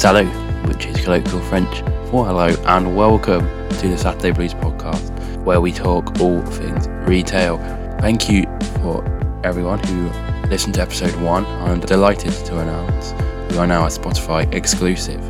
Salut, 0.00 0.26
which 0.66 0.86
is 0.86 1.04
colloquial 1.04 1.42
French 1.42 1.80
for 2.10 2.24
hello 2.24 2.46
and 2.68 2.96
welcome 2.96 3.42
to 3.80 3.86
the 3.86 3.98
Saturday 3.98 4.30
Blues 4.30 4.54
podcast, 4.54 5.14
where 5.44 5.60
we 5.60 5.72
talk 5.72 6.18
all 6.20 6.40
things 6.40 6.88
retail. 7.06 7.58
Thank 8.00 8.30
you 8.30 8.44
for 8.80 9.04
everyone 9.44 9.78
who 9.80 10.08
listened 10.48 10.76
to 10.76 10.80
episode 10.80 11.14
one. 11.20 11.44
I'm 11.44 11.80
delighted 11.80 12.32
to 12.46 12.60
announce 12.60 13.12
we 13.52 13.58
are 13.58 13.66
now 13.66 13.84
a 13.84 13.88
Spotify 13.88 14.50
exclusive. 14.54 15.20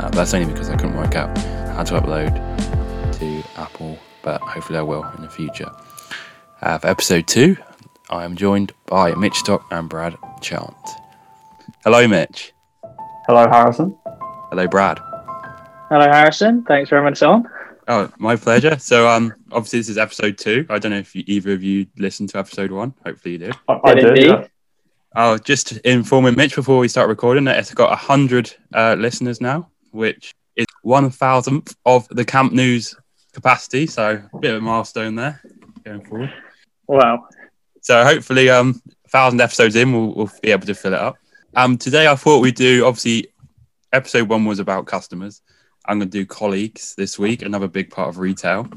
Uh, 0.00 0.08
that's 0.08 0.34
only 0.34 0.52
because 0.52 0.68
I 0.68 0.74
couldn't 0.74 0.96
work 0.96 1.14
out 1.14 1.38
how 1.38 1.84
to 1.84 2.00
upload 2.00 2.34
to 3.20 3.42
Apple, 3.56 3.96
but 4.22 4.40
hopefully 4.40 4.80
I 4.80 4.82
will 4.82 5.04
in 5.16 5.22
the 5.22 5.30
future. 5.30 5.70
Uh, 6.60 6.76
for 6.76 6.88
episode 6.88 7.28
two, 7.28 7.56
I 8.10 8.24
am 8.24 8.34
joined 8.34 8.72
by 8.86 9.14
Mitch 9.14 9.36
Stock 9.36 9.64
and 9.70 9.88
Brad 9.88 10.16
Chant. 10.42 10.74
Hello, 11.84 12.08
Mitch. 12.08 12.52
Hello, 13.28 13.46
Harrison. 13.46 13.97
Hello, 14.50 14.66
Brad. 14.66 14.98
Hello, 15.90 16.06
Harrison. 16.10 16.64
Thanks 16.64 16.88
for 16.88 16.96
having 16.96 17.12
us 17.12 17.22
on. 17.22 17.46
Oh, 17.86 18.10
my 18.18 18.36
pleasure. 18.36 18.78
So, 18.78 19.08
um, 19.08 19.34
obviously 19.52 19.80
this 19.80 19.88
is 19.88 19.98
episode 19.98 20.38
two. 20.38 20.66
I 20.70 20.78
don't 20.78 20.92
know 20.92 20.98
if 20.98 21.14
you, 21.14 21.22
either 21.26 21.52
of 21.52 21.62
you 21.62 21.86
listened 21.98 22.30
to 22.30 22.38
episode 22.38 22.70
one. 22.70 22.94
Hopefully 23.04 23.32
you 23.32 23.38
did. 23.38 23.54
I, 23.68 23.80
I 23.84 23.94
Did 23.94 24.00
did. 24.00 24.08
indeed. 24.08 24.26
Yeah. 24.26 24.46
Oh, 25.16 25.38
just 25.38 25.72
informing 25.78 26.36
Mitch 26.36 26.54
before 26.54 26.78
we 26.78 26.88
start 26.88 27.08
recording 27.08 27.44
that 27.44 27.58
it's 27.58 27.72
got 27.74 27.98
hundred 27.98 28.54
uh, 28.74 28.94
listeners 28.98 29.40
now, 29.40 29.68
which 29.90 30.32
is 30.56 30.66
one 30.82 31.10
thousandth 31.10 31.74
of 31.86 32.06
the 32.08 32.24
Camp 32.24 32.52
Nou's 32.52 32.94
capacity. 33.32 33.86
So, 33.86 34.22
a 34.32 34.38
bit 34.38 34.54
of 34.54 34.58
a 34.58 34.64
milestone 34.64 35.14
there 35.14 35.40
going 35.84 36.04
forward. 36.04 36.32
Wow. 36.86 37.26
So, 37.80 38.04
hopefully, 38.04 38.50
um, 38.50 38.80
thousand 39.08 39.40
episodes 39.40 39.76
in, 39.76 39.92
we'll, 39.92 40.14
we'll 40.14 40.30
be 40.42 40.52
able 40.52 40.66
to 40.66 40.74
fill 40.74 40.94
it 40.94 41.00
up. 41.00 41.16
Um, 41.56 41.78
today 41.78 42.06
I 42.06 42.14
thought 42.14 42.40
we'd 42.40 42.54
do 42.54 42.84
obviously 42.86 43.28
episode 43.92 44.28
one 44.28 44.44
was 44.44 44.58
about 44.58 44.86
customers. 44.86 45.42
I'm 45.84 45.98
going 45.98 46.10
to 46.10 46.18
do 46.18 46.26
colleagues 46.26 46.94
this 46.96 47.18
week, 47.18 47.42
another 47.42 47.68
big 47.68 47.90
part 47.90 48.08
of 48.08 48.18
retail. 48.18 48.68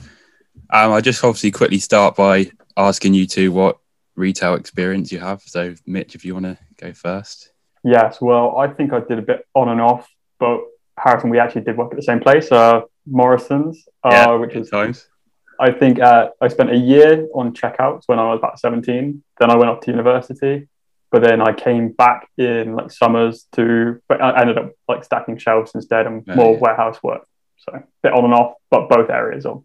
Um, 0.70 0.92
I 0.94 1.02
just 1.02 1.24
obviously 1.24 1.52
quickly 1.52 1.80
start 1.80 2.16
by 2.16 2.52
asking 2.78 3.14
you 3.14 3.28
two 3.28 3.52
what 3.52 3.80
retail 4.16 4.56
experience 4.56 5.12
you 5.12 5.20
have. 5.20 5.42
So, 5.42 5.76
Mitch, 5.86 6.16
if 6.16 6.24
you 6.24 6.34
want 6.34 6.46
to 6.46 6.58
go 6.78 6.94
first. 6.94 7.52
Yes. 7.84 8.22
Well, 8.22 8.58
I 8.58 8.68
think 8.68 8.94
I 8.94 9.00
did 9.00 9.20
a 9.20 9.22
bit 9.22 9.46
on 9.54 9.70
and 9.70 9.82
off, 9.82 10.08
but 10.40 10.62
Harrison, 10.98 11.30
we 11.30 11.40
actually 11.40 11.62
did 11.62 11.78
work 11.78 11.92
at 11.92 11.98
the 11.98 12.04
same 12.04 12.20
place, 12.20 12.52
uh, 12.52 12.82
Morrisons, 13.06 13.88
uh, 14.04 14.38
which 14.38 14.56
is, 14.56 14.70
times. 14.70 15.08
I 15.60 15.72
think, 15.72 16.00
uh, 16.00 16.30
I 16.40 16.48
spent 16.48 16.72
a 16.72 16.78
year 16.78 17.28
on 17.34 17.54
checkouts 17.54 18.04
when 18.08 18.20
I 18.20 18.30
was 18.32 18.40
about 18.40 18.60
17. 18.60 19.24
Then 19.40 19.52
I 19.52 19.56
went 19.56 19.70
off 19.70 19.82
to 19.82 19.92
university, 19.92 20.68
but 21.12 21.22
then 21.24 21.42
I 21.42 21.52
came 21.54 21.90
back 21.90 22.28
in 22.38 22.76
like 22.76 22.92
summers 22.92 23.46
to, 23.54 24.02
but 24.08 24.22
I 24.22 24.42
ended 24.42 24.58
up 24.58 24.72
like 24.88 25.04
stacking 25.04 25.38
shelves 25.38 25.72
instead 25.76 26.08
and 26.08 26.24
Oh, 26.30 26.36
more 26.36 26.54
yeah. 26.54 26.60
warehouse 26.60 27.02
work. 27.04 27.28
So 27.58 27.74
a 27.74 27.84
bit 28.02 28.14
on 28.14 28.26
and 28.26 28.34
off, 28.34 28.54
but 28.70 28.90
both 28.90 29.10
areas 29.10 29.46
of, 29.46 29.64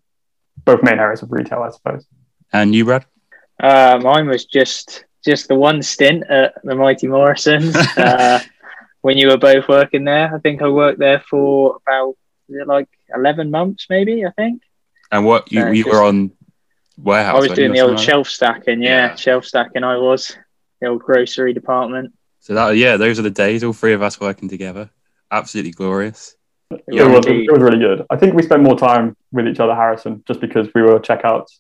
both 0.65 0.83
main 0.83 0.99
areas 0.99 1.23
of 1.23 1.31
retail, 1.33 1.63
I 1.63 1.71
suppose. 1.71 2.07
And 2.53 2.75
you, 2.75 2.85
Brad? 2.85 3.07
Uh, 3.63 3.99
mine 4.03 4.27
was 4.29 4.45
just 4.45 5.05
just 5.25 5.49
the 5.49 5.55
one 5.55 5.83
stint 5.83 6.25
at 6.31 6.55
the 6.63 6.75
Mighty 6.75 7.09
Morrisons 7.09 7.75
uh, 7.97 8.39
when 9.01 9.17
you 9.19 9.29
were 9.29 9.39
both 9.39 9.67
working 9.69 10.05
there. 10.05 10.33
I 10.35 10.39
think 10.39 10.63
I 10.63 10.69
worked 10.69 10.99
there 10.99 11.21
for 11.29 11.79
about 11.87 12.17
like 12.67 12.89
eleven 13.15 13.51
months, 13.51 13.87
maybe. 13.89 14.25
I 14.27 14.31
think 14.33 14.63
And 15.11 15.25
what 15.25 15.51
you, 15.51 15.65
No, 15.65 15.71
you 15.71 15.85
were 15.87 16.03
on 16.03 16.33
warehouse? 16.99 17.37
I 17.37 17.41
was 17.41 17.53
doing 17.53 17.73
the 17.73 17.81
old 17.81 17.95
like 17.97 18.05
shelf 18.05 18.29
stacking. 18.29 18.83
Yeah, 18.83 19.09
Yeah. 19.09 19.15
shelf 19.17 19.45
stacking. 19.47 19.85
I 19.85 19.97
was 19.97 20.37
the 20.81 20.89
old 20.89 21.03
grocery 21.03 21.53
department. 21.53 22.13
So 22.41 22.55
that 22.55 22.77
yeah, 22.77 22.97
those 22.97 23.19
are 23.19 23.23
the 23.23 23.31
days. 23.31 23.65
All 23.65 23.73
three 23.73 23.93
of 23.93 24.03
us 24.03 24.21
working 24.21 24.49
together. 24.49 24.91
Absolutely 25.31 25.73
glorious. 25.73 26.37
it, 26.71 26.83
was, 26.89 27.27
it 27.27 27.51
was 27.51 27.61
really 27.63 27.79
good. 27.79 28.05
I 28.11 28.17
think 28.17 28.35
we 28.35 28.43
spent 28.43 28.63
more 28.63 28.77
time 28.79 29.17
with 29.33 29.47
each 29.49 29.61
other, 29.61 29.75
Harrison, 29.75 30.23
just 30.27 30.41
because 30.41 30.69
we 30.75 30.83
were 30.83 30.99
checkouts. 31.01 31.59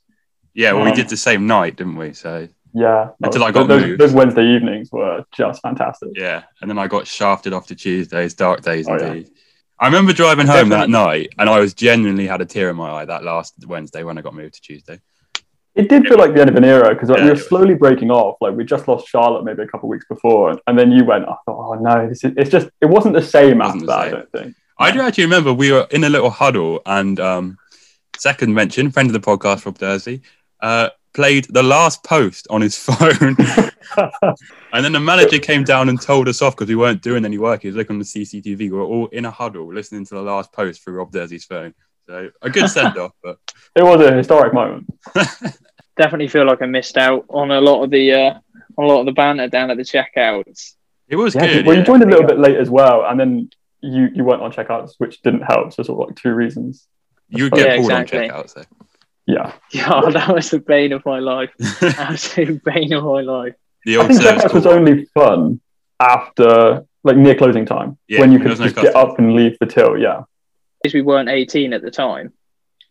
Yeah, 0.54 0.72
well, 0.72 0.84
we 0.84 0.90
Um, 0.90 0.96
did 0.96 1.08
the 1.08 1.16
same 1.16 1.46
night, 1.46 1.76
didn't 1.76 1.96
we? 1.96 2.12
So 2.12 2.48
Yeah. 2.72 3.10
Until 3.22 3.44
I 3.44 3.50
got 3.52 3.68
those, 3.68 3.82
moved. 3.84 4.00
those 4.00 4.12
Wednesday 4.12 4.44
evenings 4.46 4.90
were 4.92 5.24
just 5.36 5.60
fantastic. 5.62 6.10
yeah, 6.14 6.44
and 6.60 6.70
then 6.70 6.78
I 6.78 6.86
got 6.86 7.06
shafted 7.06 7.52
off 7.52 7.66
to 7.68 7.74
Tuesdays, 7.74 8.34
dark 8.34 8.62
days 8.62 8.86
Oh, 8.88 8.96
yeah. 8.98 9.06
indeed. 9.08 9.30
I 9.78 9.86
remember 9.86 10.12
driving 10.14 10.46
home 10.46 10.70
that 10.70 10.88
night, 10.88 11.34
and 11.38 11.50
I 11.50 11.60
was 11.60 11.74
genuinely 11.74 12.26
had 12.26 12.40
a 12.40 12.46
tear 12.46 12.70
in 12.70 12.76
my 12.76 12.90
eye 12.90 13.04
that 13.04 13.22
last 13.24 13.54
Wednesday 13.66 14.02
when 14.04 14.16
I 14.16 14.22
got 14.22 14.34
moved 14.34 14.54
to 14.54 14.60
Tuesday. 14.62 14.98
It 15.76 15.88
did 15.88 16.06
feel 16.06 16.16
like 16.18 16.32
the 16.34 16.40
end 16.40 16.48
of 16.50 16.56
an 16.56 16.64
era 16.64 16.94
because 16.94 17.10
like, 17.10 17.18
Yeah, 17.18 17.24
we 17.26 17.30
were 17.30 17.36
slowly 17.36 17.74
breaking 17.74 18.10
off. 18.10 18.36
Like 18.40 18.54
we 18.56 18.64
just 18.64 18.88
lost 18.88 19.06
Charlotte 19.08 19.44
maybe 19.44 19.62
a 19.62 19.66
couple 19.66 19.88
of 19.88 19.90
weeks 19.90 20.06
before, 20.08 20.58
and 20.66 20.78
then 20.78 20.90
you 20.90 21.04
went. 21.04 21.24
I 21.24 21.34
thought, 21.44 21.70
oh 21.70 21.74
no, 21.74 22.08
this 22.08 22.24
is. 22.24 22.32
It's 22.36 22.50
just. 22.50 22.68
It 22.80 22.86
wasn't 22.86 23.14
the 23.14 23.22
same 23.22 23.58
Wasn't 23.58 23.82
after 23.82 23.86
that. 23.86 24.02
same. 24.02 24.06
I 24.06 24.10
don't 24.10 24.32
think. 24.32 24.56
I 24.78 24.90
do 24.90 25.00
actually 25.00 25.24
remember 25.24 25.52
we 25.52 25.72
were 25.72 25.86
in 25.90 26.04
a 26.04 26.08
little 26.08 26.30
huddle, 26.30 26.80
and 26.86 27.18
um, 27.20 27.58
second 28.16 28.54
mention, 28.54 28.90
friend 28.90 29.08
of 29.08 29.12
the 29.12 29.20
podcast, 29.20 29.64
Rob 29.66 29.78
Dursley, 29.78 30.22
uh, 30.60 30.90
played 31.14 31.46
the 31.50 31.62
last 31.62 32.04
post 32.04 32.46
on 32.50 32.60
his 32.62 32.76
phone. 32.86 33.36
And 34.72 34.84
then 34.84 34.92
the 34.92 35.00
manager 35.00 35.38
came 35.38 35.64
down 35.64 35.88
and 35.88 35.98
told 35.98 36.28
us 36.28 36.42
off 36.42 36.54
because 36.54 36.68
we 36.68 36.74
weren't 36.76 37.00
doing 37.00 37.24
any 37.24 37.38
work. 37.38 37.62
He 37.62 37.68
was 37.68 37.76
looking 37.76 37.94
on 37.94 37.98
the 38.00 38.04
CCTV. 38.04 38.58
We 38.58 38.70
were 38.70 38.82
all 38.82 39.06
in 39.06 39.24
a 39.24 39.30
huddle 39.30 39.72
listening 39.72 40.04
to 40.06 40.14
the 40.16 40.20
last 40.20 40.52
post 40.52 40.82
through 40.84 40.94
Rob 40.98 41.12
Dursley's 41.12 41.44
phone. 41.46 41.72
So 42.06 42.30
a 42.42 42.50
good 42.50 42.68
send 42.68 42.98
off, 42.98 43.12
but 43.22 43.38
It 43.74 43.82
was 43.84 44.00
a 44.04 44.12
historic 44.12 44.52
moment. 44.52 44.86
Definitely 45.96 46.28
feel 46.28 46.44
like 46.46 46.60
I 46.62 46.66
missed 46.66 46.96
out 46.98 47.24
on 47.28 47.50
a 47.50 47.60
lot 47.60 47.82
of 47.82 47.90
the 47.90 48.12
uh, 48.12 48.34
on 48.76 48.84
a 48.84 48.86
lot 48.86 49.00
of 49.00 49.06
the 49.06 49.12
banter 49.12 49.48
down 49.48 49.70
at 49.70 49.76
the 49.78 49.82
checkouts. 49.82 50.74
it 51.08 51.16
was 51.16 51.34
Yeah, 51.34 51.46
good. 51.46 51.66
well, 51.66 51.74
yeah. 51.74 51.80
you 51.80 51.86
joined 51.86 52.02
a 52.02 52.06
little 52.06 52.26
bit 52.26 52.38
late 52.38 52.56
as 52.56 52.68
well, 52.70 53.04
and 53.06 53.18
then 53.18 53.50
you 53.80 54.08
you 54.14 54.22
weren't 54.24 54.42
on 54.42 54.52
checkouts, 54.52 54.94
which 54.98 55.22
didn't 55.22 55.42
help. 55.42 55.72
So 55.72 55.82
sort 55.82 56.00
of 56.02 56.08
like 56.08 56.16
two 56.16 56.32
reasons. 56.34 56.86
You 57.28 57.44
would 57.44 57.52
get 57.54 57.66
Yeah, 57.66 57.76
pulled 57.76 57.90
exactly. 57.92 58.30
on 58.30 58.42
checkouts 58.44 58.54
though. 58.54 58.62
Yeah, 59.26 59.52
Yeah, 59.72 60.00
that 60.12 60.32
was 60.34 60.50
the 60.50 60.60
bane 60.60 60.92
of 60.92 61.04
my 61.04 61.18
life. 61.18 61.50
Absolute 61.82 62.62
bane 62.62 62.92
of 62.92 63.02
my 63.04 63.22
life. 63.22 63.54
the 63.84 63.98
I 63.98 64.06
think 64.06 64.20
service 64.22 64.44
checkouts 64.44 64.54
was 64.54 64.66
only 64.66 65.06
fun 65.14 65.60
after 65.98 66.84
like 67.04 67.16
near 67.16 67.34
closing 67.34 67.64
time 67.66 67.96
Yeah, 68.08 68.20
when 68.20 68.32
you 68.32 68.38
could 68.38 68.50
was 68.50 68.60
no 68.60 68.66
just 68.66 68.76
get 68.76 68.94
up 68.94 69.18
and 69.18 69.34
leave 69.34 69.56
the 69.58 69.66
till. 69.66 69.96
Yeah, 69.98 70.22
Because 70.82 70.94
we 70.94 71.02
weren't 71.02 71.28
18 71.28 71.72
at 71.72 71.82
the 71.82 71.90
time. 71.90 72.32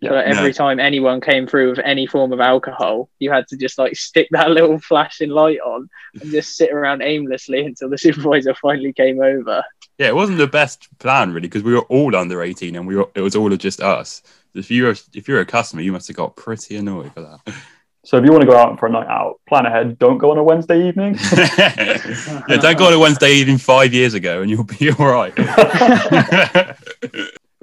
Yeah. 0.01 0.09
so 0.09 0.15
every 0.17 0.49
No. 0.49 0.51
time 0.51 0.79
anyone 0.79 1.21
came 1.21 1.47
through 1.47 1.69
with 1.71 1.79
any 1.79 2.05
form 2.05 2.33
of 2.33 2.39
alcohol, 2.39 3.09
you 3.19 3.31
had 3.31 3.47
to 3.47 3.57
just 3.57 3.77
like 3.77 3.95
stick 3.95 4.27
that 4.31 4.51
little 4.57 4.77
flashing 4.79 5.29
light 5.29 5.59
on 5.61 5.89
and 6.21 6.31
just 6.31 6.55
sit 6.57 6.71
around 6.71 7.01
aimlessly 7.01 7.65
until 7.65 7.89
the 7.89 7.97
supervisor 8.05 8.53
finally 8.55 8.93
came 8.93 9.21
over. 9.21 9.63
Yeah, 9.97 10.07
it 10.07 10.15
wasn't 10.15 10.39
the 10.39 10.47
best 10.47 10.87
plan 10.99 11.29
really 11.29 11.47
because 11.47 11.63
we 11.63 11.73
were 11.73 11.83
all 11.83 12.15
under 12.15 12.41
18 12.43 12.75
and 12.75 12.85
we 12.85 12.95
were 12.97 13.07
it 13.15 13.21
was 13.21 13.35
all 13.35 13.51
of 13.53 13.59
just 13.59 13.79
us. 13.81 14.21
If 14.53 14.69
you 14.71 14.83
were 14.85 14.95
if 15.13 15.27
you're 15.27 15.39
a 15.39 15.45
customer, 15.45 15.81
you 15.81 15.91
must 15.93 16.07
have 16.07 16.17
got 16.17 16.35
pretty 16.35 16.75
annoyed 16.75 17.13
for 17.13 17.21
that. 17.21 17.55
so 18.03 18.17
if 18.17 18.25
you 18.25 18.31
want 18.31 18.41
to 18.41 18.47
go 18.47 18.57
out 18.57 18.77
for 18.79 18.87
a 18.87 18.89
night 18.91 19.07
out, 19.07 19.39
plan 19.47 19.65
ahead. 19.65 19.97
Don't 19.97 20.17
go 20.17 20.31
on 20.31 20.37
a 20.37 20.43
Wednesday 20.43 20.87
evening. 20.89 21.17
yeah, 21.57 22.57
don't 22.59 22.77
go 22.77 22.87
on 22.87 22.93
a 22.93 22.99
Wednesday 22.99 23.31
evening 23.33 23.57
five 23.57 23.93
years 23.93 24.13
ago 24.13 24.41
and 24.41 24.49
you'll 24.51 24.63
be 24.65 24.91
all 24.91 25.07
right. 25.07 25.33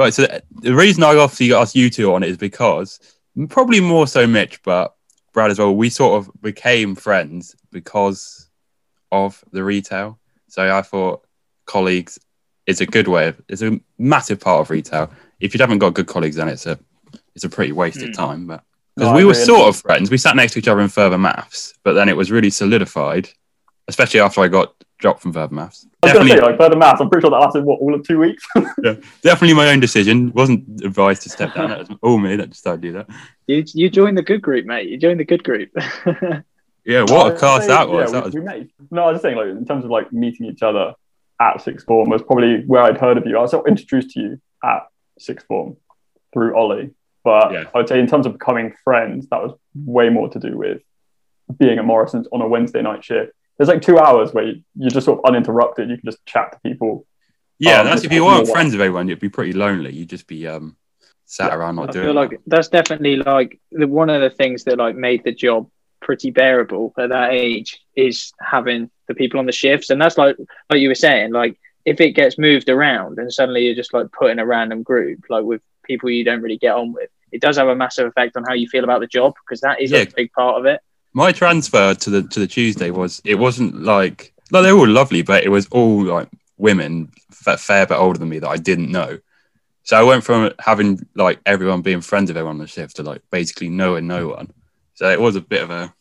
Right. 0.02 0.14
So 0.14 0.26
the 0.60 0.74
reason 0.74 1.02
I 1.02 1.16
obviously 1.16 1.52
asked 1.54 1.74
you 1.74 1.90
two 1.90 2.12
on 2.14 2.22
it 2.22 2.30
is 2.30 2.36
because 2.36 3.00
probably 3.48 3.80
more 3.80 4.06
so 4.06 4.26
Mitch, 4.26 4.62
but 4.62 4.94
Brad 5.32 5.50
as 5.50 5.58
well. 5.58 5.74
We 5.74 5.88
sort 5.90 6.18
of 6.22 6.30
became 6.42 6.94
friends 6.94 7.56
because 7.70 8.48
of 9.10 9.42
the 9.52 9.64
retail. 9.64 10.18
So 10.48 10.74
I 10.76 10.82
thought 10.82 11.24
colleagues 11.66 12.18
is 12.66 12.80
a 12.80 12.86
good 12.86 13.08
way 13.08 13.28
of. 13.28 13.40
It's 13.48 13.62
a 13.62 13.80
massive 13.98 14.40
part 14.40 14.60
of 14.60 14.70
retail. 14.70 15.10
If 15.40 15.54
you 15.54 15.60
haven't 15.60 15.78
got 15.78 15.94
good 15.94 16.06
colleagues, 16.06 16.36
then 16.36 16.48
it's 16.48 16.66
a 16.66 16.78
it's 17.34 17.44
a 17.44 17.48
pretty 17.48 17.72
wasted 17.72 18.08
Hmm. 18.08 18.12
time. 18.12 18.46
But 18.46 18.62
because 18.94 19.10
No, 19.10 19.16
we 19.16 19.24
were 19.24 19.32
agree. 19.32 19.44
sort 19.44 19.68
of 19.68 19.76
friends, 19.76 20.10
we 20.10 20.18
sat 20.18 20.36
next 20.36 20.52
to 20.52 20.58
each 20.58 20.68
other 20.68 20.80
in 20.82 20.88
further 20.88 21.16
maths, 21.18 21.72
but 21.82 21.94
then 21.94 22.08
it 22.10 22.16
was 22.16 22.30
really 22.30 22.50
solidified, 22.50 23.30
especially 23.88 24.20
after 24.20 24.40
I 24.40 24.48
got 24.48 24.74
dropped 24.98 25.22
from 25.22 25.32
further 25.32 25.54
maths. 25.54 25.86
I 26.02 26.06
was 26.06 26.12
going 26.12 26.26
to 26.26 26.32
Definitely, 26.34 26.40
say, 26.46 26.50
like 26.52 26.58
further 26.60 26.76
maths, 26.76 27.00
I'm 27.00 27.08
pretty 27.10 27.24
sure 27.24 27.30
that 27.30 27.36
lasted 27.38 27.64
what 27.64 27.80
all 27.80 27.94
of 27.94 28.06
two 28.06 28.18
weeks. 28.18 28.44
Yeah, 28.84 28.94
definitely 29.22 29.54
my 29.54 29.68
own 29.70 29.80
decision. 29.80 30.32
Wasn't 30.32 30.82
advised 30.84 31.22
to 31.22 31.28
step 31.28 31.54
down. 31.54 31.70
That 31.70 31.78
was 31.88 31.98
all 32.02 32.18
me 32.18 32.36
that 32.36 32.50
decided 32.50 32.82
to 32.82 32.88
do 32.88 32.92
that. 32.94 33.08
You 33.46 33.64
you 33.74 33.90
joined 33.90 34.16
the 34.18 34.22
good 34.22 34.42
group, 34.42 34.66
mate. 34.66 34.88
You 34.88 34.96
joined 34.98 35.20
the 35.20 35.24
good 35.24 35.44
group. 35.44 35.70
Yeah, 36.84 37.02
what 37.02 37.28
a 37.28 37.32
I'd 37.34 37.38
class 37.38 37.62
say, 37.62 37.68
that 37.68 37.88
was. 37.88 38.10
yeah, 38.12 38.18
that 38.18 38.24
was 38.24 38.34
we, 38.34 38.40
we 38.40 38.46
made. 38.46 38.70
No, 38.90 39.02
I 39.04 39.06
was 39.12 39.14
just 39.14 39.22
saying, 39.22 39.36
like 39.36 39.46
in 39.46 39.64
terms 39.64 39.84
of 39.84 39.90
like 39.92 40.12
meeting 40.12 40.46
each 40.46 40.62
other 40.64 40.94
at 41.40 41.60
sixth 41.62 41.86
form 41.86 42.10
was 42.10 42.22
probably 42.22 42.64
where 42.66 42.82
I'd 42.82 42.98
heard 42.98 43.16
of 43.18 43.24
you. 43.24 43.38
I 43.38 43.40
was 43.42 43.54
introduced 43.54 44.10
to 44.14 44.20
you 44.20 44.40
at 44.64 44.88
sixth 45.16 45.46
form 45.46 45.76
through 46.32 46.56
Ollie, 46.56 46.90
but 47.22 47.52
Yeah. 47.52 47.64
I 47.72 47.78
would 47.78 47.88
say 47.88 48.00
in 48.00 48.08
terms 48.08 48.26
of 48.26 48.32
becoming 48.32 48.74
friends, 48.82 49.28
that 49.30 49.40
was 49.40 49.52
way 49.76 50.08
more 50.08 50.28
to 50.30 50.40
do 50.40 50.56
with 50.58 50.82
being 51.56 51.78
at 51.78 51.84
Morrisons 51.84 52.26
on 52.32 52.40
a 52.40 52.48
Wednesday 52.48 52.82
night 52.82 53.04
shift. 53.04 53.30
There's 53.62 53.68
like 53.76 53.82
two 53.82 53.96
hours 53.96 54.32
where 54.34 54.44
you, 54.44 54.62
you're 54.74 54.90
just 54.90 55.04
sort 55.04 55.20
of 55.20 55.24
uninterrupted. 55.24 55.88
You 55.88 55.96
can 55.96 56.10
just 56.10 56.26
chat 56.26 56.50
to 56.50 56.58
people. 56.68 57.06
yeah. 57.60 57.78
um, 57.78 57.86
that's 57.86 58.02
if 58.02 58.12
you 58.12 58.24
weren't 58.24 58.48
friends 58.48 58.72
with 58.72 58.80
everyone, 58.80 59.06
you'd 59.06 59.20
be 59.20 59.28
pretty 59.28 59.52
lonely. 59.52 59.92
You'd 59.92 60.08
just 60.08 60.26
be 60.26 60.48
um 60.48 60.76
sat 61.26 61.50
Yeah, 61.52 61.56
around 61.58 61.76
not 61.76 61.90
I 61.90 61.92
doing. 61.92 62.06
feel 62.06 62.14
like 62.14 62.40
that's 62.48 62.66
definitely 62.66 63.16
like 63.18 63.60
the 63.70 63.86
one 63.86 64.10
of 64.10 64.20
the 64.20 64.30
things 64.30 64.64
that 64.64 64.78
like 64.78 64.96
made 64.96 65.22
the 65.22 65.30
job 65.32 65.70
pretty 66.00 66.32
bearable 66.32 66.92
at 66.98 67.10
that 67.10 67.30
age 67.32 67.80
is 67.94 68.32
having 68.40 68.90
the 69.06 69.14
people 69.14 69.38
on 69.38 69.46
the 69.46 69.52
shifts, 69.52 69.90
and 69.90 70.00
that's 70.02 70.18
like 70.18 70.34
like 70.68 70.80
you 70.80 70.88
were 70.88 70.96
saying, 70.96 71.30
like 71.32 71.56
if 71.84 72.00
it 72.00 72.12
gets 72.12 72.38
moved 72.38 72.68
around 72.68 73.18
and 73.20 73.32
suddenly 73.32 73.64
you're 73.66 73.76
just 73.76 73.94
like 73.94 74.10
put 74.10 74.32
in 74.32 74.40
a 74.40 74.46
random 74.46 74.82
group, 74.82 75.20
like 75.30 75.44
with 75.44 75.62
people 75.84 76.10
you 76.10 76.24
don't 76.24 76.42
really 76.42 76.58
get 76.58 76.74
on 76.74 76.92
with, 76.92 77.10
it 77.30 77.40
does 77.40 77.58
have 77.58 77.68
a 77.68 77.76
massive 77.76 78.08
effect 78.08 78.36
on 78.36 78.42
how 78.42 78.54
you 78.54 78.66
feel 78.66 78.82
about 78.82 78.98
the 78.98 79.06
job 79.06 79.34
because 79.44 79.60
that 79.60 79.80
is 79.80 79.92
Yeah. 79.92 79.98
a 80.00 80.06
big 80.06 80.32
part 80.32 80.58
of 80.58 80.66
it. 80.66 80.80
My 81.14 81.32
transfer 81.32 81.94
to 81.94 82.10
the 82.10 82.22
to 82.22 82.40
the 82.40 82.46
Tuesday 82.46 82.90
was 82.90 83.20
it 83.24 83.36
wasn't 83.36 83.82
like 83.82 84.32
like 84.50 84.62
they 84.64 84.72
were 84.72 84.80
all 84.80 84.88
lovely, 84.88 85.22
but 85.22 85.44
it 85.44 85.48
was 85.50 85.66
all 85.70 86.02
like 86.04 86.28
women 86.58 87.10
fa- 87.30 87.58
fair 87.58 87.86
bit 87.86 87.96
older 87.96 88.18
than 88.18 88.28
me 88.28 88.38
that 88.38 88.48
I 88.48 88.56
didn't 88.56 88.90
know. 88.90 89.18
So 89.84 89.96
I 89.96 90.02
went 90.04 90.24
from 90.24 90.52
having 90.60 91.00
like 91.14 91.40
everyone 91.44 91.82
being 91.82 92.00
friends 92.00 92.28
with 92.30 92.36
everyone 92.36 92.56
on 92.56 92.60
the 92.60 92.66
shift 92.68 92.96
to 92.96 93.02
like 93.02 93.22
basically 93.30 93.68
knowing 93.68 94.06
no 94.06 94.28
one. 94.28 94.50
So 94.94 95.10
it 95.10 95.20
was 95.20 95.36
a 95.36 95.40
bit 95.40 95.62
of 95.62 95.70
a 95.70 95.92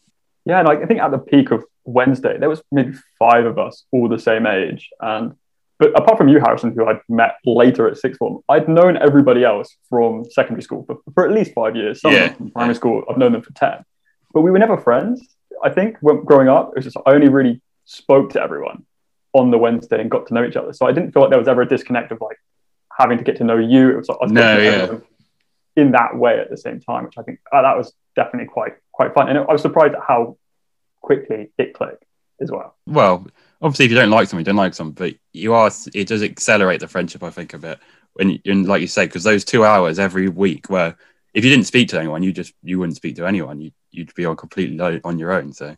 Yeah, 0.46 0.60
and 0.60 0.68
like 0.68 0.80
I 0.82 0.86
think 0.86 1.02
at 1.02 1.12
the 1.12 1.18
peak 1.18 1.52
of 1.52 1.64
Wednesday, 1.84 2.38
there 2.38 2.50
was 2.50 2.62
maybe 2.72 2.94
five 3.18 3.46
of 3.46 3.58
us 3.58 3.86
all 3.92 4.08
the 4.08 4.20
same 4.20 4.46
age. 4.46 4.90
And 5.02 5.34
but 5.80 5.98
apart 6.00 6.18
from 6.20 6.28
you, 6.28 6.40
Harrison, 6.40 6.74
who 6.76 6.86
I'd 6.86 7.02
met 7.10 7.34
later 7.44 7.88
at 7.88 7.98
sixth 7.98 8.20
form, 8.20 8.44
I'd 8.48 8.70
known 8.70 8.98
everybody 8.98 9.44
else 9.44 9.76
from 9.90 10.26
secondary 10.30 10.62
school 10.62 10.84
for, 10.86 10.98
for 11.16 11.26
at 11.26 11.34
least 11.34 11.54
five 11.56 11.76
years. 11.76 12.02
Some 12.02 12.14
Yeah. 12.14 12.34
from 12.34 12.52
primary 12.52 12.76
school, 12.76 13.04
I've 13.10 13.18
known 13.18 13.32
them 13.32 13.42
for 13.42 13.52
ten. 13.54 13.84
But 14.34 14.42
we 14.42 14.52
were 14.52 14.60
never 14.60 14.78
friends. 14.78 15.22
I 15.64 15.70
think 15.70 15.98
when 16.02 16.24
growing 16.24 16.48
up, 16.48 16.70
it 16.70 16.76
was 16.76 16.86
just 16.86 16.98
I 17.06 17.12
only 17.12 17.30
really 17.30 17.62
spoke 17.86 18.32
to 18.34 18.42
everyone 18.42 18.86
on 19.34 19.52
the 19.52 19.58
Wednesday 19.58 20.02
and 20.02 20.10
got 20.10 20.28
to 20.28 20.34
know 20.34 20.44
each 20.44 20.56
other. 20.56 20.74
So 20.74 20.86
I 20.86 20.92
didn't 20.92 21.12
feel 21.14 21.22
like 21.24 21.30
there 21.30 21.40
was 21.40 21.48
ever 21.48 21.62
a 21.62 21.68
disconnect 21.68 22.12
of 22.12 22.20
like 22.22 22.38
having 22.98 23.18
to 23.18 23.24
get 23.24 23.38
to 23.38 23.44
know 23.44 23.58
you. 23.58 23.92
It 23.92 23.98
was 23.98 24.10
like 24.10 24.18
I 24.22 24.26
was 24.26 24.32
No, 24.32 24.58
yeah. 24.58 24.98
in 25.76 25.92
that 25.92 26.16
way 26.18 26.40
at 26.40 26.50
the 26.50 26.58
same 26.58 26.80
time, 26.80 27.06
which 27.06 27.18
I 27.18 27.24
think 27.24 27.40
uh, 27.52 27.62
that 27.62 27.78
was 27.78 27.94
definitely 28.16 28.48
quite 28.48 28.74
quite 28.92 29.14
fun. 29.14 29.30
And 29.30 29.38
I 29.38 29.52
was 29.52 29.62
surprised 29.62 29.94
at 29.96 30.02
how 30.08 30.38
quickly 31.02 31.52
it 31.58 31.74
clicked 31.74 32.04
as 32.42 32.52
well. 32.52 32.76
well, 32.88 33.28
obviously 33.62 33.86
if 33.86 33.92
you 33.92 33.98
don't 33.98 34.10
like 34.10 34.28
someone, 34.28 34.42
you 34.42 34.46
don't 34.46 34.56
like 34.56 34.74
someone, 34.74 34.94
but 34.94 35.14
you 35.34 35.54
are 35.54 35.72
it 35.94 36.08
does 36.08 36.24
accelerate 36.24 36.80
the 36.80 36.88
friendship, 36.88 37.24
I 37.24 37.30
think, 37.30 37.54
a 37.54 37.58
bit. 37.60 37.80
You, 38.20 38.40
and 38.46 38.68
like 38.68 38.82
you 38.82 38.88
say, 38.88 39.06
because 39.06 39.24
those 39.24 39.46
two 39.46 39.64
hours 39.64 40.00
every 40.00 40.28
week 40.28 40.70
where 40.70 40.98
if 41.34 41.44
you 41.44 41.50
didn't 41.50 41.68
speak 41.68 41.90
to 41.90 42.00
anyone, 42.00 42.24
you 42.24 42.34
just 42.34 42.54
you 42.64 42.80
wouldn't 42.80 42.98
speak 42.98 43.16
to 43.18 43.26
anyone. 43.26 43.62
You 43.62 43.72
you'd 43.92 44.14
be 44.16 44.26
on 44.26 44.36
completely 44.36 44.78
lo- 44.78 45.00
on 45.04 45.20
your 45.20 45.32
own. 45.32 45.54
So 45.54 45.76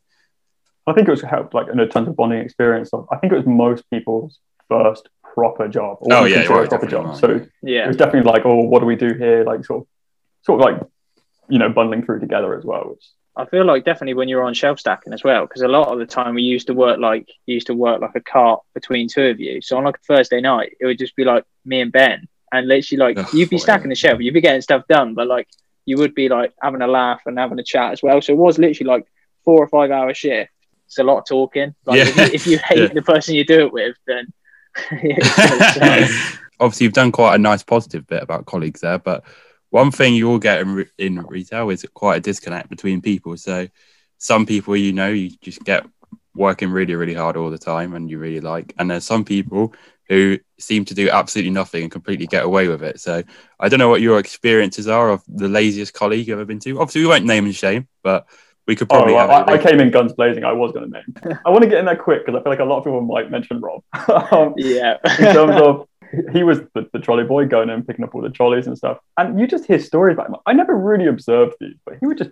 I 0.88 0.94
think 0.94 1.08
it 1.08 1.12
was 1.12 1.22
helped 1.22 1.54
like 1.54 1.68
in 1.70 1.80
a 1.80 1.88
tons 1.88 2.08
of 2.08 2.16
bonding 2.16 2.40
experience. 2.40 2.90
Of, 2.94 3.08
I 3.12 3.18
think 3.18 3.34
it 3.34 3.38
was 3.38 3.46
most 3.46 3.90
people's 3.90 4.40
first 4.70 5.10
proper 5.34 5.68
job. 5.68 5.98
or 6.02 6.14
Oh, 6.14 6.26
yeah, 6.26 6.38
consider 6.38 6.60
right, 6.60 6.70
proper 6.70 6.86
definitely 6.88 7.12
job. 7.12 7.20
So 7.20 7.48
yeah, 7.62 7.86
it 7.86 7.88
was 7.88 7.98
definitely 7.98 8.32
like, 8.32 8.46
oh, 8.46 8.62
what 8.64 8.80
do 8.80 8.86
we 8.86 8.96
do 8.96 9.14
here? 9.14 9.44
Like 9.44 9.66
sort 9.66 9.82
of, 9.82 9.88
sort 10.44 10.62
of 10.62 10.66
like, 10.66 10.90
you 11.50 11.60
know, 11.60 11.70
bundling 11.70 12.04
through 12.06 12.20
together 12.20 12.58
as 12.58 12.64
well. 12.64 12.90
Which 12.90 13.06
I 13.36 13.46
feel 13.46 13.66
like 13.66 13.84
definitely 13.84 14.14
when 14.14 14.30
you're 14.30 14.44
on 14.44 14.54
shelf 14.54 14.80
stacking 14.80 15.14
as 15.14 15.24
well, 15.24 15.46
because 15.46 15.64
a 15.64 15.68
lot 15.68 15.88
of 15.88 16.00
the 16.00 16.06
time 16.06 16.36
we 16.36 16.44
used 16.44 16.68
to 16.68 16.74
work 16.74 17.00
like 17.00 17.30
used 17.46 17.68
to 17.68 17.74
work 17.74 18.02
like 18.02 18.16
a 18.16 18.22
cart 18.22 18.62
between 18.74 19.08
two 19.08 19.26
of 19.26 19.40
you. 19.40 19.62
So 19.62 19.78
on 19.78 19.84
like 19.84 19.98
a 19.98 20.06
Thursday 20.14 20.42
night, 20.42 20.74
it 20.80 20.86
would 20.86 21.00
just 21.00 21.16
be 21.16 21.24
like 21.24 21.44
me 21.66 21.82
and 21.82 21.92
Ben, 21.92 22.28
and 22.54 22.68
literally 22.68 23.00
like 23.00 23.18
Ugh, 23.18 23.34
you'd 23.34 23.50
be 23.50 23.58
stacking 23.58 23.90
the 23.90 23.96
shelf, 23.96 24.22
you'd 24.22 24.34
be 24.34 24.42
getting 24.42 24.62
stuff 24.62 24.84
done, 24.88 25.14
but 25.14 25.28
like 25.28 25.48
you 25.86 25.98
would 25.98 26.16
be 26.16 26.30
like 26.30 26.54
having 26.62 26.82
a 26.82 26.88
laugh 26.88 27.22
and 27.26 27.38
having 27.38 27.60
a 27.60 27.64
chat 27.64 27.92
as 27.92 28.02
well. 28.02 28.22
So 28.22 28.32
it 28.32 28.38
was 28.38 28.58
literally 28.58 28.88
like 28.88 29.06
four 29.44 29.62
or 29.62 29.68
five 29.68 29.92
hour 29.92 30.14
shift. 30.14 30.52
It's 30.86 31.00
a 31.00 31.04
lot 31.04 31.18
of 31.18 31.26
talking. 31.26 31.76
Like 31.86 32.00
if, 32.00 32.16
Yeah. 32.16 32.26
you, 32.26 32.32
if 32.34 32.48
you 32.48 32.58
hate 32.70 32.78
Yeah. 32.80 32.94
the 32.94 33.02
person 33.02 33.36
you 33.36 33.44
do 33.46 33.60
it 33.66 33.74
with, 33.74 33.96
then 34.08 34.32
it's 34.92 35.36
gonna 35.80 36.08
suck. 36.08 36.40
obviously 36.60 36.86
you've 36.86 36.94
done 36.94 37.12
quite 37.12 37.36
a 37.36 37.38
nice 37.38 37.64
positive 37.64 38.08
bit 38.08 38.24
about 38.24 38.46
colleagues 38.46 38.82
there, 38.82 39.00
but 39.00 39.24
one 39.72 39.92
thing 39.92 40.14
you 40.14 40.28
will 40.28 40.40
get 40.40 40.62
in, 40.62 40.76
re- 40.76 40.90
in 40.98 41.20
retail 41.26 41.70
is 41.70 41.86
quite 41.94 42.18
a 42.18 42.22
disconnect 42.22 42.70
between 42.70 43.02
people. 43.02 43.36
So 43.38 43.68
some 44.20 44.46
people 44.46 44.78
you 44.78 44.94
know 44.94 45.10
you 45.10 45.32
just 45.42 45.64
get 45.64 45.86
working 46.36 46.70
really 46.72 46.96
really 46.96 47.14
hard 47.14 47.36
all 47.38 47.50
the 47.50 47.58
time 47.58 47.94
and 47.94 48.10
you 48.10 48.18
really 48.20 48.40
like, 48.40 48.74
and 48.78 48.90
there's 48.90 49.04
some 49.06 49.26
people 49.26 49.74
who 50.10 50.38
seem 50.60 50.86
to 50.86 50.94
do 50.94 51.10
absolutely 51.10 51.52
nothing 51.52 51.84
and 51.84 51.92
completely 51.92 52.28
get 52.28 52.44
away 52.44 52.68
with 52.68 52.84
it. 52.84 53.00
So 53.00 53.24
I 53.60 53.70
don't 53.70 53.80
know 53.80 53.90
what 53.90 54.02
your 54.02 54.20
experiences 54.20 54.88
are 54.88 55.10
of 55.10 55.24
the 55.28 55.48
laziest 55.48 55.94
colleague 55.94 56.28
you've 56.28 56.38
ever 56.38 56.46
been 56.46 56.60
to. 56.60 56.80
Obviously 56.80 57.02
we 57.02 57.08
won't 57.08 57.26
name 57.26 57.46
and 57.46 57.56
shame, 57.56 57.88
but 58.04 58.28
we 58.68 58.76
could 58.76 58.88
oh, 58.92 58.96
probably. 58.96 59.14
well, 59.14 59.28
have 59.28 59.50
I, 59.50 59.54
I 59.54 59.58
came 59.58 59.80
in 59.80 59.92
guns 59.92 60.14
blazing. 60.14 60.44
I 60.44 60.54
was 60.54 60.72
going 60.72 60.92
to 60.92 60.92
name. 60.92 61.40
I 61.46 61.50
want 61.50 61.64
to 61.64 61.70
get 61.70 61.80
in 61.80 61.86
there 61.86 61.96
quick 61.96 62.26
because 62.26 62.40
I 62.40 62.44
feel 62.44 62.52
like 62.52 62.60
a 62.60 62.66
lot 62.66 62.78
of 62.78 62.84
people 62.86 63.02
might 63.02 63.30
mention 63.30 63.60
Rob. 63.60 63.84
um, 64.32 64.54
yeah. 64.58 64.98
in 65.20 65.34
terms 65.34 65.62
of 65.62 65.88
he 66.32 66.44
was 66.44 66.60
the, 66.74 66.88
the 66.94 67.00
trolley 67.00 67.24
boy 67.24 67.46
going 67.46 67.70
in 67.70 67.84
picking 67.84 68.06
up 68.06 68.14
all 68.14 68.22
the 68.22 68.30
trolleys 68.30 68.68
and 68.68 68.78
stuff. 68.78 69.00
And 69.18 69.40
you 69.40 69.48
just 69.48 69.66
hear 69.66 69.80
stories 69.80 70.14
about 70.14 70.30
him. 70.30 70.36
I 70.46 70.54
never 70.54 70.76
really 70.76 71.08
observed 71.08 71.56
these, 71.60 71.76
but 71.86 71.96
he 72.00 72.06
would 72.06 72.18
just 72.18 72.32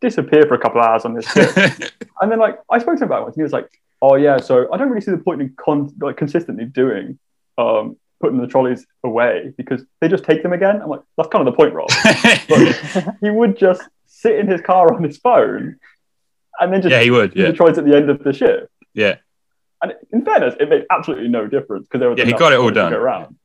disappear 0.00 0.46
for 0.46 0.54
a 0.54 0.58
couple 0.58 0.80
of 0.80 0.86
hours 0.86 1.04
on 1.04 1.14
this 1.14 1.30
ship. 1.30 1.54
and 2.20 2.32
then 2.32 2.38
like 2.38 2.58
I 2.70 2.78
spoke 2.78 2.96
to 2.98 3.04
him 3.04 3.08
about 3.08 3.20
it 3.20 3.24
once, 3.24 3.36
and 3.36 3.40
he 3.40 3.42
was 3.42 3.52
like, 3.52 3.68
"Oh 4.02 4.16
yeah, 4.16 4.38
so 4.38 4.72
I 4.72 4.76
don't 4.76 4.88
really 4.88 5.00
see 5.00 5.10
the 5.10 5.18
point 5.18 5.40
in 5.42 5.54
con- 5.56 5.92
like 6.00 6.16
consistently 6.16 6.64
doing 6.64 7.18
um, 7.56 7.96
putting 8.20 8.40
the 8.40 8.46
trolleys 8.46 8.86
away 9.04 9.52
because 9.56 9.84
they 10.00 10.08
just 10.08 10.24
take 10.24 10.42
them 10.42 10.52
again." 10.52 10.80
I'm 10.82 10.88
like, 10.88 11.00
"That's 11.16 11.28
kind 11.28 11.46
of 11.46 11.52
the 11.52 11.56
point, 11.56 11.74
Rob." 11.74 11.88
He 13.20 13.30
would 13.30 13.56
just 13.58 13.82
sit 14.06 14.38
in 14.38 14.46
his 14.48 14.60
car 14.60 14.92
on 14.94 15.02
his 15.02 15.18
phone, 15.18 15.76
and 16.60 16.72
then 16.72 16.82
just 16.82 16.92
yeah, 16.92 17.00
he 17.02 17.10
would. 17.10 17.34
Yeah, 17.36 17.46
the 17.46 17.52
trolleys 17.52 17.78
at 17.78 17.84
the 17.84 17.96
end 17.96 18.10
of 18.10 18.22
the 18.22 18.32
shift. 18.32 18.68
yeah. 18.94 19.16
And 19.80 19.94
in 20.12 20.24
fairness, 20.24 20.56
it 20.58 20.68
made 20.68 20.86
absolutely 20.90 21.28
no 21.28 21.46
difference 21.46 21.86
because 21.86 22.00
there 22.00 22.10
was 22.10 22.18
Yeah, 22.18 22.24
he 22.24 22.32
got 22.32 22.52
it 22.52 22.58
all 22.58 22.72
done. 22.72 22.90
go 22.90 22.98
around. 22.98 23.36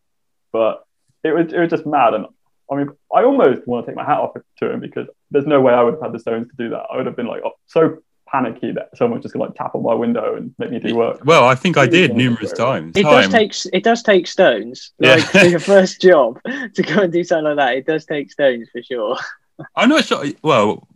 But 0.51 0.83
it 1.23 1.31
was 1.31 1.53
it 1.53 1.59
was 1.59 1.69
just 1.69 1.85
mad, 1.85 2.15
and 2.15 2.25
I 2.71 2.75
mean, 2.75 2.89
I 3.15 3.23
almost 3.23 3.67
want 3.67 3.85
to 3.85 3.91
take 3.91 3.95
my 3.95 4.03
hat 4.03 4.17
off 4.17 4.33
to 4.57 4.71
him 4.71 4.79
because 4.79 5.07
there's 5.29 5.45
no 5.45 5.61
way 5.61 5.73
I 5.73 5.83
would 5.83 5.93
have 5.93 6.01
had 6.01 6.11
the 6.11 6.17
stones 6.17 6.47
to 6.49 6.55
do 6.57 6.69
that. 6.69 6.85
I 6.91 6.97
would 6.97 7.05
have 7.05 7.15
been 7.15 7.27
like 7.27 7.43
oh, 7.45 7.51
so 7.67 7.99
panicky 8.33 8.71
that 8.71 8.89
someone's 8.97 9.23
just 9.23 9.33
gonna 9.33 9.45
like 9.45 9.55
tap 9.55 9.75
on 9.75 9.83
my 9.83 9.93
window 9.93 10.35
and 10.35 10.53
make 10.57 10.71
me 10.71 10.79
do 10.79 10.95
work. 10.95 11.23
Well, 11.23 11.47
I 11.47 11.55
think 11.55 11.77
I 11.77 11.85
did 11.85 12.15
numerous 12.15 12.51
times. 12.51 12.97
It 12.97 13.03
does 13.03 13.29
take 13.29 13.53
it 13.71 13.83
does 13.83 14.03
take 14.03 14.27
stones. 14.27 14.91
Yeah. 14.99 15.15
Like 15.15 15.23
for 15.25 15.45
your 15.45 15.59
first 15.59 16.01
job 16.01 16.41
to 16.73 16.81
go 16.81 17.03
and 17.03 17.13
do 17.13 17.23
something 17.23 17.55
like 17.55 17.57
that, 17.57 17.77
it 17.77 17.85
does 17.85 18.05
take 18.05 18.31
stones 18.31 18.69
for 18.71 18.81
sure. 18.81 19.17
I'm 19.75 19.89
not 19.89 20.03
sure. 20.05 20.25
Well, 20.41 20.87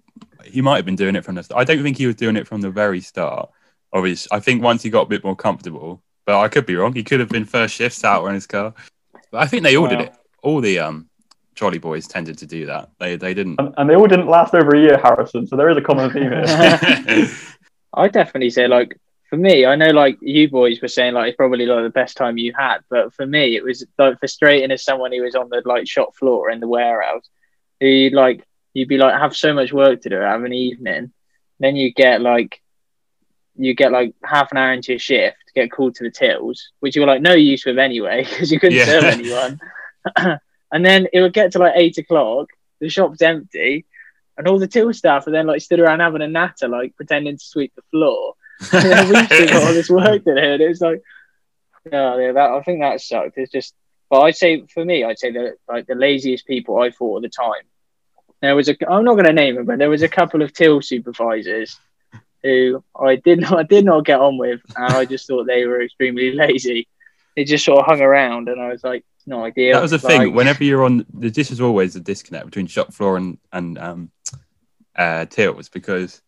he 0.43 0.61
might 0.61 0.77
have 0.77 0.85
been 0.85 0.95
doing 0.95 1.15
it 1.15 1.23
from 1.23 1.35
the 1.35 1.43
start. 1.43 1.61
I 1.61 1.63
don't 1.63 1.83
think 1.83 1.97
he 1.97 2.07
was 2.07 2.15
doing 2.15 2.35
it 2.35 2.47
from 2.47 2.61
the 2.61 2.71
very 2.71 3.01
start. 3.01 3.49
Obviously, 3.93 4.35
I 4.35 4.39
think 4.39 4.63
once 4.63 4.81
he 4.81 4.89
got 4.89 5.03
a 5.03 5.09
bit 5.09 5.23
more 5.23 5.35
comfortable, 5.35 6.01
but 6.25 6.39
I 6.39 6.47
could 6.47 6.65
be 6.65 6.75
wrong. 6.75 6.93
He 6.93 7.03
could 7.03 7.19
have 7.19 7.29
been 7.29 7.45
first 7.45 7.75
shift 7.75 7.95
sat 7.95 8.19
on 8.19 8.33
his 8.33 8.47
car. 8.47 8.73
But 9.31 9.41
I 9.41 9.47
think 9.47 9.63
they 9.63 9.77
all 9.77 9.87
did 9.87 10.01
it. 10.01 10.13
All 10.41 10.59
the 10.59 10.79
um 10.79 11.07
trolley 11.57 11.79
boys 11.79 12.07
tended 12.07 12.37
to 12.37 12.45
do 12.45 12.65
that. 12.67 12.89
They 12.99 13.17
they 13.17 13.33
didn't. 13.33 13.59
And, 13.59 13.73
and 13.77 13.89
they 13.89 13.95
all 13.95 14.07
didn't 14.07 14.27
last 14.27 14.53
over 14.53 14.75
a 14.75 14.79
year, 14.79 14.97
Harrison. 14.97 15.45
So 15.47 15.57
there 15.57 15.69
is 15.69 15.77
a 15.77 15.81
common 15.81 16.11
theme 16.11 16.31
here. 16.31 16.45
I 17.93 18.07
definitely 18.07 18.51
say 18.51 18.67
like 18.67 18.97
for 19.29 19.35
me, 19.37 19.65
I 19.65 19.75
know 19.75 19.89
like 19.89 20.17
you 20.21 20.49
boys 20.49 20.81
were 20.81 20.87
saying 20.87 21.13
like 21.15 21.29
it's 21.29 21.35
probably 21.35 21.65
like 21.65 21.83
the 21.83 21.89
best 21.89 22.15
time 22.15 22.37
you 22.37 22.53
had, 22.57 22.77
but 22.89 23.13
for 23.13 23.25
me 23.25 23.55
it 23.57 23.63
was 23.63 23.85
like 23.97 24.19
frustrating 24.19 24.71
as 24.71 24.83
someone 24.83 25.11
who 25.11 25.21
was 25.23 25.35
on 25.35 25.49
the 25.49 25.61
like 25.65 25.87
shop 25.87 26.15
floor 26.15 26.49
in 26.49 26.59
the 26.61 26.67
warehouse. 26.67 27.27
Who 27.81 28.09
like 28.13 28.43
you'd 28.73 28.87
be 28.87 28.97
like 28.97 29.19
have 29.19 29.35
so 29.35 29.53
much 29.53 29.73
work 29.73 30.01
to 30.03 30.09
do, 30.09 30.15
have 30.17 30.43
an 30.43 30.53
evening, 30.53 31.11
then 31.59 31.75
you 31.75 31.91
get 31.93 32.21
like 32.21 32.61
you 33.55 33.73
get 33.73 33.91
like 33.91 34.13
half 34.23 34.51
an 34.51 34.57
hour 34.59 34.71
into 34.73 34.91
your 34.93 34.99
shift, 34.99 35.37
get 35.55 35.71
called 35.71 35.95
to 35.95 36.03
the 36.03 36.11
tills, 36.11 36.69
which 36.79 36.95
you 36.95 37.01
were 37.01 37.07
like 37.07 37.21
no 37.21 37.33
use 37.33 37.65
with 37.65 37.79
anyway 37.79 38.23
because 38.29 38.51
you 38.51 38.59
couldn't 38.59 38.77
Yeah. 38.77 38.85
serve 38.85 39.03
anyone. 39.05 39.59
and 40.71 40.85
then 40.85 41.07
it 41.13 41.21
would 41.21 41.33
get 41.33 41.51
to 41.53 41.59
like 41.59 41.73
eight 41.75 41.97
o'clock, 41.97 42.49
the 42.79 42.89
shop's 42.89 43.21
empty, 43.21 43.85
and 44.37 44.47
all 44.47 44.59
the 44.59 44.67
till 44.67 44.93
staff 44.93 45.27
are 45.27 45.31
then 45.31 45.47
like 45.47 45.61
stood 45.61 45.79
around 45.79 45.99
having 45.99 46.21
a 46.21 46.27
natter, 46.27 46.67
like 46.67 46.95
pretending 46.95 47.37
to 47.37 47.43
sweep 47.43 47.73
the 47.75 47.81
floor. 47.91 48.35
and 48.71 48.91
then 48.91 49.09
we 49.09 49.25
still 49.25 49.47
got 49.47 49.63
all 49.63 49.73
this 49.73 49.89
work 49.89 50.23
to 50.23 50.35
do, 50.35 50.39
and 50.39 50.61
it 50.61 50.67
was 50.67 50.81
like, 50.81 51.01
oh, 51.91 52.17
yeah, 52.17 52.31
that 52.31 52.51
I 52.51 52.61
think 52.61 52.81
that 52.81 53.01
sucked. 53.01 53.37
It's 53.37 53.51
just, 53.51 53.73
but 54.09 54.21
I'd 54.21 54.35
say 54.35 54.65
for 54.67 54.85
me, 54.85 55.03
I'd 55.03 55.19
say 55.19 55.31
that 55.31 55.57
like 55.67 55.87
the 55.87 55.95
laziest 55.95 56.45
people 56.45 56.79
I 56.79 56.91
thought 56.91 57.17
at 57.17 57.21
the 57.23 57.29
time. 57.29 57.63
There 58.41 58.55
was 58.55 58.69
a, 58.69 58.75
I'm 58.87 59.03
not 59.03 59.13
going 59.15 59.25
to 59.25 59.33
name 59.33 59.55
them, 59.55 59.65
but 59.65 59.79
there 59.79 59.89
was 59.89 60.03
a 60.03 60.07
couple 60.07 60.43
of 60.43 60.53
till 60.53 60.81
supervisors 60.81 61.79
who 62.43 62.83
I 62.95 63.15
did 63.15 63.39
not, 63.39 63.57
I 63.57 63.63
did 63.63 63.83
not 63.83 64.05
get 64.05 64.19
on 64.19 64.37
with, 64.37 64.61
and 64.75 64.93
I 64.93 65.05
just 65.05 65.27
thought 65.27 65.45
they 65.45 65.65
were 65.65 65.81
extremely 65.81 66.31
lazy. 66.33 66.87
They 67.35 67.43
just 67.43 67.65
sort 67.65 67.79
of 67.79 67.85
hung 67.85 68.01
around, 68.01 68.49
and 68.49 68.61
I 68.61 68.69
was 68.69 68.83
like, 68.83 69.03
not 69.27 69.43
ideal. 69.43 69.75
that 69.75 69.81
was 69.83 69.91
the 69.91 69.99
thing. 69.99 70.33
Whenever 70.33 70.63
you're 70.63 70.83
on, 70.83 71.05
the- 71.13 71.29
this 71.29 71.51
is 71.51 71.61
always 71.61 71.95
a 71.95 71.99
disconnect 71.99 72.45
between 72.45 72.65
shop 72.67 72.93
floor 72.93 73.17
and 73.17 73.37
and 73.51 73.77
um, 73.77 74.11
uh, 74.95 75.25
tills 75.25 75.69
because 75.69 76.21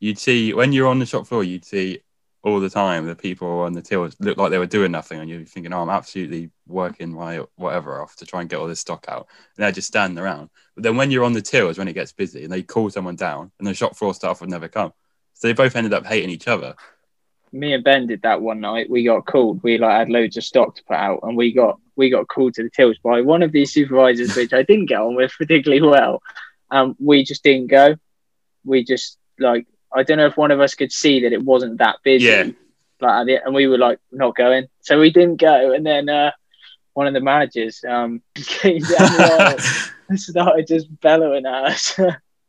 you'd 0.00 0.18
see 0.18 0.52
when 0.52 0.72
you're 0.72 0.88
on 0.88 0.98
the 0.98 1.06
shop 1.06 1.26
floor, 1.26 1.44
you'd 1.44 1.64
see 1.64 2.00
all 2.42 2.60
the 2.60 2.70
time 2.70 3.06
the 3.06 3.14
people 3.16 3.60
on 3.60 3.72
the 3.72 3.82
tills 3.82 4.14
look 4.20 4.36
like 4.38 4.50
they 4.50 4.58
were 4.58 4.66
doing 4.66 4.92
nothing, 4.92 5.18
and 5.20 5.28
you're 5.28 5.44
thinking, 5.44 5.72
"Oh, 5.72 5.82
I'm 5.82 5.90
absolutely 5.90 6.50
working 6.66 7.12
my 7.12 7.40
whatever 7.56 8.00
off 8.00 8.16
to 8.16 8.26
try 8.26 8.40
and 8.40 8.48
get 8.50 8.58
all 8.58 8.68
this 8.68 8.80
stock 8.80 9.04
out," 9.08 9.26
and 9.56 9.62
they're 9.64 9.72
just 9.72 9.88
standing 9.88 10.18
around. 10.22 10.50
But 10.74 10.84
then 10.84 10.96
when 10.96 11.10
you're 11.10 11.24
on 11.24 11.32
the 11.32 11.42
tills, 11.42 11.76
when 11.78 11.88
it 11.88 11.94
gets 11.94 12.12
busy, 12.12 12.44
and 12.44 12.52
they 12.52 12.62
call 12.62 12.88
someone 12.90 13.16
down, 13.16 13.50
and 13.58 13.66
the 13.66 13.74
shop 13.74 13.96
floor 13.96 14.14
staff 14.14 14.40
would 14.40 14.50
never 14.50 14.68
come, 14.68 14.92
so 15.34 15.48
they 15.48 15.54
both 15.54 15.76
ended 15.76 15.92
up 15.92 16.06
hating 16.06 16.30
each 16.30 16.48
other. 16.48 16.74
Me 17.52 17.72
and 17.72 17.84
Ben 17.84 18.06
did 18.06 18.22
that 18.22 18.40
one 18.42 18.60
night. 18.60 18.90
We 18.90 19.04
got 19.04 19.26
called. 19.26 19.62
We 19.62 19.78
like 19.78 19.92
had 19.98 20.08
loads 20.08 20.36
of 20.36 20.44
stock 20.44 20.74
to 20.76 20.84
put 20.84 20.96
out, 20.96 21.20
and 21.22 21.36
we 21.36 21.52
got 21.52 21.78
we 21.96 22.10
got 22.10 22.28
called 22.28 22.54
to 22.54 22.62
the 22.62 22.70
tills 22.70 22.98
by 22.98 23.20
one 23.22 23.42
of 23.42 23.52
these 23.52 23.72
supervisors, 23.72 24.36
which 24.36 24.52
I 24.52 24.62
didn't 24.62 24.86
get 24.86 25.00
on 25.00 25.14
with 25.14 25.32
particularly 25.36 25.82
well. 25.82 26.22
Um, 26.70 26.96
we 26.98 27.24
just 27.24 27.42
didn't 27.42 27.68
go. 27.68 27.96
We 28.64 28.84
just 28.84 29.18
like 29.38 29.66
I 29.94 30.02
don't 30.02 30.18
know 30.18 30.26
if 30.26 30.36
one 30.36 30.50
of 30.50 30.60
us 30.60 30.74
could 30.74 30.92
see 30.92 31.20
that 31.20 31.32
it 31.32 31.42
wasn't 31.42 31.78
that 31.78 31.96
busy. 32.02 32.26
Yeah. 32.26 32.50
like, 33.00 33.10
at 33.20 33.26
the- 33.26 33.44
and 33.44 33.54
we 33.54 33.66
were 33.66 33.78
like 33.78 33.98
not 34.12 34.34
going, 34.36 34.66
so 34.80 34.98
we 34.98 35.10
didn't 35.10 35.36
go. 35.40 35.72
And 35.72 35.86
then 35.86 36.08
uh, 36.08 36.32
one 36.94 37.06
of 37.06 37.14
the 37.14 37.20
managers 37.20 37.82
um, 37.88 38.22
came 38.34 38.80
down 38.82 39.56
and 40.08 40.20
started 40.20 40.66
just 40.66 40.88
bellowing 41.00 41.46
at 41.46 41.64
us. 41.64 42.00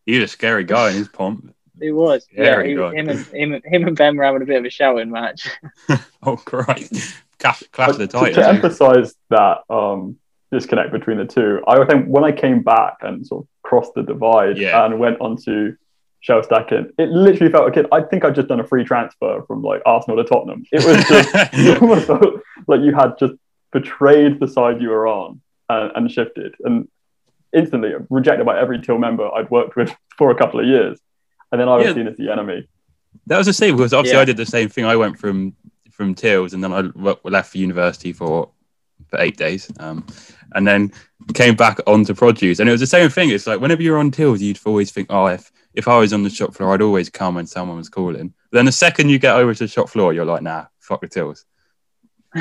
You're 0.06 0.24
a 0.24 0.27
scary 0.27 0.63
guy 0.63 0.89
in 0.92 0.96
his 0.96 1.08
pomp. 1.10 1.54
It 1.81 1.91
was, 1.91 2.27
Yeah, 2.31 2.43
yeah. 2.43 2.63
he 2.63 2.69
he- 2.69 2.75
him, 2.75 3.10
and, 3.10 3.19
him, 3.27 3.53
and- 3.53 3.65
him 3.65 3.88
and 3.88 3.96
Ben 3.98 4.15
were 4.17 4.24
having 4.24 4.41
a 4.41 4.46
bit 4.46 4.57
of 4.57 4.65
a 4.65 4.69
shouting 4.69 5.12
match. 5.12 5.48
Oh 6.24 6.36
Christ! 6.36 7.15
Clash, 7.39 7.63
clash 7.72 7.89
of 7.91 7.98
the 8.00 8.07
to, 8.07 8.34
to 8.34 8.48
emphasize 8.48 9.15
that 9.29 9.60
um, 9.69 10.17
disconnect 10.51 10.91
between 10.91 11.17
the 11.17 11.25
two, 11.25 11.62
I 11.67 11.86
think 11.86 12.07
when 12.07 12.24
I 12.24 12.31
came 12.31 12.63
back 12.63 12.98
and 13.01 13.25
sort 13.25 13.43
of 13.43 13.48
crossed 13.63 13.93
the 13.93 14.03
divide 14.03 14.57
Yeah. 14.57 14.86
and 14.86 15.00
went 15.00 15.22
onto 15.22 15.75
shell 16.19 16.41
stacking, 16.43 16.89
it 16.98 17.10
literally 17.10 17.51
felt 17.51 17.65
like 17.65 17.77
it. 17.77 17.86
I 17.91 18.01
think 18.01 18.25
I'd 18.25 18.36
just 18.36 18.48
done 18.50 18.60
a 18.60 18.67
free 18.67 18.84
transfer 18.84 19.43
from 19.48 19.62
like 19.62 19.81
Arsenal 19.86 20.17
to 20.17 20.24
Tottenham. 20.27 20.65
It 20.72 20.84
was 20.84 20.98
just 21.07 21.29
it 21.53 21.81
almost 21.81 22.07
felt 22.07 22.41
like 22.67 22.81
you 22.81 22.93
had 22.93 23.17
just 23.19 23.34
betrayed 23.72 24.39
the 24.39 24.48
side 24.48 24.81
you 24.81 24.89
were 24.89 25.07
on 25.07 25.39
and, 25.69 25.91
and 25.96 26.12
shifted, 26.12 26.55
and 26.65 26.88
instantly 27.53 27.91
rejected 28.10 28.46
by 28.46 28.60
every 28.60 28.81
Till 28.81 28.98
member 28.98 29.29
I'd 29.34 29.50
worked 29.50 29.75
with 29.77 29.96
for 30.17 30.31
a 30.31 30.36
couple 30.36 30.60
of 30.60 30.65
years, 30.65 31.00
and 31.51 31.60
then 31.62 31.70
I 31.70 31.75
was 31.77 31.86
Yeah. 31.88 31.94
seen 31.94 32.08
as 32.08 32.18
the 32.18 32.32
enemy. 32.32 32.68
That 33.27 33.38
was 33.38 33.48
the 33.48 33.54
same 33.54 33.75
because 33.75 33.94
obviously 33.94 34.18
Yeah. 34.18 34.22
I 34.22 34.25
did 34.25 34.38
the 34.38 34.46
same 34.46 34.70
thing. 34.70 34.86
I 34.86 34.96
went 34.96 35.18
from 35.20 35.54
from 35.92 36.13
Tills 36.13 36.54
and 36.54 36.63
then 36.63 36.72
I 36.74 36.82
left 37.24 37.51
for 37.51 37.58
university 37.58 38.13
for 38.13 38.50
for 39.10 39.20
eight 39.22 39.38
days, 39.38 39.72
um, 39.80 40.06
and 40.56 40.68
then 40.68 40.92
came 41.34 41.56
back 41.56 41.80
onto 41.88 42.13
produce. 42.13 42.60
And 42.60 42.68
it 42.68 42.72
was 42.74 42.82
the 42.82 42.88
same 42.88 43.10
thing. 43.10 43.30
It's 43.30 43.48
like 43.48 43.62
whenever 43.62 43.82
you're 43.82 43.98
on 44.00 44.12
Tills, 44.12 44.42
you'd 44.42 44.60
always 44.66 44.92
think, 44.92 45.08
oh, 45.10 45.27
if 45.27 45.51
if 45.74 45.88
I 45.88 45.98
was 45.98 46.12
on 46.13 46.24
the 46.24 46.30
shop 46.30 46.54
floor, 46.56 46.74
I'd 46.74 46.82
always 46.82 47.10
come 47.10 47.36
when 47.36 47.48
someone 47.48 47.77
was 47.77 47.89
calling. 47.89 48.34
Then 48.51 48.66
the 48.66 48.72
second 48.72 49.10
you 49.10 49.20
get 49.20 49.36
over 49.36 49.54
to 49.54 49.63
the 49.63 49.68
shop 49.68 49.89
floor, 49.89 50.13
you're 50.13 50.25
like, 50.25 50.42
nah, 50.42 50.66
fuck 50.80 51.01
the 51.01 51.08
Tills. 51.08 51.46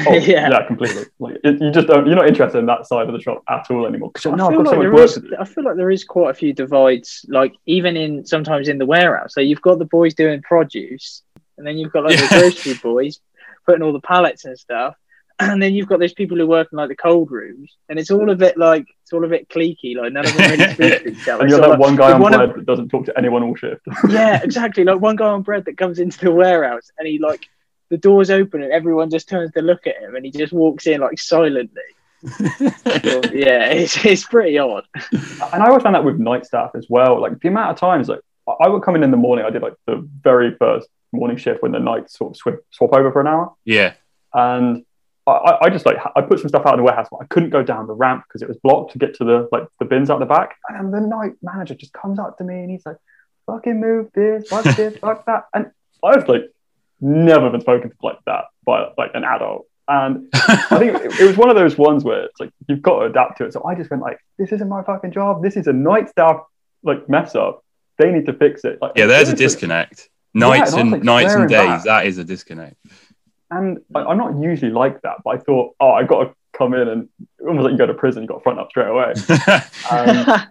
Oh, 0.07 0.12
yeah. 0.15 0.49
yeah. 0.50 0.67
completely. 0.67 1.05
Like 1.19 1.37
it, 1.45 1.61
you 1.61 1.71
just 1.71 1.87
don't. 1.87 2.07
You're 2.07 2.17
not 2.17 2.29
interested 2.29 2.59
in 2.59 2.67
that 2.67 2.87
side 2.87 3.07
of 3.09 3.12
the 3.12 3.21
shop 3.21 3.43
at 3.49 3.71
all 3.71 3.87
anymore. 3.87 4.11
I 4.25 4.31
no, 4.31 4.49
feel 4.50 4.65
so 4.65 4.71
like 4.73 4.81
there 4.81 4.93
work 4.93 5.05
is. 5.05 5.15
to 5.15 5.21
do. 5.21 5.31
I 5.38 5.45
feel 5.45 5.65
like 5.65 5.76
there 5.76 5.91
is 5.91 6.05
quite 6.05 6.31
a 6.31 6.35
few 6.35 6.53
divides. 6.53 7.25
Like 7.29 7.55
even 7.67 7.97
in 7.97 8.25
sometimes 8.26 8.69
in 8.69 8.79
the 8.79 8.87
warehouse. 8.87 9.35
So 9.35 9.41
you've 9.41 9.62
got 9.62 9.79
the 9.79 9.85
boys 9.85 10.15
doing 10.15 10.43
produce, 10.43 11.23
and 11.59 11.67
then 11.67 11.76
you've 11.79 11.93
got 11.93 12.05
like 12.05 12.19
Yeah. 12.21 12.29
the 12.29 12.41
grocery 12.41 12.75
boys 12.83 13.21
putting 13.67 13.83
all 13.83 13.93
the 13.93 14.00
pallets 14.00 14.45
and 14.45 14.59
stuff, 14.59 14.95
and 15.41 15.62
then 15.62 15.75
you've 15.75 15.88
got 15.88 15.99
those 16.00 16.15
people 16.15 16.37
who 16.37 16.47
work 16.47 16.69
in 16.73 16.76
like 16.76 16.88
the 16.88 16.97
cold 16.97 17.31
rooms, 17.31 17.76
and 17.88 17.99
it's 17.99 18.11
all 18.11 18.31
a 18.31 18.35
bit 18.37 18.57
like 18.57 18.87
it's 19.03 19.12
all 19.12 19.25
a 19.25 19.29
bit 19.29 19.49
cliquey. 19.49 19.97
Like 19.97 20.12
none 20.12 20.26
of 20.26 20.37
them 20.37 20.50
really 20.50 20.73
speak 20.75 21.03
to 21.03 21.09
each 21.11 21.29
other. 21.29 21.43
And 21.43 21.50
you're 21.50 21.59
So, 21.59 21.62
that 21.62 21.71
like, 21.71 21.79
one 21.79 21.97
guy 21.97 22.12
on 22.12 22.21
one 22.21 22.35
of- 22.35 22.41
bread 22.53 22.59
that 22.61 22.67
doesn't 22.67 22.88
talk 22.88 23.07
to 23.07 23.17
anyone 23.19 23.43
all 23.43 23.55
shift. 23.57 23.83
yeah, 24.09 24.41
exactly. 24.45 24.85
Like 24.85 25.00
one 25.00 25.17
guy 25.17 25.26
on 25.29 25.43
bread 25.43 25.65
that 25.67 25.76
comes 25.79 25.99
into 25.99 26.19
the 26.19 26.33
warehouse 26.33 26.91
and 26.99 27.07
he 27.09 27.19
like 27.19 27.49
the 27.88 27.97
doors 27.97 28.31
open 28.31 28.62
and 28.62 28.73
everyone 28.73 29.11
just 29.11 29.28
turns 29.28 29.52
to 29.52 29.62
look 29.62 29.87
at 29.87 29.97
him 30.00 30.14
and 30.16 30.25
he 30.25 30.31
just 30.31 30.52
walks 30.52 30.87
in 30.87 31.00
like 31.00 31.19
silently. 31.19 31.83
yeah, 33.33 33.66
it's, 33.71 34.05
it's 34.05 34.25
pretty 34.25 34.59
odd. 34.59 34.85
and 35.12 35.62
I 35.62 35.66
always 35.69 35.83
found 35.83 35.95
that 35.95 36.05
with 36.05 36.19
night 36.19 36.47
staff 36.47 36.71
as 36.75 36.87
well. 36.88 37.21
Like 37.21 37.38
the 37.40 37.49
amount 37.49 37.71
of 37.71 37.76
times, 37.76 38.09
like 38.09 38.21
I- 38.49 38.64
I 38.64 38.69
would 38.69 38.83
come 38.83 38.97
in 38.97 39.02
in 39.02 39.11
the 39.11 39.16
morning. 39.16 39.45
I 39.45 39.50
did 39.50 39.62
like 39.62 39.75
the 39.87 40.07
very 40.23 40.55
first 40.57 40.88
morning 41.12 41.37
shift 41.37 41.62
when 41.62 41.73
the 41.73 41.78
nights 41.78 42.19
sort 42.19 42.33
of 42.33 42.37
swap, 42.37 42.55
swap 42.71 42.93
over 42.95 43.12
for 43.12 43.21
an 43.21 43.26
hour, 43.26 43.52
yeah, 43.64 43.95
and 44.35 44.85
I- 45.26 45.31
I, 45.33 45.64
I 45.66 45.71
just 45.71 45.87
like 45.87 45.97
I 46.16 46.21
put 46.23 46.40
some 46.40 46.49
stuff 46.49 46.64
out 46.66 46.75
in 46.75 46.78
the 46.78 46.85
warehouse, 46.85 47.09
but 47.11 47.19
I 47.23 47.26
couldn't 47.26 47.50
go 47.50 47.62
down 47.62 47.87
the 47.87 47.93
ramp 47.95 48.25
because 48.26 48.43
it 48.43 48.49
was 48.49 48.57
blocked 48.62 48.93
to 48.93 48.99
get 48.99 49.14
to 49.16 49.25
the 49.25 49.49
like 49.52 49.66
the 49.78 49.85
bins 49.85 50.11
out 50.11 50.19
the 50.21 50.26
back. 50.26 50.57
And 50.69 50.93
the 50.93 51.00
night 51.00 51.33
manager 51.43 51.75
just 51.75 51.93
comes 51.93 52.19
up 52.19 52.38
to 52.38 52.45
me 52.45 52.55
and 52.61 52.71
he's 52.71 52.85
like, 52.87 52.97
"Fucking 53.47 53.78
move 53.81 54.11
this, 54.14 54.49
fuck 54.49 54.64
this, 54.76 54.97
fuck 54.99 55.26
that," 55.26 55.45
and 55.55 55.66
I 56.02 56.16
was 56.16 56.26
like, 56.28 56.43
never 57.00 57.50
been 57.50 57.61
spoken 57.61 57.91
to 57.91 57.97
like 58.03 58.19
that 58.26 58.45
by 58.65 58.91
like 58.97 59.11
an 59.15 59.25
adult. 59.25 59.67
And 59.88 60.29
I 60.35 60.79
think 60.79 60.95
it, 60.97 61.21
it 61.21 61.26
was 61.26 61.37
one 61.37 61.49
of 61.49 61.57
those 61.57 61.79
ones 61.79 62.05
where 62.05 62.25
it's 62.25 62.41
like 62.41 62.50
you've 62.69 62.83
got 62.83 63.00
to 63.00 63.07
adapt 63.07 63.38
to 63.38 63.47
it. 63.47 63.53
So 63.53 63.65
I 63.65 63.75
just 63.75 63.91
went 63.91 64.03
like, 64.03 64.19
"This 64.38 64.53
isn't 64.53 64.69
my 64.69 64.83
fucking 64.83 65.12
job. 65.12 65.43
This 65.43 65.57
is 65.57 65.67
a 65.69 65.73
night 65.73 66.09
staff 66.09 66.41
like 66.83 67.09
mess 67.09 67.35
up. 67.35 67.65
They 67.99 68.11
need 68.11 68.26
to 68.26 68.33
fix 68.33 68.65
it." 68.65 68.79
Like, 68.83 68.93
yeah. 68.97 69.07
There's 69.07 69.29
a 69.29 69.37
disconnect. 69.37 70.09
Nights 70.35 70.73
and 70.73 70.81
and 70.81 70.91
like, 70.91 71.03
nights 71.05 71.35
and 71.35 71.49
days. 71.49 71.67
back. 71.67 71.85
That 71.85 72.07
is 72.07 72.19
a 72.19 72.25
disconnect. 72.25 72.76
And 73.50 73.79
I, 73.95 74.00
I'm 74.00 74.19
not 74.19 74.43
usually 74.43 74.73
like 74.73 75.00
that, 75.03 75.19
but 75.25 75.37
I 75.37 75.38
thought, 75.38 75.76
oh, 75.81 75.93
I 75.93 76.03
got 76.03 76.25
to 76.25 76.35
come 76.53 76.75
in 76.75 76.88
and 76.88 77.09
almost 77.41 77.65
like 77.65 77.73
you 77.73 77.79
go 77.79 77.87
to 77.87 77.95
prison, 77.95 78.23
you 78.23 78.29
got 78.29 78.38
to 78.38 78.43
front 78.43 78.59
up 78.59 78.71
straight 78.71 78.88
away. 78.88 79.15
Um, 79.91 80.49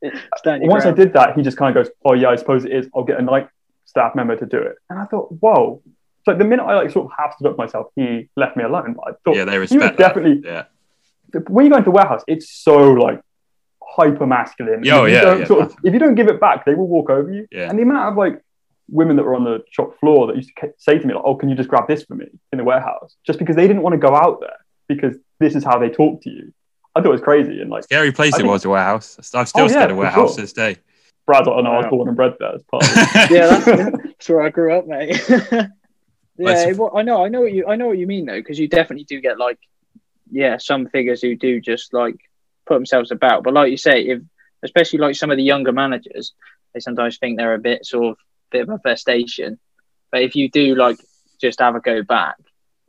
Stand 0.36 0.62
your 0.62 0.70
once 0.70 0.84
I 0.84 0.92
did 0.92 1.12
that, 1.14 1.34
he 1.34 1.42
just 1.42 1.56
kind 1.56 1.76
of 1.76 1.82
goes, 1.82 1.92
"Oh 2.04 2.12
yeah, 2.12 2.28
I 2.28 2.36
suppose 2.36 2.64
it 2.64 2.70
is. 2.70 2.88
I'll 2.94 3.02
get 3.02 3.18
a 3.18 3.22
night 3.22 3.48
staff 3.88 4.14
member 4.14 4.36
to 4.36 4.46
do 4.46 4.58
it." 4.58 4.76
And 4.90 4.98
I 4.98 5.04
thought, 5.06 5.28
"Whoa!" 5.40 5.82
So 6.24 6.34
the 6.34 6.44
minute 6.44 6.64
I 6.64 6.74
like 6.76 6.90
sort 6.90 7.06
of 7.06 7.12
have 7.18 7.32
stood 7.34 7.48
up 7.50 7.56
myself, 7.58 7.86
he 7.96 8.28
left 8.36 8.56
me 8.56 8.64
alone. 8.64 8.94
But 8.94 9.04
I 9.08 9.12
thought, 9.24 9.36
yeah, 9.36 9.44
they 9.44 9.58
respect. 9.58 9.96
that. 9.96 9.96
definitely 9.96 10.42
Yeah. 10.44 10.64
when 11.48 11.64
you 11.64 11.70
go 11.70 11.78
into 11.78 11.86
the 11.86 11.96
warehouse, 12.00 12.22
it's 12.26 12.50
so 12.50 12.76
like 12.92 13.20
hyper 13.82 14.26
masculine. 14.26 14.84
Yeah, 14.84 14.98
oh, 15.00 15.04
if 15.04 15.10
you 15.10 15.16
yeah, 15.16 15.24
don't 15.24 15.40
yeah, 15.40 15.46
sort 15.46 15.60
of- 15.62 15.76
if 15.84 15.92
you 15.94 15.98
don't 15.98 16.14
give 16.14 16.28
it 16.28 16.40
back, 16.40 16.64
they 16.66 16.74
will 16.74 16.86
walk 16.88 17.08
over 17.10 17.32
you. 17.32 17.46
Yeah. 17.50 17.68
And 17.70 17.78
the 17.78 17.82
amount 17.82 18.10
of 18.12 18.16
like 18.16 18.40
women 18.90 19.16
that 19.16 19.24
were 19.24 19.34
on 19.34 19.44
the 19.44 19.62
shop 19.70 19.98
floor 20.00 20.26
that 20.26 20.36
used 20.36 20.50
to 20.56 20.72
say 20.78 20.98
to 20.98 21.06
me, 21.06 21.14
like, 21.14 21.22
"Oh, 21.24 21.34
can 21.34 21.48
you 21.48 21.54
just 21.56 21.68
grab 21.68 21.88
this 21.88 22.04
for 22.04 22.14
me 22.14 22.26
in 22.52 22.58
the 22.58 22.64
warehouse?" 22.64 23.16
Just 23.26 23.38
because 23.38 23.56
they 23.56 23.66
didn't 23.66 23.82
want 23.82 23.94
to 23.94 23.98
go 23.98 24.14
out 24.14 24.40
there 24.40 24.56
because 24.88 25.16
this 25.40 25.54
is 25.54 25.64
how 25.64 25.78
they 25.78 25.88
talk 25.90 26.22
to 26.22 26.30
you. 26.30 26.52
I 26.94 27.00
thought 27.00 27.08
it 27.10 27.12
was 27.12 27.20
crazy. 27.20 27.60
And 27.60 27.70
like 27.70 27.84
Scary 27.84 28.12
place 28.12 28.34
I 28.34 28.36
it 28.36 28.40
think- 28.40 28.50
was, 28.50 28.64
a 28.64 28.68
warehouse. 28.70 29.16
I'm 29.34 29.46
still 29.46 29.62
Oh, 29.62 29.66
yeah, 29.66 29.70
scared 29.72 29.90
of 29.90 29.96
for 29.96 30.00
warehouse 30.00 30.28
sure. 30.30 30.36
to 30.36 30.40
this 30.42 30.52
day. 30.52 30.76
Brad's 31.28 31.46
like, 31.46 31.56
"Oh 31.56 31.60
no, 31.60 31.72
I 31.72 31.76
was 31.76 31.86
born 31.90 32.08
and 32.08 32.16
bred 32.16 32.34
there." 32.40 32.54
As 32.54 32.62
part 32.62 32.82
of 32.84 32.90
it. 32.96 33.30
yeah, 33.30 33.46
that's, 33.46 33.64
that's 34.02 34.28
where 34.30 34.40
I 34.40 34.48
grew 34.48 34.76
up, 34.76 34.86
mate. 34.86 35.22
Well, 35.28 35.68
yeah, 36.38 36.72
well, 36.72 36.96
I 36.96 37.02
know, 37.02 37.22
I 37.22 37.28
know 37.28 37.42
what 37.42 37.52
you, 37.52 37.66
I 37.68 37.76
know 37.76 37.86
what 37.86 37.98
you 37.98 38.06
mean 38.06 38.24
though, 38.24 38.40
because 38.40 38.58
you 38.58 38.66
definitely 38.66 39.04
do 39.04 39.20
get 39.20 39.38
like, 39.38 39.58
yeah, 40.30 40.56
some 40.56 40.88
figures 40.88 41.20
who 41.20 41.36
do 41.36 41.60
just 41.60 41.92
like 41.92 42.16
put 42.64 42.74
themselves 42.74 43.10
about. 43.10 43.44
But 43.44 43.52
like 43.52 43.70
you 43.70 43.76
say, 43.76 44.04
if 44.04 44.22
especially 44.62 45.00
like 45.00 45.16
some 45.16 45.30
of 45.30 45.36
the 45.36 45.42
younger 45.42 45.72
managers, 45.72 46.32
they 46.72 46.80
sometimes 46.80 47.18
think 47.18 47.36
they're 47.36 47.54
a 47.54 47.58
bit 47.58 47.84
sort 47.84 48.12
of 48.12 48.16
bit 48.50 48.62
of 48.62 48.70
a 48.70 48.78
festation. 48.78 49.58
But 50.10 50.22
if 50.22 50.34
you 50.34 50.48
do 50.48 50.74
like 50.76 50.98
just 51.38 51.60
have 51.60 51.74
a 51.74 51.80
go 51.80 52.02
back, 52.02 52.36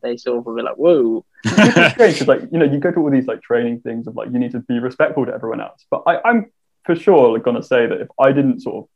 they 0.02 0.16
sort 0.16 0.38
of 0.38 0.46
will 0.46 0.56
be 0.56 0.62
like, 0.62 0.78
whoa, 0.78 1.26
it's 1.44 1.94
strange 1.94 2.14
because 2.14 2.28
like 2.28 2.42
you 2.52 2.58
know 2.58 2.66
you 2.66 2.80
go 2.80 2.92
to 2.92 3.00
all 3.00 3.10
these 3.10 3.28
like 3.28 3.42
training 3.42 3.80
things 3.82 4.08
of 4.08 4.16
like 4.16 4.30
you 4.32 4.40
need 4.40 4.52
to 4.52 4.60
be 4.60 4.80
respectful 4.80 5.26
to 5.26 5.34
everyone 5.34 5.62
else 5.62 5.86
but 5.90 6.04
I, 6.06 6.20
i'm 6.26 6.52
for 6.86 6.96
sure 6.96 7.34
like, 7.34 7.44
gonna 7.44 7.64
say 7.64 7.86
that 7.88 8.02
if 8.02 8.08
i 8.20 8.32
didn't 8.32 8.60
sort 8.62 8.76
of 8.84 8.90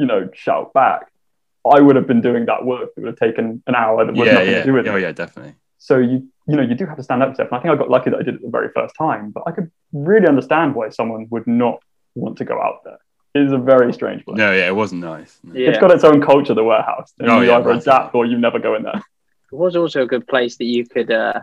you 0.00 0.06
know 0.06 0.28
shout 0.34 0.72
back 0.72 1.10
i 1.74 1.80
would 1.80 1.96
have 1.96 2.06
been 2.06 2.20
doing 2.20 2.46
that 2.46 2.64
work 2.64 2.94
that 2.94 3.00
would 3.02 3.08
have 3.08 3.18
taken 3.18 3.62
an 3.66 3.74
hour 3.74 4.04
that 4.04 4.14
would 4.14 4.26
have 4.26 4.26
yeah, 4.26 4.32
nothing 4.40 4.52
yeah. 4.52 4.58
to 4.60 4.64
do 4.66 4.72
with 4.72 4.88
Oh, 4.88 4.96
it 4.96 5.02
yeah, 5.02 5.12
definitely. 5.12 5.54
so 5.78 5.98
you 5.98 6.26
you 6.48 6.56
know 6.56 6.62
you 6.62 6.74
do 6.74 6.86
have 6.86 6.96
to 6.96 7.02
stand 7.02 7.22
up 7.22 7.28
to 7.30 7.34
stuff 7.34 7.48
and 7.50 7.58
i 7.58 7.62
think 7.62 7.72
i 7.74 7.76
got 7.76 7.90
lucky 7.90 8.10
that 8.10 8.18
i 8.18 8.22
did 8.22 8.34
it 8.36 8.42
the 8.42 8.48
very 8.50 8.68
first 8.74 8.94
time 8.96 9.30
but 9.30 9.42
i 9.46 9.50
could 9.52 9.70
really 9.92 10.26
understand 10.26 10.74
why 10.74 10.88
someone 10.88 11.26
would 11.30 11.46
not 11.46 11.80
want 12.14 12.36
to 12.38 12.44
go 12.44 12.60
out 12.60 12.78
there 12.84 12.98
it 13.34 13.42
is 13.46 13.52
a 13.52 13.58
very 13.58 13.92
strange 13.94 14.22
place 14.26 14.36
No, 14.36 14.52
yeah, 14.52 14.66
it 14.66 14.76
wasn't 14.76 15.00
nice. 15.00 15.38
No. 15.42 15.54
yeah. 15.54 15.70
it's 15.70 15.78
got 15.78 15.90
its 15.90 16.04
own 16.04 16.20
culture 16.20 16.52
the 16.54 16.62
warehouse 16.64 17.14
and 17.18 17.30
Oh, 17.30 17.40
you 17.40 17.48
yeah, 17.48 17.56
either 17.56 17.72
massively. 17.74 17.92
adapt 17.92 18.14
or 18.14 18.26
you 18.26 18.36
never 18.38 18.58
go 18.58 18.74
in 18.74 18.82
there 18.82 19.00
It 19.52 19.56
was 19.56 19.74
also 19.76 20.02
a 20.02 20.06
good 20.06 20.26
place 20.26 20.56
that 20.56 20.64
you 20.64 20.86
could, 20.86 21.10
uh, 21.10 21.40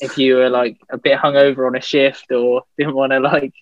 if 0.00 0.16
you 0.16 0.36
were 0.36 0.48
like 0.48 0.78
a 0.90 0.96
bit 0.96 1.18
hungover 1.18 1.66
on 1.66 1.76
a 1.76 1.80
shift 1.82 2.32
or 2.32 2.62
didn't 2.78 2.94
want 2.94 3.12
to 3.12 3.20
like 3.20 3.52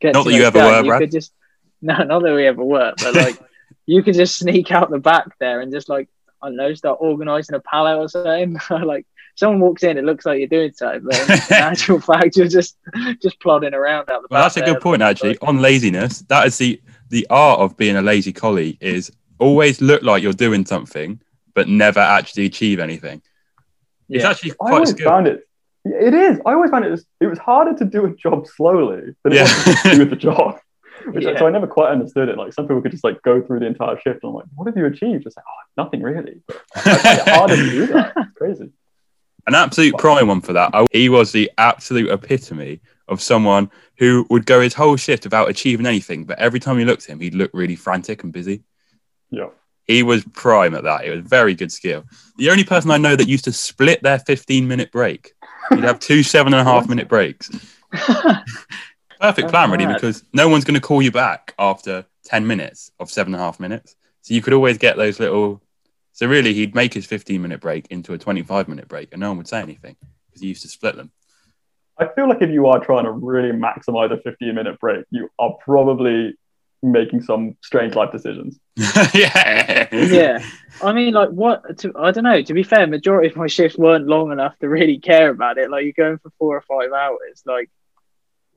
get 0.00 0.14
Not 0.14 0.24
too 0.24 0.30
that 0.30 0.36
you 0.36 0.44
ever 0.44 0.58
done, 0.58 0.72
were, 0.72 0.80
you 0.82 0.90
Brad. 0.90 1.00
could 1.02 1.12
just 1.12 1.32
no, 1.82 1.96
not 2.04 2.22
that 2.22 2.34
we 2.34 2.46
ever 2.46 2.64
were, 2.64 2.92
but 2.98 3.14
like 3.14 3.38
you 3.86 4.02
could 4.02 4.14
just 4.14 4.38
sneak 4.38 4.70
out 4.70 4.90
the 4.90 4.98
back 4.98 5.38
there 5.38 5.60
and 5.60 5.72
just 5.72 5.88
like 5.88 6.08
I 6.42 6.48
don't 6.48 6.56
know, 6.56 6.72
start 6.74 6.98
organising 7.00 7.54
a 7.56 7.60
pallet 7.60 7.98
or 7.98 8.08
something. 8.08 8.58
like 8.86 9.06
someone 9.34 9.60
walks 9.60 9.82
in, 9.82 9.96
it 9.98 10.04
looks 10.04 10.24
like 10.26 10.38
you're 10.38 10.48
doing 10.48 10.72
something, 10.72 11.02
but 11.04 11.28
in 11.28 11.30
actual 11.56 12.00
fact, 12.00 12.36
you're 12.36 12.48
just 12.48 12.76
just 13.22 13.38
plodding 13.40 13.74
around 13.74 14.10
out 14.10 14.22
the 14.22 14.28
Well, 14.30 14.42
back. 14.42 14.52
that's 14.52 14.56
a 14.56 14.72
good 14.72 14.80
point, 14.80 15.02
actually. 15.02 15.30
Like, 15.30 15.42
On 15.48 15.58
laziness, 15.58 16.20
that 16.22 16.46
is 16.46 16.58
the 16.58 16.80
the 17.10 17.26
art 17.30 17.60
of 17.60 17.76
being 17.76 17.96
a 17.96 18.02
lazy 18.02 18.32
collie 18.32 18.78
is 18.80 19.10
always 19.38 19.80
look 19.80 20.02
like 20.02 20.22
you're 20.22 20.32
doing 20.32 20.64
something, 20.66 21.20
but 21.54 21.68
never 21.68 22.00
actually 22.00 22.46
achieve 22.46 22.78
anything. 22.80 23.20
It's 24.08 24.24
actually 24.24 24.52
quite 24.52 24.70
a 24.70 24.74
always 24.74 24.90
skill. 24.90 25.08
found 25.08 25.26
it. 25.28 25.46
It 25.84 26.12
is. 26.14 26.38
I 26.44 26.52
always 26.52 26.70
found 26.70 26.84
it 26.84 26.90
was, 26.90 27.06
it 27.20 27.26
was 27.26 27.38
harder 27.38 27.74
to 27.78 27.84
do 27.84 28.04
a 28.04 28.14
job 28.14 28.46
slowly 28.46 29.14
than 29.24 29.32
it 29.32 29.36
Yeah. 29.36 29.42
was 29.42 29.82
to 29.82 29.94
do 29.96 30.04
the 30.04 30.16
job. 30.28 30.58
Which, 31.06 31.24
Yeah. 31.24 31.38
So 31.38 31.46
I 31.46 31.50
never 31.50 31.66
quite 31.66 31.90
understood 31.90 32.28
it. 32.28 32.36
Like 32.36 32.52
some 32.52 32.66
people 32.66 32.82
could 32.82 32.90
just 32.92 33.04
like 33.04 33.22
go 33.22 33.40
through 33.40 33.60
the 33.60 33.66
entire 33.66 33.96
shift 33.98 34.20
and 34.22 34.30
I'm 34.30 34.34
like, 34.34 34.44
what 34.54 34.66
have 34.66 34.76
you 34.76 34.84
achieved? 34.86 35.26
It's 35.26 35.36
like, 35.36 35.44
oh, 35.48 35.82
nothing 35.82 36.02
really. 36.02 36.42
But 36.46 36.62
I 36.76 37.22
harder 37.26 37.56
to 37.56 37.70
do 37.70 37.86
that. 37.88 38.12
It's 38.16 38.32
crazy. 38.36 38.70
An 39.46 39.54
absolute 39.54 39.96
prime 39.96 40.28
one 40.28 40.42
for 40.42 40.52
that. 40.52 40.70
I- 40.74 40.86
He 40.92 41.08
was 41.08 41.32
the 41.32 41.50
absolute 41.56 42.10
epitome 42.10 42.80
of 43.08 43.22
someone 43.22 43.70
who 43.96 44.26
would 44.28 44.44
go 44.44 44.60
his 44.60 44.74
whole 44.74 44.96
shift 44.96 45.24
without 45.24 45.48
achieving 45.48 45.86
anything, 45.86 46.24
but 46.24 46.38
every 46.38 46.60
time 46.60 46.78
you 46.78 46.84
looked 46.84 47.04
at 47.04 47.08
him, 47.10 47.20
he'd 47.20 47.34
look 47.34 47.50
really 47.54 47.74
frantic 47.76 48.22
and 48.22 48.32
busy. 48.32 48.62
Yeah. 49.30 49.48
He 49.86 50.02
was 50.04 50.24
prime 50.34 50.74
at 50.74 50.84
that. 50.84 51.04
It 51.04 51.10
was 51.10 51.20
very 51.26 51.54
good 51.54 51.72
skill. 51.72 52.04
The 52.36 52.50
only 52.50 52.62
person 52.62 52.90
I 52.92 52.98
know 52.98 53.16
that 53.16 53.26
used 53.26 53.44
to 53.46 53.52
split 53.52 54.02
their 54.02 54.18
15 54.20 54.68
minute 54.68 54.92
break. 54.92 55.32
You'd 55.70 55.84
have 55.84 56.00
two 56.00 56.22
seven 56.22 56.52
and 56.54 56.60
a 56.60 56.64
half 56.64 56.88
minute 56.88 57.08
breaks. 57.08 57.50
Perfect 59.20 59.50
plan, 59.50 59.70
really, 59.70 59.86
because 59.86 60.24
no 60.32 60.48
one's 60.48 60.64
going 60.64 60.74
to 60.74 60.80
call 60.80 61.02
you 61.02 61.12
back 61.12 61.54
after 61.58 62.06
10 62.24 62.46
minutes 62.46 62.90
of 62.98 63.10
seven 63.10 63.34
and 63.34 63.42
a 63.42 63.44
half 63.44 63.60
minutes. 63.60 63.94
So 64.22 64.34
you 64.34 64.40
could 64.40 64.54
always 64.54 64.78
get 64.78 64.96
those 64.96 65.20
little 65.20 65.62
So 66.12 66.26
really, 66.26 66.54
he'd 66.54 66.74
make 66.74 66.94
his 66.94 67.06
15 67.06 67.40
minute 67.40 67.60
break 67.60 67.86
into 67.88 68.12
a 68.14 68.18
25 68.18 68.68
minute 68.68 68.88
break, 68.88 69.08
and 69.12 69.20
no 69.20 69.28
one 69.28 69.38
would 69.38 69.48
say 69.48 69.60
anything 69.60 69.96
because 70.28 70.40
he 70.40 70.48
used 70.48 70.62
to 70.62 70.68
split 70.68 70.96
them. 70.96 71.10
I 71.98 72.08
feel 72.14 72.28
like 72.28 72.40
if 72.40 72.50
you 72.50 72.66
are 72.66 72.82
trying 72.82 73.04
to 73.04 73.10
really 73.10 73.52
maximize 73.52 74.10
a 74.10 74.20
15 74.22 74.54
minute 74.54 74.80
break, 74.80 75.04
you 75.10 75.28
are 75.38 75.54
probably 75.62 76.34
making 76.82 77.22
some 77.22 77.56
strange 77.62 77.94
life 77.94 78.10
decisions. 78.12 78.58
yeah. 79.14 79.88
yeah. 79.92 80.44
I 80.82 80.92
mean, 80.92 81.12
like, 81.14 81.30
what? 81.30 81.78
To, 81.78 81.92
I 81.96 82.10
don't 82.10 82.24
know. 82.24 82.42
To 82.42 82.54
be 82.54 82.62
fair, 82.62 82.86
majority 82.86 83.28
of 83.28 83.36
my 83.36 83.46
shifts 83.46 83.76
weren't 83.76 84.06
long 84.06 84.32
enough 84.32 84.58
to 84.60 84.68
really 84.68 84.98
care 84.98 85.30
about 85.30 85.58
it. 85.58 85.70
Like, 85.70 85.84
you're 85.84 85.92
going 85.92 86.18
for 86.18 86.30
four 86.38 86.56
or 86.56 86.62
five 86.62 86.92
hours. 86.92 87.42
Like, 87.44 87.70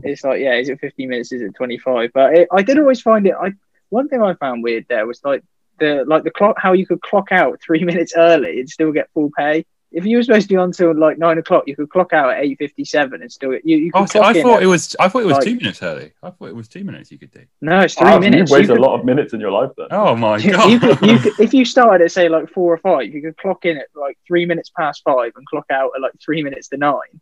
it's 0.02 0.24
like, 0.24 0.40
yeah, 0.40 0.56
is 0.56 0.70
it 0.70 0.80
15 0.80 1.10
minutes? 1.10 1.32
Is 1.32 1.42
it 1.42 1.56
25? 1.56 2.12
But 2.14 2.34
it, 2.34 2.48
I 2.52 2.62
did 2.64 2.80
always 2.80 3.02
find 3.02 3.28
it. 3.28 3.36
I 3.40 3.54
one 3.90 4.10
thing 4.10 4.24
I 4.24 4.34
found 4.34 4.64
weird 4.64 4.88
there 4.90 5.06
was 5.06 5.22
like 5.24 5.44
the 5.80 6.04
like 6.08 6.24
the 6.24 6.32
clock, 6.32 6.56
how 6.58 6.74
you 6.74 6.86
could 6.86 7.02
clock 7.02 7.32
out 7.32 7.62
three 7.62 7.84
minutes 7.92 8.14
early 8.16 8.60
and 8.60 8.70
still 8.70 8.92
get 8.92 9.10
full 9.14 9.30
pay. 9.38 9.66
If 9.94 10.06
you 10.06 10.18
were 10.18 10.24
supposed 10.24 10.48
to 10.50 10.54
be 10.54 10.58
on 10.58 10.72
till 10.72 10.98
like 10.98 11.20
nine 11.20 11.38
o'clock, 11.38 11.64
you 11.68 11.76
could 11.76 11.90
clock 11.90 12.14
out 12.14 12.32
at 12.32 12.44
eight 12.44 12.58
fifty-seven 12.58 13.22
and 13.22 13.32
still 13.32 13.54
you. 13.54 13.78
you 13.78 13.92
oh, 13.94 14.00
could 14.00 14.04
Oh, 14.04 14.06
see, 14.08 14.20
clock 14.20 14.36
I 14.36 14.42
thought 14.42 14.58
at- 14.58 14.64
it 14.64 14.66
was. 14.66 14.96
I 15.00 15.08
thought 15.08 15.22
it 15.22 15.26
was 15.28 15.34
like- 15.36 15.44
two 15.44 15.56
minutes 15.56 15.84
early. 15.84 16.12
I 16.24 16.30
thought 16.32 16.48
it 16.48 16.56
was 16.56 16.68
two 16.68 16.84
minutes 16.84 17.12
you 17.12 17.20
could 17.20 17.32
do. 17.32 17.44
no, 17.62 17.80
it's 17.82 17.94
three 17.94 18.08
ah, 18.08 18.14
Wow, 18.14 18.20
minutes. 18.20 18.52
You've 18.52 18.62
You 18.62 18.68
could- 18.68 18.78
a 18.78 18.82
lot 18.82 19.00
of 19.00 19.06
minutes 19.06 19.34
in 19.34 19.40
your 19.40 19.52
life 19.52 19.70
then. 19.78 19.88
Oh 19.92 20.16
my 20.16 20.42
god! 20.52 20.72
you 20.72 20.80
could, 20.80 21.02
you 21.02 21.20
could, 21.20 21.40
if 21.40 21.54
you 21.54 21.64
started 21.64 22.04
at 22.04 22.12
say 22.12 22.28
like 22.28 22.50
four 22.50 22.74
or 22.74 22.78
five, 22.78 23.14
you 23.14 23.22
could 23.22 23.38
clock 23.38 23.66
in 23.66 23.78
at 23.78 23.88
like 23.96 24.18
three 24.28 24.46
minutes 24.46 24.72
past 24.78 25.04
five 25.06 25.32
and 25.36 25.46
clock 25.46 25.66
out 25.72 25.92
at 25.96 26.02
like 26.02 26.14
three 26.24 26.42
minutes 26.44 26.70
to 26.70 26.78
nine, 26.78 27.22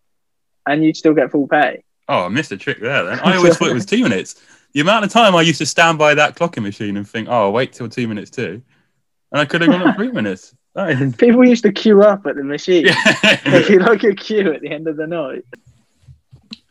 and 0.67 0.83
you'd 0.83 0.95
still 0.95 1.13
get 1.13 1.29
full 1.29 1.47
pay. 1.47 1.83
oh, 2.07 2.25
I 2.25 2.27
missed 2.29 2.51
a 2.53 2.57
trick 2.57 2.79
there. 2.79 3.03
Then 3.03 3.19
I 3.19 3.35
always 3.35 3.57
thought 3.57 3.69
it 3.69 3.73
was 3.73 3.85
two 3.85 4.01
minutes. 4.03 4.41
The 4.73 4.79
amount 4.79 5.03
of 5.03 5.11
time 5.11 5.35
I 5.35 5.41
used 5.41 5.57
to 5.57 5.65
stand 5.65 5.97
by 5.97 6.13
that 6.13 6.37
clocking 6.37 6.63
machine 6.63 6.95
and 6.95 7.05
think, 7.05 7.27
"Oh, 7.27 7.33
I'll 7.47 7.51
wait 7.51 7.73
till 7.73 7.89
two 7.89 8.07
minutes 8.07 8.31
too," 8.31 8.61
and 9.33 9.41
I 9.41 9.43
could 9.45 9.59
have 9.59 9.69
gone 9.69 9.85
at 9.89 9.97
three 9.97 10.11
minutes. 10.13 10.55
Is- 10.75 11.15
People 11.17 11.45
used 11.45 11.63
to 11.63 11.71
queue 11.71 12.01
up 12.01 12.25
at 12.25 12.35
the 12.35 12.43
machine. 12.43 12.85
If 12.87 13.69
you 13.69 13.79
like 13.79 14.03
a 14.03 14.13
queue 14.15 14.53
at 14.53 14.61
the 14.61 14.69
end 14.69 14.87
of 14.87 14.95
the 14.97 15.07
night. 15.07 15.43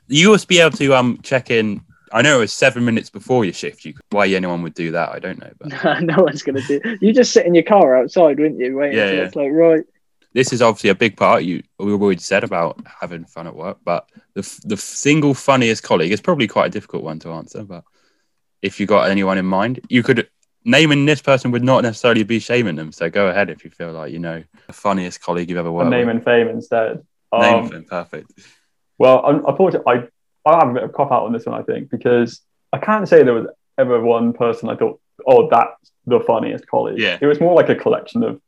you 0.08 0.30
must 0.30 0.48
be 0.48 0.60
able 0.60 0.76
to 0.78 0.94
um 0.94 1.18
check 1.22 1.50
in. 1.50 1.82
I 2.12 2.22
know 2.22 2.38
it 2.38 2.40
was 2.40 2.52
seven 2.52 2.84
minutes 2.84 3.08
before 3.10 3.44
your 3.44 3.54
shift. 3.54 3.84
You 3.84 3.94
why 4.10 4.26
anyone 4.28 4.62
would 4.62 4.74
do 4.74 4.90
that, 4.92 5.10
I 5.10 5.18
don't 5.20 5.38
know. 5.38 5.52
But 5.58 6.00
no 6.02 6.22
one's 6.22 6.42
gonna 6.42 6.62
do. 6.62 6.80
You 7.00 7.12
just 7.12 7.32
sit 7.32 7.46
in 7.46 7.54
your 7.54 7.62
car 7.64 7.96
outside, 7.96 8.40
wouldn't 8.40 8.58
you? 8.58 8.76
Waiting 8.76 8.98
Yeah, 8.98 9.12
yeah. 9.12 9.22
it's 9.26 9.36
like 9.36 9.52
right. 9.52 9.84
this 10.32 10.52
is 10.52 10.60
obviously 10.62 10.90
a 10.90 10.94
big 10.94 11.16
part. 11.16 11.44
You 11.44 11.62
we've 11.78 12.00
already 12.02 12.20
said 12.20 12.42
about 12.42 12.80
having 13.00 13.24
fun 13.26 13.46
at 13.46 13.54
work, 13.54 13.78
but 13.84 14.08
the 14.34 14.42
the 14.64 14.76
single 14.76 15.34
funniest 15.34 15.82
colleague 15.84 16.10
is 16.12 16.20
probably 16.20 16.48
quite 16.48 16.66
a 16.66 16.70
difficult 16.70 17.04
one 17.04 17.18
to 17.20 17.30
answer. 17.32 17.62
But 17.62 17.84
if 18.62 18.80
you 18.80 18.86
got 18.86 19.08
anyone 19.10 19.38
in 19.38 19.46
mind, 19.46 19.80
you 19.88 20.02
could 20.02 20.28
naming 20.64 21.06
this 21.06 21.22
person 21.22 21.50
would 21.52 21.64
not 21.64 21.82
necessarily 21.82 22.22
be 22.22 22.38
shaming 22.38 22.76
them. 22.76 22.92
So 22.92 23.08
go 23.10 23.28
ahead 23.28 23.50
if 23.50 23.64
you 23.64 23.70
feel 23.70 23.92
like 23.92 24.12
you 24.12 24.18
know 24.18 24.42
the 24.66 24.72
funniest 24.72 25.22
colleague 25.22 25.48
you've 25.48 25.58
ever 25.58 25.68
A 25.68 25.72
worked 25.72 25.90
name 25.90 26.06
with. 26.06 26.16
and 26.16 26.24
fame 26.24 26.48
instead. 26.48 27.04
Name 27.32 27.54
Um, 27.64 27.68
them, 27.68 27.84
perfect. 27.84 28.32
Well, 28.98 29.24
un- 29.24 29.44
unfortunately, 29.46 29.92
I, 30.44 30.48
I 30.50 30.58
have 30.58 30.70
a 30.70 30.74
bit 30.74 30.82
of 30.82 30.92
cop 30.92 31.12
out 31.12 31.24
on 31.24 31.32
this 31.32 31.46
one, 31.46 31.58
I 31.58 31.62
think, 31.62 31.90
because 31.90 32.40
I 32.72 32.78
can't 32.78 33.08
say 33.08 33.22
there 33.22 33.34
was 33.34 33.46
ever 33.78 34.00
one 34.00 34.32
person 34.32 34.68
I 34.68 34.76
thought, 34.76 35.00
oh, 35.26 35.48
that's 35.48 35.92
the 36.06 36.20
funniest 36.20 36.66
colleague. 36.66 36.98
Yeah. 36.98 37.18
It 37.20 37.26
was 37.26 37.40
more 37.40 37.54
like 37.54 37.68
a 37.68 37.74
collection 37.76 38.22
of 38.24 38.40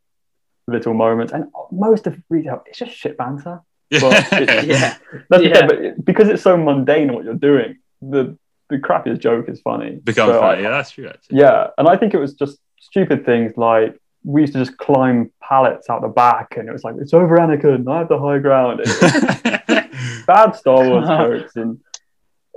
little 0.66 0.95
moments. 0.95 1.33
And 1.33 1.47
most 1.71 2.07
of 2.07 2.21
retail, 2.28 2.62
it's 2.66 2.78
just 2.78 2.92
shit 2.92 3.16
banter. 3.16 3.61
But 3.90 4.33
it- 4.33 4.66
Yeah. 4.66 4.97
That's 5.31 5.42
Yeah. 5.45 5.50
okay, 5.50 5.66
but 5.66 5.78
it- 5.85 6.04
because 6.04 6.28
it's 6.28 6.42
so 6.42 6.57
mundane 6.57 7.12
what 7.14 7.25
you're 7.25 7.35
doing, 7.35 7.78
the, 8.02 8.37
the 8.73 8.79
crappiest 8.79 9.21
joke 9.21 9.49
is 9.49 9.61
funny. 9.61 9.97
Become 10.02 10.31
So 10.31 10.38
I- 10.38 10.41
funny. 10.41 10.62
yeah, 10.62 10.71
that's 10.71 10.91
true. 10.91 11.09
Actually. 11.09 11.38
yeah, 11.41 11.69
and 11.79 11.88
I 11.88 11.97
think 11.97 12.14
it 12.14 12.19
was 12.19 12.35
just 12.35 12.59
stupid 12.81 13.25
things 13.25 13.57
like 13.57 13.99
we 14.25 14.41
used 14.43 14.52
to 14.52 14.59
just 14.64 14.76
climb 14.79 15.31
pallets 15.43 15.88
out 15.90 16.01
the 16.03 16.09
back, 16.09 16.57
and 16.57 16.68
it 16.68 16.73
was 16.73 16.85
like 16.85 16.94
it's 17.01 17.12
over 17.14 17.37
Anakin, 17.38 17.88
I 17.90 17.99
have 17.99 18.09
the 18.09 18.18
high 18.18 18.38
ground. 18.38 18.81
It's 18.85 20.27
bad 20.27 20.53
Star 20.57 20.88
Wars 20.88 21.09
jokes, 21.42 21.57
and 21.57 21.79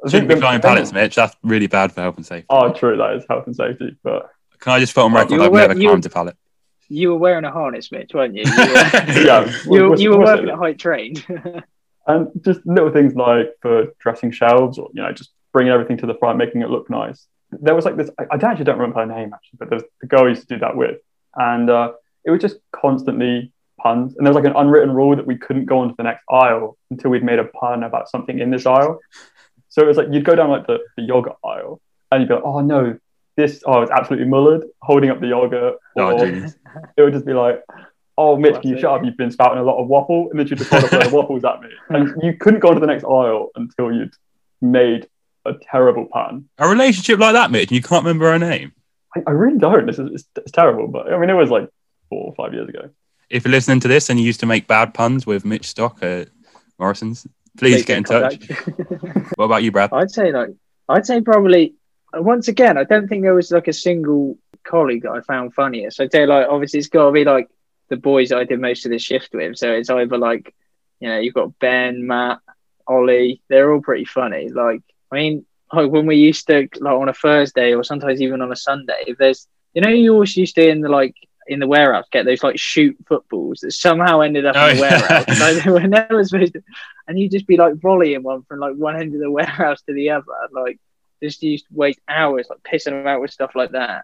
I 0.05 0.09
Shouldn't 0.09 0.11
think 0.11 0.27
be 0.29 0.35
the- 0.35 0.41
climbing 0.41 0.61
pallets, 0.61 0.93
Mitch. 0.93 1.15
That's 1.15 1.35
really 1.43 1.67
bad 1.67 1.91
for 1.91 2.01
health 2.01 2.17
and 2.17 2.25
safety. 2.25 2.45
Oh, 2.49 2.71
true, 2.71 2.97
that 2.97 3.13
is 3.15 3.25
health 3.29 3.47
and 3.47 3.55
safety, 3.55 3.95
but 4.03 4.29
Can 4.59 4.73
I 4.73 4.79
just 4.79 4.93
put 4.93 5.03
on 5.05 5.13
record 5.13 5.39
I've 5.41 5.51
were- 5.51 5.57
never 5.59 5.73
you- 5.79 5.89
climbed 5.89 6.05
a 6.05 6.09
pallet? 6.09 6.35
You 6.87 7.09
were 7.09 7.17
wearing 7.17 7.45
a 7.45 7.51
harness, 7.51 7.91
Mitch, 7.91 8.11
weren't 8.13 8.35
you? 8.35 8.43
You 8.45 8.51
were, 8.51 8.65
yeah, 9.25 9.51
you, 9.65 9.89
what's- 9.89 10.01
you 10.03 10.11
were 10.11 10.19
working 10.19 10.49
at 10.49 10.55
height 10.55 10.77
trained. 10.77 11.25
and 12.05 12.27
just 12.43 12.59
little 12.67 12.91
things 12.91 13.15
like 13.15 13.55
for 13.63 13.87
dressing 13.99 14.29
shelves, 14.31 14.77
or 14.77 14.89
you 14.93 15.01
know, 15.01 15.11
just 15.11 15.31
bringing 15.55 15.71
everything 15.73 15.97
to 16.03 16.05
the 16.05 16.15
front, 16.21 16.37
making 16.37 16.61
it 16.61 16.69
look 16.69 16.89
nice. 16.89 17.19
There 17.65 17.73
was 17.73 17.85
like 17.85 17.95
this. 17.95 18.09
I, 18.19 18.23
I 18.31 18.35
actually 18.35 18.65
don't 18.65 18.77
remember 18.77 18.99
her 18.99 19.05
name 19.05 19.29
actually, 19.33 19.57
but 19.59 19.69
there's 19.69 19.83
the 20.01 20.07
girl 20.07 20.25
I 20.25 20.29
used 20.35 20.41
to 20.47 20.51
do 20.55 20.59
that 20.59 20.75
with, 20.75 20.97
and 21.35 21.69
uh, 21.69 21.93
it 22.25 22.31
was 22.31 22.41
just 22.41 22.57
constantly 22.73 23.51
puns. 23.81 24.15
And 24.17 24.25
there 24.25 24.33
was 24.33 24.39
like 24.41 24.49
an 24.51 24.57
unwritten 24.61 24.91
rule 24.99 25.15
that 25.15 25.25
we 25.25 25.37
couldn't 25.37 25.65
go 25.65 25.79
on 25.79 25.87
to 25.89 25.95
the 25.97 26.03
next 26.03 26.23
aisle 26.29 26.77
until 26.91 27.09
we'd 27.11 27.23
made 27.23 27.39
a 27.39 27.45
pun 27.45 27.83
about 27.83 28.09
something 28.09 28.37
in 28.39 28.49
this 28.51 28.65
aisle. 28.65 28.99
So 29.69 29.81
it 29.81 29.87
was 29.87 29.97
like 29.97 30.07
you'd 30.11 30.25
go 30.25 30.35
down 30.35 30.49
like 30.49 30.67
the, 30.67 30.79
the 30.97 31.03
yogurt 31.03 31.37
aisle, 31.53 31.79
and 32.11 32.21
you'd 32.21 32.27
be 32.27 32.35
like, 32.35 32.43
"Oh 32.51 32.59
no, 32.59 32.97
this 33.37 33.63
oh 33.65 33.81
it's 33.83 33.91
absolutely 33.91 34.27
mullered," 34.27 34.63
holding 34.81 35.09
up 35.09 35.19
the 35.21 35.27
yogurt, 35.27 35.75
Oh, 35.97 36.11
or 36.11 36.25
genius. 36.25 36.55
it 36.97 37.01
would 37.03 37.13
just 37.13 37.25
be 37.25 37.33
like, 37.33 37.61
"Oh, 38.17 38.35
Mitch, 38.37 38.55
can 38.61 38.63
you 38.63 38.75
Classic. 38.75 38.81
shut 38.81 38.91
up? 38.99 39.05
You've 39.05 39.17
been 39.23 39.31
spouting 39.31 39.59
a 39.59 39.63
lot 39.63 39.77
of 39.81 39.87
waffle," 39.87 40.27
and 40.29 40.39
then 40.39 40.47
you 40.47 40.55
just 40.57 40.69
hold 40.69 40.83
up 40.85 40.91
a 40.91 40.95
load 40.97 41.05
of 41.07 41.13
waffles 41.13 41.43
at 41.45 41.61
me, 41.61 41.69
and 41.89 42.03
you 42.23 42.33
couldn't 42.37 42.59
go 42.59 42.69
on 42.69 42.73
to 42.75 42.79
the 42.81 42.87
next 42.93 43.05
aisle 43.05 43.49
until 43.55 43.91
you'd 43.93 44.13
made 44.61 45.07
a 45.45 45.53
terrible 45.71 46.05
pun. 46.05 46.49
A 46.57 46.67
relationship 46.67 47.19
like 47.19 47.33
that, 47.33 47.51
Mitch, 47.51 47.69
and 47.69 47.75
you 47.75 47.81
can't 47.81 48.03
remember 48.03 48.31
her 48.31 48.39
name. 48.39 48.73
I, 49.15 49.23
I 49.27 49.31
really 49.31 49.57
don't. 49.57 49.85
This 49.85 49.99
is 49.99 50.09
it's, 50.11 50.27
it's 50.35 50.51
terrible, 50.51 50.87
but 50.87 51.11
I 51.11 51.17
mean, 51.17 51.29
it 51.29 51.33
was 51.33 51.49
like 51.49 51.69
four 52.09 52.27
or 52.27 52.35
five 52.35 52.53
years 52.53 52.69
ago. 52.69 52.89
If 53.29 53.45
you're 53.45 53.51
listening 53.51 53.79
to 53.81 53.87
this 53.87 54.09
and 54.09 54.19
you 54.19 54.25
used 54.25 54.41
to 54.41 54.45
make 54.45 54.67
bad 54.67 54.93
puns 54.93 55.25
with 55.25 55.45
Mitch 55.45 55.67
Stock 55.67 56.03
at 56.03 56.29
Morrisons, 56.77 57.25
please 57.57 57.77
Make 57.77 57.85
get 57.85 57.97
in 57.97 58.03
touch. 58.03 58.49
What 59.35 59.45
about 59.45 59.63
you, 59.63 59.71
Brad? 59.71 59.91
I'd 59.91 60.11
say 60.11 60.31
like 60.31 60.49
I'd 60.87 61.05
say 61.05 61.21
probably 61.21 61.75
once 62.13 62.47
again, 62.47 62.77
I 62.77 62.83
don't 62.83 63.07
think 63.07 63.23
there 63.23 63.33
was 63.33 63.51
like 63.51 63.67
a 63.67 63.73
single 63.73 64.37
colleague 64.63 65.03
that 65.03 65.11
I 65.11 65.21
found 65.21 65.53
funniest. 65.53 65.99
I'd 65.99 66.11
say 66.11 66.25
like 66.25 66.47
obviously 66.49 66.79
it's 66.79 66.89
gotta 66.89 67.11
be 67.11 67.23
like 67.23 67.49
the 67.89 67.97
boys 67.97 68.29
that 68.29 68.39
I 68.39 68.43
did 68.43 68.59
most 68.59 68.85
of 68.85 68.91
the 68.91 68.99
shift 68.99 69.33
with. 69.33 69.57
So 69.57 69.71
it's 69.71 69.89
either 69.89 70.17
like, 70.17 70.53
you 70.99 71.09
know, 71.09 71.19
you've 71.19 71.33
got 71.33 71.57
Ben, 71.59 72.05
Matt, 72.07 72.39
Ollie, 72.87 73.41
they're 73.49 73.71
all 73.71 73.81
pretty 73.81 74.05
funny. 74.05 74.49
Like 74.49 74.81
I 75.15 75.19
mean, 75.21 75.45
like 75.71 75.89
when 75.89 76.05
we 76.05 76.17
used 76.17 76.45
to 76.47 76.67
like 76.79 76.93
on 76.93 77.09
a 77.09 77.13
Thursday 77.13 77.73
or 77.73 77.83
sometimes 77.83 78.21
even 78.21 78.41
on 78.41 78.51
a 78.51 78.55
Sunday, 78.55 79.03
if 79.07 79.17
there's 79.17 79.47
you 79.73 79.81
know, 79.81 79.89
you 79.89 80.13
always 80.13 80.35
used 80.37 80.55
to 80.55 80.67
in 80.67 80.81
the 80.81 80.89
like 80.89 81.15
in 81.47 81.59
the 81.59 81.67
warehouse 81.67 82.05
get 82.11 82.25
those 82.25 82.43
like 82.43 82.57
shoot 82.59 82.97
footballs 83.07 83.59
that 83.61 83.71
somehow 83.71 84.19
ended 84.21 84.45
up 84.45 84.55
Oh, 84.57 84.67
in 84.69 84.75
the 84.77 84.81
yeah. 84.81 84.89
warehouse. 84.99 85.25
Like, 85.39 85.63
they 85.63 85.71
were 85.71 85.87
never 85.87 86.23
supposed 86.23 86.53
to 86.53 86.63
and 87.07 87.17
you'd 87.19 87.31
just 87.31 87.47
be 87.47 87.55
like 87.55 87.75
volleying 87.75 88.23
one 88.23 88.43
from 88.43 88.59
like 88.59 88.75
one 88.75 88.99
end 88.99 89.13
of 89.13 89.21
the 89.21 89.31
warehouse 89.31 89.81
to 89.83 89.93
the 89.93 90.09
other. 90.11 90.25
Like 90.51 90.79
just 91.23 91.41
used 91.43 91.65
to 91.67 91.73
waste 91.73 91.99
hours 92.09 92.47
like 92.49 92.59
pissing 92.63 92.91
them 92.91 93.07
out 93.07 93.21
with 93.21 93.31
stuff 93.31 93.55
like 93.55 93.71
that. 93.71 94.03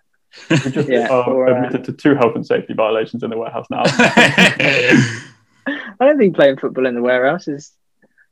We 0.49 0.57
just 0.71 0.87
Yeah, 0.89 1.07
uh, 1.09 1.23
or, 1.27 1.49
uh, 1.49 1.55
admitted 1.55 1.83
to 1.85 1.93
two 1.93 2.15
health 2.15 2.35
and 2.35 2.45
safety 2.45 2.73
violations 2.73 3.21
in 3.23 3.29
the 3.29 3.37
warehouse 3.37 3.67
now. 3.69 3.83
I 3.85 5.75
don't 5.99 6.17
think 6.17 6.35
playing 6.35 6.57
football 6.57 6.85
in 6.87 6.95
the 6.95 7.01
warehouse 7.01 7.47
is 7.47 7.71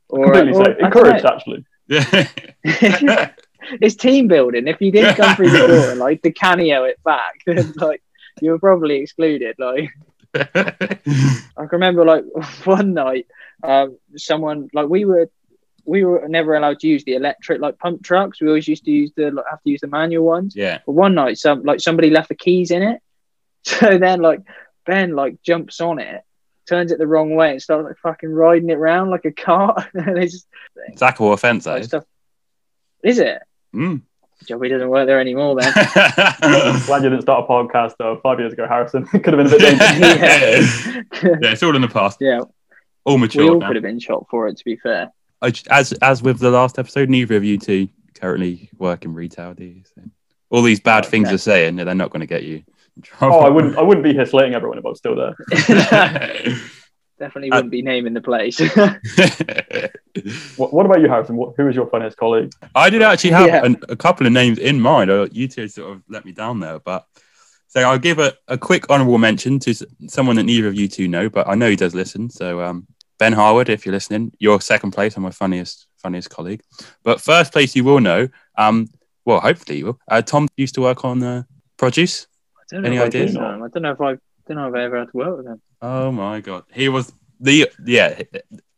or, 0.08 0.24
Completely 0.32 0.52
or- 0.52 0.64
safe. 0.64 0.76
Encouraged, 0.80 1.24
know. 1.24 1.56
Actually. 1.90 3.30
it's 3.80 3.94
team 3.94 4.28
building. 4.28 4.68
If 4.68 4.80
you 4.80 4.90
didn't 4.90 5.16
come 5.16 5.36
through 5.36 5.50
the 5.50 5.66
door 5.66 5.90
and 5.90 6.00
like 6.00 6.22
the 6.22 6.32
cameo 6.32 6.84
it 6.84 7.02
back, 7.04 7.40
then 7.46 7.72
like 7.76 8.02
you 8.40 8.50
were 8.50 8.58
probably 8.58 8.96
excluded. 8.96 9.56
Like 9.58 9.90
I 10.34 10.44
can 10.54 11.68
remember 11.72 12.04
like 12.04 12.24
one 12.64 12.94
night, 12.94 13.26
um, 13.62 13.98
someone 14.16 14.68
like 14.72 14.88
we 14.88 15.04
were 15.04 15.30
we 15.84 16.04
were 16.04 16.28
never 16.28 16.54
allowed 16.54 16.78
to 16.80 16.86
use 16.88 17.04
the 17.04 17.14
electric 17.14 17.60
like 17.60 17.78
pump 17.78 18.04
trucks. 18.04 18.40
We 18.40 18.48
always 18.48 18.68
used 18.68 18.84
to 18.84 18.90
use 18.90 19.12
the 19.16 19.30
like, 19.30 19.46
have 19.50 19.62
to 19.62 19.70
use 19.70 19.80
the 19.80 19.88
manual 19.88 20.24
ones. 20.24 20.54
yeah. 20.54 20.78
But 20.86 20.92
one 20.92 21.14
night, 21.14 21.38
some 21.38 21.62
like 21.62 21.80
somebody 21.80 22.10
left 22.10 22.28
the 22.28 22.34
keys 22.34 22.70
in 22.70 22.82
it. 22.82 23.00
So 23.62 23.98
then 23.98 24.20
like 24.20 24.40
Ben 24.86 25.14
like 25.14 25.42
jumps 25.42 25.82
on 25.82 25.98
it, 25.98 26.22
turns 26.66 26.92
it 26.92 26.98
the 26.98 27.06
wrong 27.06 27.34
way, 27.34 27.52
and 27.52 27.62
starts 27.62 27.86
like 27.86 27.98
fucking 27.98 28.32
riding 28.32 28.70
it 28.70 28.74
around 28.74 29.10
like 29.10 29.24
a 29.24 29.32
cart. 29.32 29.88
and 29.94 30.18
it's 30.18 30.32
just 30.32 30.46
Sackable 30.96 31.32
offence, 31.32 31.64
that 31.64 31.72
like 31.72 31.80
is. 31.82 31.88
stuff. 31.88 32.04
Is 33.02 33.18
it? 33.18 33.40
Mm. 33.74 34.02
Job 34.46 34.62
he 34.62 34.70
doesn't 34.70 34.88
work 34.88 35.06
there 35.06 35.20
anymore 35.20 35.54
then. 35.60 35.72
Glad 36.86 37.02
you 37.02 37.10
didn't 37.10 37.22
start 37.22 37.44
a 37.44 37.52
podcast 37.52 37.94
uh, 38.00 38.18
five 38.22 38.38
years 38.38 38.54
ago, 38.54 38.66
Harrison. 38.66 39.04
Could 39.06 39.26
have 39.26 39.36
been 39.36 39.46
a 39.46 39.50
bit 39.50 39.60
dangerous. 39.60 40.86
yeah, 40.86 41.02
yeah, 41.42 41.52
it's 41.52 41.62
all 41.62 41.76
in 41.76 41.82
the 41.82 41.88
past. 41.88 42.18
Yeah, 42.20 42.40
All 42.40 42.54
all 43.04 43.18
mature 43.18 43.58
now. 43.58 43.66
could 43.66 43.76
have 43.76 43.82
been 43.82 43.98
shot 43.98 44.26
for 44.30 44.48
it. 44.48 44.56
To 44.56 44.64
be 44.64 44.76
fair, 44.76 45.12
As 45.42 45.92
as 46.00 46.22
with 46.22 46.38
the 46.38 46.50
last 46.50 46.78
episode, 46.78 47.10
neither 47.10 47.36
of 47.36 47.44
you 47.44 47.58
two 47.58 47.88
currently 48.14 48.70
work 48.78 49.04
in 49.04 49.14
retail, 49.14 49.52
do 49.54 49.64
you? 49.64 49.82
So 49.94 50.02
all 50.50 50.62
these 50.62 50.80
bad 50.80 51.06
things 51.06 51.24
no. 51.24 51.30
you're 51.32 51.38
saying, 51.38 51.76
they're 51.76 51.94
not 51.94 52.10
going 52.10 52.20
to 52.20 52.26
get 52.26 52.44
you. 52.44 52.62
In 52.96 53.02
Oh. 53.20 53.40
I 53.40 53.48
wouldn't. 53.48 53.76
I 53.78 53.82
wouldn't 53.82 54.04
be 54.04 54.12
here 54.12 54.26
slating 54.26 54.54
everyone 54.54 54.78
if 54.78 54.84
I 54.84 54.88
was 54.88 54.98
still 54.98 55.16
there. 55.16 55.34
definitely 57.18 57.50
Uh, 57.50 57.56
wouldn't 57.56 57.70
be 57.70 57.82
naming 57.82 58.14
the 58.14 58.20
place. 58.20 58.58
What, 60.56 60.72
what 60.74 60.86
about 60.86 61.00
you, 61.00 61.08
Harrison? 61.08 61.36
What, 61.36 61.54
who 61.56 61.68
is 61.68 61.76
your 61.76 61.86
funniest 61.88 62.16
colleague? 62.16 62.52
I 62.74 62.90
did 62.90 63.00
actually 63.02 63.30
have 63.30 63.46
Yeah. 63.46 63.64
an, 63.64 63.76
a 63.88 63.96
couple 63.96 64.26
of 64.26 64.32
names 64.32 64.58
in 64.58 64.80
mind. 64.80 65.10
Uh, 65.10 65.28
You 65.30 65.48
two 65.48 65.68
sort 65.68 65.92
of 65.92 66.02
let 66.08 66.24
me 66.24 66.32
down 66.32 66.60
there, 66.60 66.78
but 66.80 67.06
So 67.68 67.80
I'll 67.82 67.98
give 67.98 68.18
a, 68.18 68.32
a 68.48 68.58
quick 68.58 68.90
honourable 68.90 69.18
mention 69.18 69.58
to 69.60 69.74
someone 70.08 70.36
that 70.36 70.42
neither 70.42 70.66
of 70.66 70.74
you 70.74 70.88
two 70.88 71.06
know, 71.08 71.28
but 71.30 71.46
I 71.48 71.54
know 71.54 71.70
he 71.70 71.76
does 71.76 71.94
listen. 71.94 72.28
So 72.28 72.60
um, 72.60 72.86
Ben 73.18 73.32
Harwood, 73.32 73.68
if 73.68 73.86
you're 73.86 73.92
listening, 73.94 74.32
you're 74.40 74.60
second 74.60 74.90
place. 74.90 75.16
I'm 75.16 75.22
my 75.22 75.30
funniest 75.30 75.86
funniest 76.02 76.30
colleague. 76.30 76.62
But 77.04 77.20
first 77.20 77.52
place 77.52 77.76
you 77.76 77.84
will 77.84 78.00
know. 78.00 78.28
Um, 78.58 78.88
well, 79.24 79.40
hopefully 79.40 79.78
you 79.78 79.86
will. 79.86 79.98
Uh, 80.08 80.22
Tom 80.22 80.48
used 80.56 80.74
to 80.74 80.80
work 80.80 81.04
on 81.04 81.22
uh, 81.22 81.42
produce. 81.76 82.26
I 82.72 82.76
Any 82.76 82.98
I 82.98 83.04
ideas? 83.04 83.34
him. 83.34 83.42
I 83.42 83.68
don't 83.68 83.82
know 83.82 83.92
if 83.92 84.00
I 84.00 84.16
don't 84.46 84.56
know 84.56 84.68
if 84.68 84.74
I 84.74 84.82
ever 84.82 84.98
had 84.98 85.10
to 85.10 85.16
work 85.16 85.36
with 85.38 85.46
him. 85.46 85.60
Oh 85.82 86.10
my 86.12 86.40
god, 86.40 86.64
he 86.72 86.88
was 86.88 87.12
the 87.40 87.70
yeah, 87.86 88.22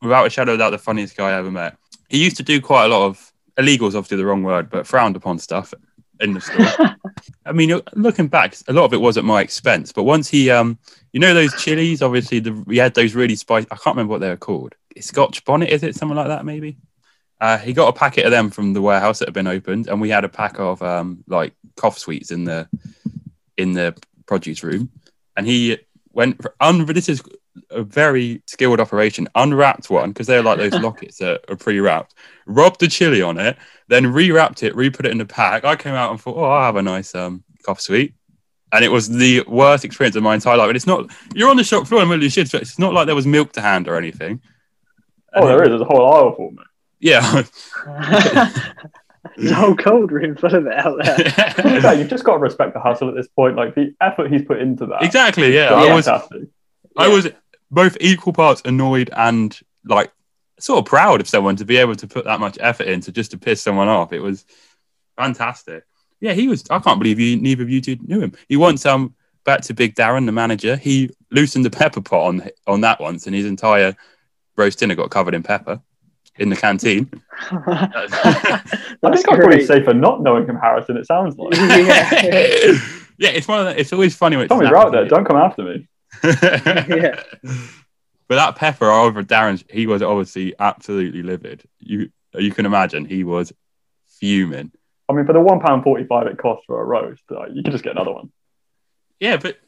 without 0.00 0.26
a 0.26 0.30
shadow 0.30 0.52
of 0.52 0.58
doubt, 0.58 0.70
the 0.70 0.78
funniest 0.78 1.16
guy 1.16 1.30
I 1.30 1.38
ever 1.38 1.50
met. 1.50 1.76
He 2.08 2.22
used 2.22 2.36
to 2.36 2.42
do 2.42 2.60
quite 2.60 2.86
a 2.86 2.88
lot 2.88 3.06
of 3.06 3.32
illegal 3.58 3.88
is 3.88 3.96
obviously 3.96 4.18
the 4.18 4.26
wrong 4.26 4.42
word, 4.42 4.70
but 4.70 4.86
frowned 4.86 5.16
upon 5.16 5.38
stuff 5.38 5.72
in 6.20 6.34
the 6.34 6.40
store. 6.40 6.96
I 7.46 7.52
mean, 7.52 7.80
looking 7.94 8.28
back, 8.28 8.54
a 8.68 8.72
lot 8.72 8.84
of 8.84 8.92
it 8.94 9.00
was 9.00 9.18
at 9.18 9.24
my 9.24 9.40
expense. 9.40 9.92
But 9.92 10.04
once 10.04 10.28
he, 10.28 10.50
um, 10.50 10.78
you 11.12 11.20
know, 11.20 11.34
those 11.34 11.54
chilies, 11.62 12.02
obviously, 12.02 12.38
the, 12.38 12.52
we 12.52 12.76
had 12.76 12.94
those 12.94 13.14
really 13.14 13.34
spicy. 13.34 13.66
I 13.70 13.76
can't 13.76 13.96
remember 13.96 14.12
what 14.12 14.20
they 14.20 14.28
were 14.28 14.36
called. 14.36 14.74
Scotch 15.00 15.44
bonnet, 15.44 15.70
is 15.70 15.82
it 15.82 15.96
something 15.96 16.16
like 16.16 16.28
that? 16.28 16.44
Maybe. 16.44 16.76
Uh, 17.40 17.58
he 17.58 17.72
got 17.72 17.88
a 17.88 17.92
packet 17.92 18.24
of 18.24 18.30
them 18.30 18.50
from 18.50 18.72
the 18.72 18.80
warehouse 18.80 19.18
that 19.18 19.26
had 19.28 19.34
been 19.34 19.48
opened, 19.48 19.88
and 19.88 20.00
we 20.00 20.10
had 20.10 20.24
a 20.24 20.28
pack 20.28 20.60
of 20.60 20.80
um, 20.82 21.24
like 21.26 21.54
cough 21.76 21.98
sweets 21.98 22.30
in 22.30 22.44
the 22.44 22.68
in 23.56 23.72
the 23.72 23.96
produce 24.26 24.62
room. 24.62 24.90
And 25.36 25.46
he 25.46 25.78
went. 26.12 26.40
Un- 26.60 26.86
this 26.86 27.08
is 27.08 27.22
a 27.70 27.82
very 27.82 28.42
skilled 28.46 28.80
operation. 28.80 29.28
Unwrapped 29.34 29.90
one 29.90 30.10
because 30.10 30.26
they're 30.26 30.42
like 30.42 30.58
those 30.58 30.72
lockets 30.82 31.18
that 31.18 31.44
are 31.48 31.56
pre-wrapped. 31.56 32.14
Rubbed 32.46 32.80
the 32.80 32.88
chili 32.88 33.22
on 33.22 33.38
it, 33.38 33.56
then 33.88 34.04
rewrapped 34.04 34.62
it, 34.62 34.74
re-put 34.74 35.06
it 35.06 35.12
in 35.12 35.18
the 35.18 35.26
pack. 35.26 35.64
I 35.64 35.76
came 35.76 35.94
out 35.94 36.10
and 36.10 36.20
thought, 36.20 36.36
oh, 36.36 36.44
I'll 36.44 36.64
have 36.64 36.76
a 36.76 36.82
nice 36.82 37.14
um, 37.14 37.44
cough 37.64 37.80
sweet. 37.80 38.14
And 38.72 38.84
it 38.84 38.88
was 38.88 39.08
the 39.08 39.44
worst 39.46 39.84
experience 39.84 40.16
of 40.16 40.22
my 40.22 40.34
entire 40.34 40.56
life. 40.56 40.68
And 40.68 40.76
it's 40.76 40.86
not, 40.86 41.10
you're 41.34 41.50
on 41.50 41.58
the 41.58 41.64
shop 41.64 41.86
floor 41.86 42.00
in 42.02 42.08
the 42.08 42.14
middle 42.14 42.26
of 42.26 42.34
your 42.34 42.44
shit, 42.44 42.50
but 42.50 42.62
it's 42.62 42.78
not 42.78 42.94
like 42.94 43.06
there 43.06 43.14
was 43.14 43.26
milk 43.26 43.52
to 43.52 43.60
hand 43.60 43.86
or 43.86 43.96
anything. 43.96 44.40
Oh, 45.34 45.46
there 45.46 45.62
is. 45.62 45.68
There's 45.68 45.82
a 45.82 45.84
whole 45.84 46.14
aisle 46.14 46.34
for 46.34 46.50
me. 46.50 46.58
Yeah. 47.00 47.42
There's 49.36 49.52
a 49.52 49.54
whole 49.54 49.76
cold 49.76 50.10
room 50.10 50.36
full 50.36 50.54
of 50.54 50.66
it 50.66 50.72
out 50.72 50.98
there. 51.02 51.80
Yeah, 51.80 51.92
you've 51.92 52.08
just 52.08 52.24
got 52.24 52.34
to 52.34 52.38
respect 52.38 52.74
the 52.74 52.80
hustle 52.80 53.08
at 53.08 53.14
this 53.14 53.28
point. 53.28 53.56
Like 53.56 53.74
the 53.74 53.94
effort 54.00 54.32
he's 54.32 54.42
put 54.42 54.60
into 54.60 54.86
that. 54.86 55.02
exactly. 55.02 55.54
Yeah. 55.54 55.80
is 55.80 55.88
I 55.88 55.94
was, 55.94 56.04
fantastic. 56.04 56.48
I 56.96 57.08
was 57.08 57.28
both 57.70 57.96
equal 58.00 58.32
parts 58.32 58.62
annoyed 58.64 59.10
and 59.16 59.58
like 59.84 60.12
sort 60.58 60.78
of 60.78 60.84
proud 60.86 61.20
of 61.20 61.28
someone 61.28 61.56
to 61.56 61.64
be 61.64 61.76
able 61.76 61.96
to 61.96 62.06
put 62.06 62.24
that 62.24 62.40
much 62.40 62.58
effort 62.60 62.86
into 62.86 63.12
just 63.12 63.30
to 63.32 63.38
piss 63.38 63.62
someone 63.62 63.88
off. 63.88 64.12
It 64.12 64.20
was 64.20 64.44
fantastic. 65.16 65.84
Yeah, 66.20 66.32
he 66.34 66.48
was. 66.48 66.64
I 66.70 66.78
can't 66.78 67.00
believe 67.00 67.18
you. 67.18 67.36
Neither 67.36 67.62
of 67.62 67.70
you 67.70 67.80
two 67.80 67.96
knew 68.02 68.20
him. 68.20 68.32
He 68.48 68.56
once 68.56 68.84
um 68.86 69.14
back 69.44 69.60
to 69.62 69.74
Big 69.74 69.94
Darren, 69.94 70.26
the 70.26 70.32
manager. 70.32 70.76
He 70.76 71.10
loosened 71.30 71.64
the 71.64 71.70
pepper 71.70 72.00
pot 72.00 72.26
on 72.26 72.48
on 72.66 72.80
that 72.82 73.00
once, 73.00 73.26
and 73.26 73.34
his 73.34 73.46
entire 73.46 73.96
roast 74.56 74.78
dinner 74.78 74.94
got 74.94 75.10
covered 75.10 75.34
in 75.34 75.42
pepper 75.42 75.80
in 76.38 76.48
the 76.48 76.56
canteen. 76.56 77.10
I 77.50 78.86
think 79.02 79.30
I'm 79.30 79.36
probably 79.36 79.64
safer 79.64 79.94
not 79.94 80.22
knowing 80.22 80.46
him, 80.46 80.56
Harrison. 80.56 80.96
It 80.96 81.06
sounds 81.06 81.36
like. 81.36 81.54
Yeah. 81.58 82.08
yeah, 83.18 83.30
it's 83.30 83.48
one 83.48 83.60
of 83.60 83.66
the, 83.66 83.80
It's 83.80 83.92
always 83.92 84.14
funny 84.14 84.36
when 84.36 84.44
it's 84.44 84.50
Tommy, 84.50 84.66
you're 84.66 84.76
out 84.76 84.92
there. 84.92 85.06
Don't 85.06 85.24
come 85.24 85.36
after 85.36 85.62
me. 85.62 85.88
Yeah. 86.24 87.22
But 88.28 88.36
that 88.36 88.56
pepper 88.56 88.90
over 88.90 89.22
Darren's, 89.22 89.62
he 89.68 89.86
was 89.86 90.00
obviously 90.00 90.54
absolutely 90.58 91.22
livid. 91.22 91.64
You 91.80 92.10
you 92.34 92.50
can 92.50 92.64
imagine 92.64 93.04
he 93.04 93.24
was 93.24 93.52
fuming. 94.06 94.72
I 95.08 95.12
mean, 95.12 95.26
for 95.26 95.34
the 95.34 95.40
one 95.40 95.60
pound 95.60 95.84
forty-five 95.84 96.26
it 96.28 96.38
costs 96.38 96.64
for 96.66 96.80
a 96.80 96.84
roast, 96.84 97.22
like, 97.28 97.50
you 97.52 97.62
could 97.62 97.72
just 97.72 97.84
get 97.84 97.92
another 97.92 98.12
one. 98.12 98.32
Yeah, 99.20 99.36
but 99.36 99.58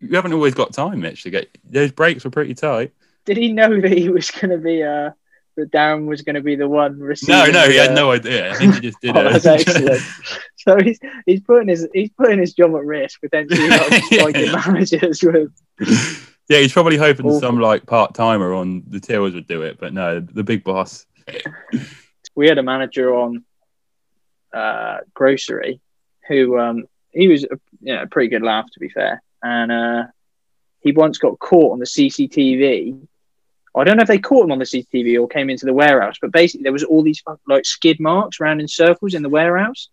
you 0.00 0.16
haven't 0.16 0.32
always 0.32 0.54
got 0.54 0.72
time, 0.72 1.00
Mitch, 1.00 1.22
to 1.22 1.30
get 1.30 1.56
those 1.62 1.92
breaks 1.92 2.24
were 2.24 2.30
pretty 2.30 2.54
tight. 2.54 2.92
Did 3.24 3.36
he 3.36 3.52
know 3.52 3.80
that 3.80 3.92
he 3.92 4.08
was 4.08 4.30
going 4.32 4.50
to 4.50 4.58
be 4.58 4.82
uh 4.82 5.10
that 5.58 5.70
Darren 5.72 6.06
was 6.06 6.22
going 6.22 6.36
to 6.36 6.40
be 6.40 6.56
the 6.56 6.68
one 6.68 6.98
receiving? 6.98 7.34
No, 7.34 7.46
no, 7.50 7.66
he 7.68 7.74
the, 7.74 7.82
had 7.82 7.90
uh, 7.90 7.94
no 7.94 8.10
idea. 8.12 8.52
I 8.52 8.54
think 8.54 8.74
he 8.76 8.80
just 8.80 9.00
did 9.00 9.10
Oh, 9.16 9.20
it. 9.26 9.32
that's 9.42 9.46
excellent. 9.46 10.00
So 10.56 10.76
he's 10.82 10.98
he's 11.24 11.40
putting 11.40 11.68
his 11.68 11.88
he's 11.94 12.10
putting 12.10 12.38
his 12.40 12.52
job 12.52 12.74
at 12.74 12.84
risk 12.84 13.20
potentially 13.22 13.68
like 13.70 14.02
striking 14.04 14.52
managers 14.52 15.22
with 15.22 15.50
yeah, 16.48 16.58
he's 16.58 16.72
probably 16.72 16.98
hoping 16.98 17.24
Awful. 17.26 17.40
some 17.40 17.58
like 17.60 17.86
part 17.86 18.12
timer 18.12 18.52
on 18.52 18.82
the 18.88 19.00
tills 19.00 19.32
would 19.32 19.46
do 19.46 19.62
it, 19.62 19.78
but 19.78 19.94
no, 19.94 20.20
the 20.20 20.42
big 20.42 20.64
boss. 20.64 21.06
we 22.34 22.48
had 22.48 22.58
a 22.58 22.62
manager 22.62 23.14
on 23.14 23.44
uh, 24.52 24.98
grocery 25.14 25.80
who 26.26 26.58
um, 26.58 26.84
he 27.12 27.28
was 27.28 27.44
a, 27.44 27.58
you 27.80 27.94
know, 27.94 28.02
a 28.02 28.06
pretty 28.06 28.28
good 28.28 28.42
laugh 28.42 28.66
to 28.72 28.80
be 28.80 28.90
fair, 28.90 29.22
and 29.42 29.72
uh, 29.72 30.04
he 30.80 30.92
once 30.92 31.16
got 31.18 31.38
caught 31.38 31.72
on 31.72 31.78
the 31.78 31.86
CCTV. 31.86 33.06
I 33.76 33.84
don't 33.84 33.96
know 33.96 34.02
if 34.02 34.08
they 34.08 34.18
caught 34.18 34.44
him 34.44 34.52
on 34.52 34.58
the 34.58 34.64
CCTV 34.64 35.20
or 35.20 35.28
came 35.28 35.50
into 35.50 35.66
the 35.66 35.74
warehouse, 35.74 36.16
but 36.20 36.32
basically 36.32 36.64
there 36.64 36.72
was 36.72 36.84
all 36.84 37.02
these 37.02 37.22
like 37.46 37.64
skid 37.64 38.00
marks 38.00 38.40
round 38.40 38.60
in 38.60 38.68
circles 38.68 39.14
in 39.14 39.22
the 39.22 39.28
warehouse. 39.28 39.88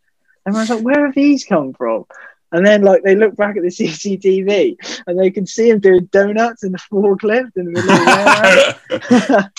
And 0.46 0.56
I 0.56 0.62
was 0.62 0.70
like, 0.70 0.82
"Where 0.84 1.06
have 1.06 1.16
these 1.16 1.44
come 1.44 1.74
from?" 1.74 2.06
And 2.52 2.66
then 2.66 2.84
like 2.84 3.04
they 3.04 3.16
look 3.16 3.36
back 3.36 3.58
at 3.58 3.64
the 3.64 3.70
CCTV 3.70 4.78
and 5.08 5.20
they 5.20 5.32
can 5.32 5.46
see 5.46 5.70
him 5.70 5.80
doing 5.80 6.06
donuts 6.06 6.64
in 6.64 6.72
the 6.72 6.78
forklift 6.78 7.58
in 7.58 7.66
the 7.66 7.72
middle 7.72 7.92
of 7.92 7.98
the 7.98 9.16
warehouse. 9.22 9.52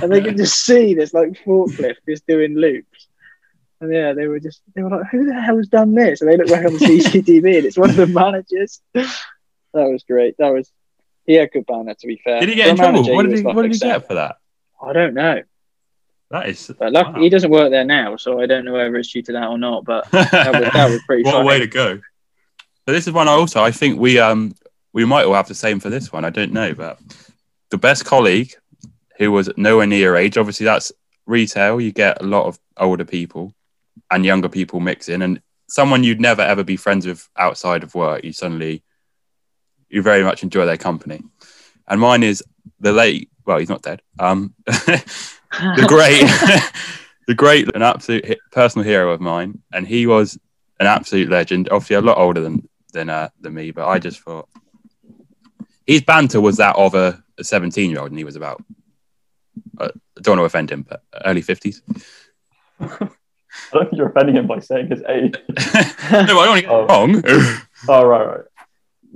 and 0.02 0.12
they 0.12 0.20
can 0.20 0.36
just 0.36 0.64
see 0.64 0.94
this 0.94 1.12
like 1.12 1.32
forklift 1.44 1.96
just 2.08 2.26
doing 2.26 2.54
loops. 2.54 3.08
And 3.80 3.92
yeah, 3.92 4.14
they 4.14 4.26
were 4.26 4.40
just 4.40 4.62
they 4.74 4.82
were 4.82 4.90
like, 4.90 5.06
"Who 5.10 5.26
the 5.26 5.34
hell's 5.34 5.68
done 5.68 5.94
this?" 5.94 6.20
And 6.20 6.30
they 6.30 6.36
look 6.36 6.48
back 6.48 6.64
on 6.64 6.72
the 6.72 6.78
CCTV, 6.78 7.58
and 7.58 7.66
it's 7.66 7.76
one 7.76 7.90
of 7.90 7.96
the 7.96 8.06
managers. 8.06 8.80
That 8.94 9.90
was 9.90 10.04
great. 10.04 10.36
That 10.38 10.54
was 10.54 10.70
he 11.26 11.34
had 11.34 11.50
good 11.52 11.66
banner. 11.66 11.94
To 11.94 12.06
be 12.06 12.20
fair, 12.22 12.40
did 12.40 12.48
he 12.48 12.54
get 12.54 12.66
For 12.66 12.70
in 12.70 12.76
trouble? 12.76 13.14
What 13.14 13.28
did 13.28 13.38
he, 13.38 13.44
what 13.44 13.62
did 13.62 13.72
he 13.72 13.78
get 13.78 14.06
for 14.06 14.14
that? 14.14 14.36
I 14.82 14.92
don't 14.92 15.14
know, 15.14 15.42
That 16.30 16.48
is. 16.48 16.70
but 16.78 16.92
wow. 16.92 17.14
he 17.14 17.28
doesn't 17.28 17.50
work 17.50 17.70
there 17.70 17.84
now, 17.84 18.16
so 18.16 18.40
I 18.40 18.46
don't 18.46 18.64
know 18.64 18.74
whether 18.74 18.94
it's 18.96 19.10
due 19.10 19.22
to 19.22 19.32
that 19.32 19.48
or 19.48 19.58
not. 19.58 19.84
But 19.84 20.10
that 20.10 20.52
was 20.52 20.72
that 20.72 20.90
was 20.90 21.00
pretty 21.06 21.22
what 21.24 21.40
a 21.40 21.44
way 21.44 21.58
to 21.58 21.66
go! 21.66 21.96
So 22.86 22.92
this 22.92 23.06
is 23.06 23.12
one 23.12 23.28
I 23.28 23.32
also 23.32 23.62
I 23.62 23.70
think 23.70 23.98
we 23.98 24.18
um 24.18 24.54
we 24.92 25.04
might 25.04 25.24
all 25.24 25.34
have 25.34 25.48
the 25.48 25.54
same 25.54 25.80
for 25.80 25.90
this 25.90 26.12
one. 26.12 26.24
I 26.24 26.30
don't 26.30 26.52
know, 26.52 26.74
but 26.74 26.98
the 27.70 27.78
best 27.78 28.04
colleague 28.04 28.54
who 29.18 29.32
was 29.32 29.50
nowhere 29.56 29.86
near 29.86 29.98
your 29.98 30.16
age. 30.16 30.36
Obviously, 30.38 30.64
that's 30.64 30.92
retail. 31.26 31.80
You 31.80 31.92
get 31.92 32.22
a 32.22 32.26
lot 32.26 32.46
of 32.46 32.58
older 32.76 33.04
people 33.04 33.54
and 34.10 34.24
younger 34.24 34.48
people 34.48 34.80
mixing, 34.80 35.22
and 35.22 35.40
someone 35.68 36.04
you'd 36.04 36.20
never 36.20 36.42
ever 36.42 36.62
be 36.62 36.76
friends 36.76 37.06
with 37.06 37.28
outside 37.36 37.82
of 37.82 37.94
work. 37.94 38.24
You 38.24 38.32
suddenly 38.32 38.82
you 39.88 40.02
very 40.02 40.22
much 40.24 40.42
enjoy 40.42 40.66
their 40.66 40.76
company. 40.76 41.22
And 41.88 42.00
mine 42.00 42.22
is 42.22 42.42
the 42.80 42.92
late. 42.92 43.30
Well, 43.44 43.58
he's 43.58 43.68
not 43.68 43.82
dead. 43.82 44.02
Um, 44.18 44.54
the 44.66 45.84
great, 45.86 46.20
the 47.28 47.34
great, 47.34 47.74
an 47.74 47.82
absolute 47.82 48.38
personal 48.52 48.84
hero 48.84 49.12
of 49.12 49.20
mine, 49.20 49.62
and 49.72 49.86
he 49.86 50.06
was 50.06 50.38
an 50.80 50.86
absolute 50.86 51.28
legend. 51.30 51.68
Obviously, 51.70 51.96
a 51.96 52.00
lot 52.00 52.18
older 52.18 52.40
than 52.40 52.68
than 52.92 53.08
uh, 53.08 53.28
than 53.40 53.54
me, 53.54 53.70
but 53.70 53.86
I 53.86 53.98
just 53.98 54.20
thought 54.20 54.48
his 55.86 56.02
banter 56.02 56.40
was 56.40 56.56
that 56.56 56.76
of 56.76 56.94
a 56.94 57.22
seventeen 57.42 57.90
year 57.90 58.00
old, 58.00 58.10
and 58.10 58.18
he 58.18 58.24
was 58.24 58.36
about. 58.36 58.62
Uh, 59.78 59.88
I 60.18 60.20
don't 60.22 60.32
want 60.38 60.40
to 60.40 60.44
offend 60.46 60.70
him, 60.70 60.82
but 60.82 61.02
early 61.24 61.42
fifties. 61.42 61.82
I 62.80 62.88
don't 63.72 63.84
think 63.88 63.92
you're 63.98 64.08
offending 64.10 64.36
him 64.36 64.46
by 64.46 64.58
saying 64.60 64.88
his 64.88 65.02
age. 65.08 65.34
no, 66.12 66.40
I 66.40 66.44
don't 66.46 66.60
get 66.60 66.70
Oh. 66.70 66.86
wrong. 66.86 67.22
Oh 67.88 68.04
right, 68.04 68.26
right. 68.26 68.44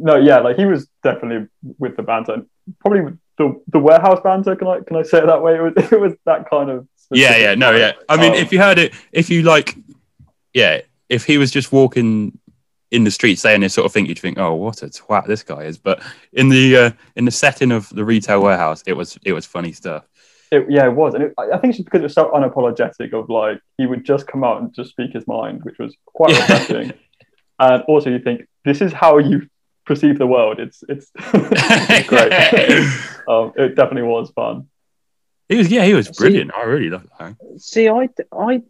No, 0.02 0.16
yeah, 0.16 0.38
like 0.40 0.56
he 0.56 0.64
was 0.64 0.88
definitely 1.02 1.46
with 1.78 1.96
the 1.96 2.02
banter. 2.02 2.42
Probably 2.80 3.12
the 3.38 3.60
the 3.68 3.78
warehouse 3.78 4.20
banter. 4.24 4.56
Can 4.56 4.66
I 4.68 4.80
can 4.80 4.96
I 4.96 5.02
say 5.02 5.18
it 5.18 5.26
that 5.26 5.42
way? 5.42 5.56
It 5.56 5.60
was 5.62 5.72
it 5.92 6.00
was 6.00 6.14
that 6.26 6.48
kind 6.48 6.70
of. 6.70 6.86
yeah, 7.10 7.36
yeah, 7.36 7.54
no, 7.54 7.72
yeah. 7.72 7.92
I 8.08 8.16
mean, 8.16 8.32
Oh. 8.32 8.36
if 8.36 8.52
you 8.52 8.60
heard 8.60 8.78
it, 8.78 8.94
if 9.12 9.28
you 9.30 9.42
like, 9.42 9.76
yeah, 10.54 10.80
if 11.08 11.24
he 11.24 11.38
was 11.38 11.50
just 11.50 11.72
walking 11.72 12.38
in 12.90 13.04
the 13.04 13.10
street 13.10 13.38
saying 13.38 13.60
this 13.60 13.74
sort 13.74 13.86
of 13.86 13.92
thing, 13.92 14.06
you'd 14.06 14.18
think, 14.18 14.38
oh, 14.38 14.54
what 14.54 14.82
a 14.82 14.86
twat 14.86 15.26
this 15.26 15.42
guy 15.44 15.62
is. 15.64 15.78
But 15.78 16.02
in 16.32 16.48
the 16.48 16.76
uh, 16.76 16.90
in 17.16 17.24
the 17.24 17.30
setting 17.30 17.70
of 17.72 17.88
the 17.90 18.04
retail 18.04 18.40
warehouse, 18.42 18.82
it 18.86 18.94
was 18.94 19.18
it 19.24 19.32
was 19.32 19.46
funny 19.46 19.72
stuff. 19.72 20.06
It, 20.52 20.66
yeah, 20.68 20.86
it 20.86 20.94
was, 20.94 21.14
and 21.14 21.24
it, 21.24 21.34
I 21.38 21.50
I 21.52 21.58
think 21.58 21.70
it's 21.70 21.76
just 21.78 21.84
because 21.84 22.00
it 22.00 22.04
was 22.04 22.14
so 22.14 22.30
unapologetic. 22.32 23.12
Of 23.12 23.28
like, 23.28 23.60
he 23.78 23.86
would 23.86 24.04
just 24.04 24.26
come 24.26 24.42
out 24.42 24.60
and 24.60 24.74
just 24.74 24.90
speak 24.90 25.12
his 25.12 25.26
mind, 25.28 25.62
which 25.62 25.78
was 25.78 25.94
quite 26.06 26.30
refreshing. 26.40 26.92
and 27.60 27.82
also, 27.84 28.10
you 28.10 28.18
think 28.18 28.46
this 28.64 28.80
is 28.80 28.92
how 28.92 29.18
you 29.18 29.46
perceive 29.90 30.18
the 30.18 30.26
world. 30.26 30.61
It's 30.61 30.85
it's, 30.88 31.11
it's 31.16 32.09
great. 32.09 32.33
um, 33.29 33.53
it 33.57 33.74
definitely 33.74 34.03
was 34.09 34.31
fun. 34.31 34.68
He 35.48 35.57
was, 35.57 35.68
yeah, 35.70 35.85
he 35.85 35.94
was 35.94 36.07
See- 36.07 36.12
brilliant. 36.16 36.55
I 36.55 36.62
really 36.62 36.90
loved 36.90 37.09
that. 37.18 37.35
See, 37.59 37.88
I, 37.88 38.09
I, 38.33 38.62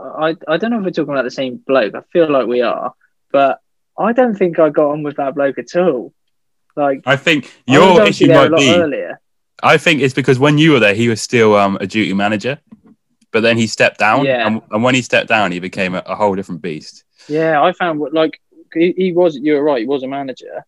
I, 0.00 0.36
I 0.48 0.56
don't 0.56 0.70
know 0.70 0.78
if 0.78 0.84
we're 0.84 0.90
talking 0.90 1.12
about 1.12 1.24
the 1.24 1.30
same 1.30 1.58
bloke. 1.58 1.94
I 1.94 2.00
feel 2.12 2.30
like 2.30 2.46
we 2.46 2.62
are, 2.62 2.94
but 3.30 3.60
I 3.98 4.12
don't 4.12 4.34
think 4.34 4.58
I 4.58 4.70
got 4.70 4.92
on 4.92 5.02
with 5.02 5.16
that 5.16 5.34
bloke 5.34 5.58
at 5.58 5.76
all. 5.76 6.14
Like 6.74 7.02
I 7.04 7.16
think 7.16 7.52
your 7.66 7.82
obviously 8.00 8.08
issue 8.26 8.32
there 8.32 8.48
might 8.50 8.58
be. 8.58 8.74
earlier. 8.74 9.20
I 9.62 9.76
think 9.76 10.00
it's 10.00 10.14
because 10.14 10.38
when 10.38 10.56
you 10.56 10.72
were 10.72 10.80
there, 10.80 10.94
he 10.94 11.08
was 11.10 11.20
still 11.20 11.54
um, 11.54 11.76
a 11.80 11.86
duty 11.86 12.14
manager, 12.14 12.58
but 13.30 13.40
then 13.42 13.56
he 13.58 13.66
stepped 13.66 13.98
down, 13.98 14.24
Yeah. 14.24 14.46
and, 14.46 14.62
and 14.70 14.82
when 14.82 14.94
he 14.94 15.02
stepped 15.02 15.28
down, 15.28 15.52
he 15.52 15.60
became 15.60 15.94
a, 15.94 16.02
a 16.06 16.16
whole 16.16 16.34
different 16.34 16.62
beast. 16.62 17.04
Yeah, 17.28 17.62
I 17.62 17.72
found 17.72 18.00
what- 18.00 18.12
like 18.14 18.40
he, 18.74 18.92
he 18.96 19.12
was. 19.12 19.36
you 19.36 19.54
were 19.54 19.62
right. 19.62 19.80
He 19.80 19.86
was 19.86 20.02
a 20.02 20.08
manager, 20.08 20.64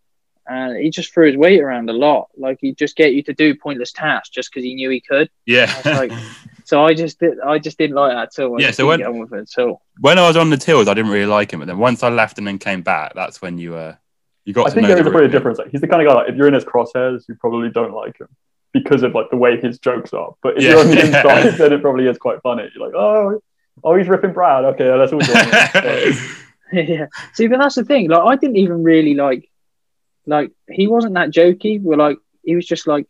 and 0.46 0.76
he 0.76 0.90
just 0.90 1.12
threw 1.12 1.26
his 1.28 1.36
weight 1.36 1.60
around 1.60 1.88
a 1.90 1.92
lot. 1.92 2.28
Like 2.36 2.58
he'd 2.60 2.76
just 2.78 2.96
get 2.96 3.12
you 3.14 3.22
to 3.24 3.32
do 3.34 3.54
pointless 3.54 3.92
tasks 3.92 4.28
just 4.30 4.50
because 4.50 4.64
he 4.64 4.74
knew 4.74 4.90
he 4.90 5.00
could. 5.00 5.28
Yeah. 5.46 5.72
I 5.84 5.92
like, 6.06 6.12
so 6.64 6.84
I 6.84 6.94
just 6.94 7.18
did. 7.20 7.40
I 7.40 7.58
just 7.58 7.78
didn't 7.78 7.96
like 7.96 8.12
that 8.12 8.38
at 8.38 8.44
all. 8.44 8.56
I 8.58 8.62
Yeah, 8.64 8.70
so 8.70 8.86
when- 8.86 8.98
get 8.98 9.08
on 9.08 9.18
with 9.18 9.32
it 9.32 9.50
at 9.56 9.62
all. 9.62 9.82
when 10.00 10.18
I 10.18 10.26
was 10.28 10.36
on 10.36 10.50
the 10.50 10.56
tills, 10.56 10.88
I 10.88 10.94
didn't 10.94 11.10
really 11.12 11.26
like 11.26 11.52
him, 11.52 11.60
but 11.60 11.66
then 11.66 11.78
once 11.78 12.02
I 12.02 12.08
left 12.10 12.38
and 12.38 12.46
then 12.46 12.58
came 12.58 12.82
back, 12.82 13.14
that's 13.14 13.40
when 13.42 13.58
you 13.58 13.74
uh 13.76 13.94
you 14.44 14.52
got 14.52 14.66
I 14.66 14.68
to 14.70 14.74
think 14.74 14.86
there's 14.88 15.00
the 15.02 15.08
a 15.08 15.10
pretty 15.10 15.26
root. 15.28 15.32
difference. 15.32 15.58
Like, 15.58 15.70
he's 15.70 15.80
the 15.80 15.88
kind 15.88 16.02
of 16.02 16.08
guy 16.08 16.14
like 16.14 16.28
if 16.28 16.36
you're 16.36 16.48
in 16.48 16.54
his 16.54 16.64
crosshairs, 16.64 17.24
you 17.28 17.34
probably 17.36 17.70
don't 17.70 17.94
like 17.94 18.20
him 18.20 18.28
because 18.74 19.02
of 19.02 19.14
like 19.14 19.30
the 19.30 19.36
way 19.38 19.58
his 19.58 19.78
jokes 19.78 20.12
are. 20.12 20.34
But 20.42 20.58
if 20.58 20.64
Yeah. 20.64 20.70
you're 20.72 20.80
on 20.80 20.88
the 20.88 21.00
inside, 21.06 21.50
then 21.58 21.72
it 21.72 21.80
probably 21.80 22.06
is 22.08 22.18
quite 22.18 22.42
funny. 22.42 22.68
You're 22.74 22.84
like, 22.86 22.94
oh, 22.94 23.40
oh, 23.82 23.96
he's 23.96 24.06
ripping 24.08 24.32
Brad. 24.34 24.64
Okay, 24.64 24.92
let's 24.92 25.12
all 25.14 25.20
join. 25.20 25.34
in. 26.72 26.86
yeah. 26.88 27.06
See, 27.32 27.46
but 27.46 27.58
that's 27.58 27.74
the 27.74 27.84
thing. 27.84 28.08
Like, 28.08 28.22
I 28.22 28.36
didn't 28.36 28.56
even 28.56 28.82
really 28.82 29.14
like. 29.14 29.50
Like, 30.26 30.52
he 30.70 30.86
wasn't 30.86 31.14
that 31.14 31.30
jokey. 31.30 31.80
We're 31.80 31.96
like, 31.96 32.18
he 32.42 32.56
was 32.56 32.66
just 32.66 32.86
like, 32.86 33.06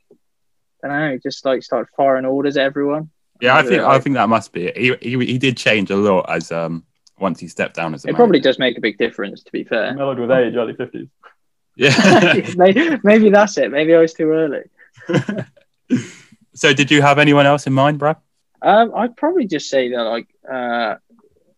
I 0.83 0.89
don't 0.89 0.99
know, 0.99 1.19
just 1.23 1.45
like 1.45 1.63
started 1.63 1.89
firing 1.97 2.25
orders 2.25 2.57
at 2.57 2.65
everyone. 2.65 3.11
yeah, 3.41 3.57
I 3.57 3.63
think 3.63 3.83
I 3.83 3.99
think 3.99 4.15
that 4.15 4.29
must 4.29 4.53
be 4.53 4.67
it. 4.67 4.77
He, 4.77 5.17
he 5.17 5.27
he 5.27 5.39
did 5.39 5.57
change 5.57 5.91
a 5.91 5.97
lot 5.97 6.27
as 6.29 6.53
um 6.53 6.85
once 7.19 7.41
he 7.41 7.49
stepped 7.49 7.77
down 7.77 7.95
as 7.95 8.05
a 8.05 8.09
it 8.09 8.17
probably 8.17 8.41
does 8.41 8.59
make 8.59 8.77
a 8.77 8.81
big 8.81 8.99
difference. 8.99 9.43
To 9.45 9.53
be 9.53 9.65
fair. 9.65 9.95
Mellowed 9.95 10.19
with 10.19 10.31
age, 10.31 10.55
early 10.55 10.75
fifties. 10.75 11.09
Yeah. 11.77 12.51
maybe, 12.57 12.99
maybe 13.03 13.31
that's 13.31 13.59
it. 13.59 13.71
Maybe 13.71 13.95
I 13.95 14.01
was 14.01 14.13
too 14.13 14.31
early. 14.31 14.63
so 16.55 16.73
did 16.73 16.91
you 16.91 17.03
have 17.03 17.19
anyone 17.19 17.47
else 17.47 17.67
in 17.67 17.73
mind, 17.73 17.99
Brad? 17.99 18.17
Um, 18.63 18.93
I'd 18.95 19.17
probably 19.17 19.47
just 19.47 19.69
say 19.69 19.91
that 19.91 20.03
like 20.03 20.29
uh, 20.51 20.97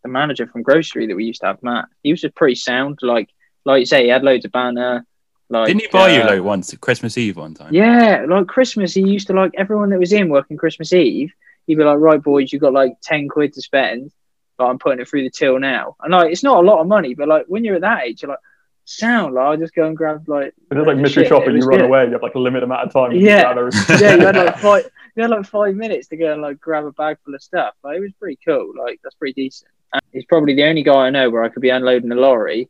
the 0.07 0.13
manager 0.13 0.47
from 0.47 0.63
grocery 0.63 1.07
that 1.07 1.17
we 1.17 1.25
used 1.25 1.41
to 1.41 1.47
have, 1.49 1.63
Matt. 1.63 1.87
He 2.03 2.11
was 2.11 2.21
just 2.21 2.35
pretty 2.35 2.55
sound. 2.55 2.99
Like 3.03 3.29
like 3.65 3.81
you 3.81 3.87
say, 3.87 4.05
he 4.05 4.09
had 4.09 4.23
loads 4.23 4.45
of 4.45 4.53
banner. 4.53 5.05
Like 5.49 5.67
Didn't 5.67 5.83
he 5.83 5.89
buy 5.89 6.15
you 6.17 6.23
uh, 6.23 6.27
like 6.27 6.43
once 6.43 6.75
Christmas 6.77 7.17
Eve 7.19 7.37
one 7.37 7.55
time? 7.55 7.73
Yeah, 7.73 8.25
like 8.29 8.47
Christmas, 8.49 8.95
he 8.95 9.03
used 9.03 9.29
to 9.29 9.33
like 9.33 9.53
everyone 9.57 9.91
that 9.91 9.99
was 9.99 10.13
in 10.13 10.29
working 10.29 10.57
Christmas 10.57 10.93
Eve. 10.93 11.33
He'd 11.67 11.77
be 11.77 11.85
like, 11.85 11.99
"Right, 11.99 12.23
boys, 12.23 12.53
you 12.53 12.59
got 12.59 12.73
like 12.73 12.95
ten 13.03 13.29
quid 13.29 13.53
to 13.55 13.63
spend. 13.63 14.13
but 14.59 14.67
I'm 14.67 14.79
putting 14.79 15.01
it 15.01 15.09
through 15.09 15.23
the 15.23 15.31
till 15.31 15.59
now." 15.61 15.97
And 16.01 16.13
like, 16.13 16.33
it's 16.33 16.43
not 16.43 16.63
a 16.65 16.67
lot 16.67 16.81
of 16.81 16.87
money, 16.87 17.15
but 17.15 17.29
like 17.29 17.47
when 17.49 17.65
you're 17.65 17.77
at 17.77 17.83
that 17.83 18.05
age, 18.05 18.23
you're 18.23 18.31
like, 18.31 18.41
"Sound 18.85 19.35
like 19.35 19.45
I'll 19.45 19.57
just 19.57 19.75
go 19.75 19.87
and 19.87 19.97
grab 19.97 20.29
like." 20.29 20.55
It's 20.71 20.87
like 20.87 20.97
mystery 20.97 21.25
shit, 21.25 21.29
shopping, 21.29 21.57
you 21.57 21.63
run 21.63 21.79
good. 21.79 21.87
away. 21.87 22.07
You 22.07 22.13
have 22.13 22.23
like 22.23 22.35
a 22.35 22.41
limited 22.41 22.65
amount 22.65 22.87
of 22.87 22.93
time. 22.93 23.13
Yeah. 23.13 23.53
Yeah, 24.01 24.15
you 24.15 24.27
had 24.27 24.37
like 24.37 24.59
five, 24.67 24.91
you 25.17 25.23
had 25.23 25.31
like 25.31 25.47
five 25.47 25.75
minutes 25.75 26.09
to 26.09 26.17
go 26.17 26.33
and 26.33 26.43
like 26.43 26.61
grab 26.61 26.85
a 26.85 26.93
bag 26.93 27.17
full 27.25 27.35
of 27.35 27.43
stuff. 27.43 27.75
Like, 27.83 27.97
it 27.97 28.01
was 28.01 28.13
pretty 28.21 28.39
cool. 28.47 28.73
Like 28.79 29.01
that's 29.03 29.15
pretty 29.17 29.33
decent. 29.33 29.71
And 29.93 30.03
he's 30.13 30.27
probably 30.27 30.55
the 30.55 30.65
only 30.65 30.83
guy 30.83 31.07
I 31.07 31.11
know 31.11 31.31
where 31.31 31.43
I 31.43 31.49
could 31.49 31.63
be 31.63 31.71
unloading 31.71 32.13
a 32.13 32.17
lorry, 32.17 32.69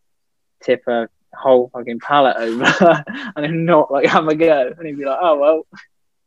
tip 0.63 0.83
a 0.87 1.09
whole 1.35 1.71
fucking 1.73 2.01
pallet 2.01 2.37
over, 2.37 2.65
and 3.37 3.45
then 3.45 3.65
not 3.65 3.91
like 3.91 4.07
have 4.07 4.29
a 4.29 4.35
go, 4.35 4.73
and 4.77 4.87
he'd 4.87 4.99
be 4.99 5.05
like, 5.05 5.19
"Oh 5.21 5.39
well." 5.39 5.67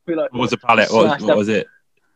Like, 0.07 0.33
What 0.33 0.41
was 0.41 0.49
the 0.49 0.57
pallet? 0.57 0.91
What, 0.91 1.21
what 1.21 1.37
was 1.37 1.49
it? 1.49 1.67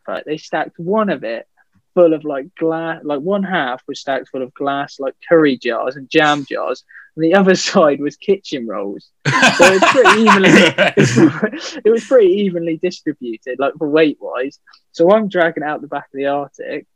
right, 0.07 0.23
they 0.25 0.37
stacked 0.37 0.79
one 0.79 1.09
of 1.09 1.23
it 1.23 1.47
full 1.93 2.13
of 2.13 2.23
like 2.23 2.53
glass, 2.55 3.01
like 3.03 3.19
one 3.19 3.43
half 3.43 3.83
was 3.87 3.99
stacked 3.99 4.29
full 4.29 4.41
of 4.41 4.53
glass, 4.53 4.99
like 4.99 5.13
curry 5.29 5.57
jars 5.57 5.95
and 5.95 6.09
jam 6.09 6.43
jars, 6.45 6.83
and 7.15 7.23
the 7.23 7.35
other 7.35 7.55
side 7.69 7.99
was 7.99 8.15
kitchen 8.17 8.67
rolls. 8.67 9.09
So 9.57 9.65
it's 9.71 9.91
pretty 9.91 10.21
evenly, 10.21 10.49
it 11.85 11.89
was 11.91 12.05
pretty 12.05 12.31
evenly 12.33 12.77
distributed, 12.77 13.59
like 13.59 13.73
for 13.77 13.87
weight 13.87 14.17
wise. 14.19 14.57
So 14.93 15.11
I'm 15.11 15.27
dragging 15.27 15.63
out 15.63 15.81
the 15.81 15.87
back 15.87 16.05
of 16.05 16.17
the 16.17 16.25
artic, 16.25 16.87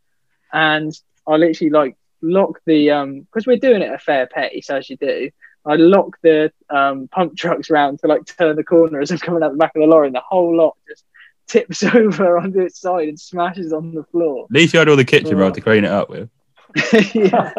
and 0.51 0.91
I 1.27 1.35
literally 1.35 1.69
like 1.69 1.95
lock 2.21 2.59
the 2.65 2.89
um 2.91 3.19
because 3.21 3.45
we're 3.45 3.57
doing 3.57 3.83
it 3.83 3.89
at 3.89 3.93
a 3.95 3.99
fair 3.99 4.25
pace 4.27 4.69
as 4.71 4.89
you 4.89 4.97
do. 4.97 5.29
I 5.65 5.75
lock 5.75 6.17
the 6.23 6.51
um, 6.69 7.09
pump 7.09 7.37
trucks 7.37 7.69
round 7.69 7.99
to 7.99 8.07
like 8.07 8.25
turn 8.25 8.55
the 8.55 8.63
corner 8.63 9.01
as 9.01 9.11
I'm 9.11 9.17
coming 9.19 9.43
out 9.43 9.51
the 9.51 9.57
back 9.57 9.75
of 9.75 9.81
the 9.81 9.87
lorry, 9.87 10.07
and 10.07 10.15
the 10.15 10.21
whole 10.21 10.55
lot 10.55 10.77
just 10.87 11.03
tips 11.47 11.83
over 11.83 12.37
onto 12.39 12.61
its 12.61 12.79
side 12.79 13.09
and 13.09 13.19
smashes 13.19 13.71
on 13.73 13.93
the 13.93 14.03
floor. 14.05 14.45
At 14.45 14.51
least 14.55 14.73
you 14.73 14.79
had 14.79 14.89
all 14.89 14.95
the 14.95 15.05
kitchen 15.05 15.35
Oh. 15.35 15.37
roll 15.39 15.51
to 15.51 15.61
clean 15.61 15.83
it 15.85 15.91
up 15.91 16.09
with. 16.09 16.29
yeah. 17.13 17.51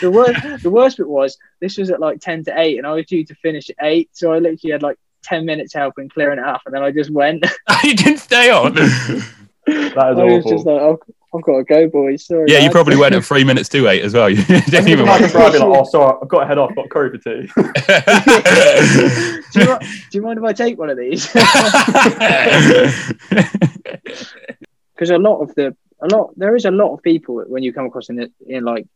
The 0.00 0.10
worst, 0.12 0.62
the 0.62 0.70
worst 0.70 0.96
bit 0.98 1.08
was 1.08 1.38
this 1.60 1.78
was 1.78 1.90
at 1.90 2.00
like 2.00 2.20
ten 2.20 2.44
to 2.44 2.58
eight, 2.58 2.78
and 2.78 2.86
I 2.86 2.92
was 2.92 3.06
due 3.06 3.24
to 3.24 3.34
finish 3.36 3.70
at 3.70 3.76
eight, 3.82 4.10
so 4.12 4.32
I 4.32 4.38
literally 4.38 4.72
had 4.72 4.82
like 4.82 4.98
ten 5.22 5.44
minutes 5.44 5.72
helping 5.72 6.08
clearing 6.08 6.38
it 6.38 6.44
up, 6.44 6.62
and 6.66 6.74
then 6.74 6.82
I 6.82 6.90
just 6.90 7.10
went. 7.10 7.44
you 7.84 7.94
didn't 7.94 8.18
stay 8.18 8.50
on. 8.50 8.74
That 8.74 10.12
is 10.12 10.18
I 10.18 10.24
was 10.24 10.44
just 10.44 10.66
like, 10.66 10.80
oh, 10.80 10.98
I've 11.34 11.42
got 11.42 11.56
to 11.56 11.64
go, 11.64 11.88
boys. 11.88 12.26
Sorry. 12.26 12.44
yeah, 12.48 12.58
you 12.58 12.64
lads." 12.64 12.72
probably 12.72 12.96
went 12.96 13.14
at 13.14 13.24
three 13.24 13.44
minutes 13.44 13.68
too 13.68 13.88
eight 13.88 14.02
as 14.02 14.14
well. 14.14 14.30
You 14.30 14.42
didn't 14.44 14.88
even 14.88 15.00
imagine 15.00 15.24
wait. 15.24 15.32
Brad 15.32 15.52
like, 15.54 15.62
oh, 15.62 15.84
sorry, 15.84 16.18
I've 16.22 16.28
got 16.28 16.40
to 16.40 16.46
head 16.46 16.58
off. 16.58 16.74
Got 16.74 16.88
curry 16.90 17.10
for 17.10 17.18
tea. 17.18 17.50
do, 19.52 19.60
you, 19.60 19.78
do 20.10 20.18
you 20.18 20.22
mind 20.22 20.38
if 20.38 20.44
I 20.44 20.52
take 20.52 20.78
one 20.78 20.90
of 20.90 20.96
these? 20.98 21.26
Because 24.96 25.10
a 25.10 25.18
lot 25.18 25.40
of 25.40 25.54
the, 25.54 25.76
a 26.00 26.06
lot, 26.06 26.32
there 26.36 26.54
is 26.56 26.64
a 26.64 26.70
lot 26.70 26.92
of 26.94 27.02
people 27.02 27.42
when 27.46 27.62
you 27.62 27.72
come 27.72 27.86
across 27.86 28.08
in 28.08 28.16
the, 28.16 28.32
in 28.46 28.64
like, 28.64 28.86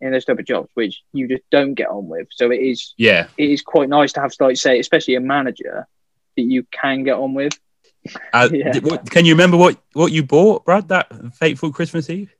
in 0.00 0.10
those 0.12 0.24
type 0.24 0.38
of 0.38 0.44
jobs, 0.44 0.68
which 0.74 1.02
you 1.12 1.28
just 1.28 1.42
don't 1.50 1.74
get 1.74 1.88
on 1.88 2.08
with. 2.08 2.28
So 2.30 2.50
it 2.50 2.60
is, 2.60 2.94
yeah, 2.96 3.28
it 3.38 3.50
is 3.50 3.62
quite 3.62 3.88
nice 3.88 4.12
to 4.14 4.20
have, 4.20 4.32
like, 4.40 4.56
say, 4.56 4.78
especially 4.78 5.14
a 5.14 5.20
manager 5.20 5.86
that 6.36 6.42
you 6.42 6.66
can 6.70 7.04
get 7.04 7.14
on 7.16 7.34
with. 7.34 7.52
Uh, 8.32 8.48
Yeah. 8.52 8.78
what, 8.80 9.10
can 9.10 9.24
you 9.24 9.34
remember 9.34 9.56
what, 9.56 9.78
what 9.92 10.12
you 10.12 10.22
bought, 10.22 10.64
Brad? 10.64 10.88
That 10.88 11.34
fateful 11.34 11.72
Christmas 11.72 12.10
Eve. 12.10 12.34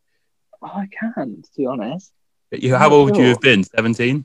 Oh, 0.62 0.66
I 0.66 0.88
can, 0.88 1.42
to 1.42 1.48
be 1.57 1.66
honest. 1.66 2.12
You, 2.50 2.74
how 2.74 2.88
Not 2.88 2.92
old 2.92 3.11
would 3.11 3.18
you 3.18 3.29
have 3.29 3.40
been? 3.40 3.64
Seventeen. 3.64 4.24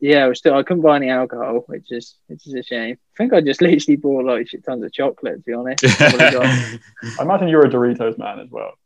Yeah, 0.00 0.24
I 0.24 0.28
was 0.28 0.38
still 0.38 0.54
I 0.54 0.62
couldn't 0.62 0.82
buy 0.82 0.96
any 0.96 1.10
alcohol, 1.10 1.64
which 1.66 1.90
is 1.90 2.14
which 2.28 2.46
is 2.46 2.54
a 2.54 2.62
shame. 2.62 2.96
I 2.96 3.16
think 3.16 3.32
I 3.32 3.40
just 3.40 3.60
literally 3.68 3.96
bought 3.96 4.24
like 4.24 4.48
shit 4.48 4.64
tons 4.64 4.84
of 4.84 4.92
chocolate. 4.92 5.38
To 5.38 5.40
be 5.40 5.52
honest, 5.52 5.84
I 6.00 6.82
imagine 7.20 7.48
you're 7.48 7.66
a 7.66 7.68
Doritos 7.68 8.16
man 8.16 8.38
as 8.38 8.48
well. 8.48 8.77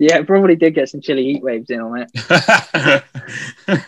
Yeah, 0.00 0.18
it 0.18 0.26
probably 0.26 0.56
did 0.56 0.74
get 0.74 0.88
some 0.88 1.00
chili 1.00 1.24
heat 1.24 1.42
waves 1.42 1.70
in 1.70 1.80
on 1.80 1.98
it. 2.02 3.04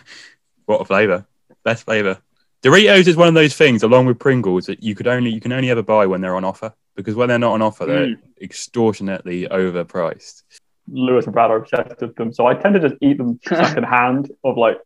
what 0.65 0.81
a 0.81 0.85
flavour! 0.85 1.25
Best 1.63 1.83
flavour. 1.85 2.17
Doritos 2.61 3.07
is 3.07 3.17
one 3.17 3.27
of 3.27 3.33
those 3.33 3.55
things, 3.57 3.83
along 3.83 4.05
with 4.05 4.19
Pringles, 4.19 4.67
that 4.67 4.81
you 4.81 4.95
could 4.95 5.07
only 5.07 5.29
you 5.31 5.41
can 5.41 5.51
only 5.51 5.69
ever 5.69 5.81
buy 5.83 6.05
when 6.05 6.21
they're 6.21 6.35
on 6.35 6.45
offer 6.45 6.73
because 6.95 7.15
when 7.15 7.27
they're 7.29 7.39
not 7.39 7.53
on 7.53 7.61
offer, 7.61 7.85
they're 7.85 8.07
Mm. 8.07 8.19
extortionately 8.41 9.47
overpriced. 9.47 10.43
Lewis 10.87 11.25
and 11.25 11.33
Brad 11.33 11.49
are 11.49 11.57
obsessed 11.57 11.99
with 12.01 12.15
them, 12.15 12.31
so 12.33 12.45
I 12.45 12.53
tend 12.55 12.75
to 12.75 12.79
just 12.81 12.95
eat 13.01 13.17
them 13.17 13.39
second 13.47 13.83
hand. 13.83 14.31
Of 14.43 14.57
like, 14.57 14.77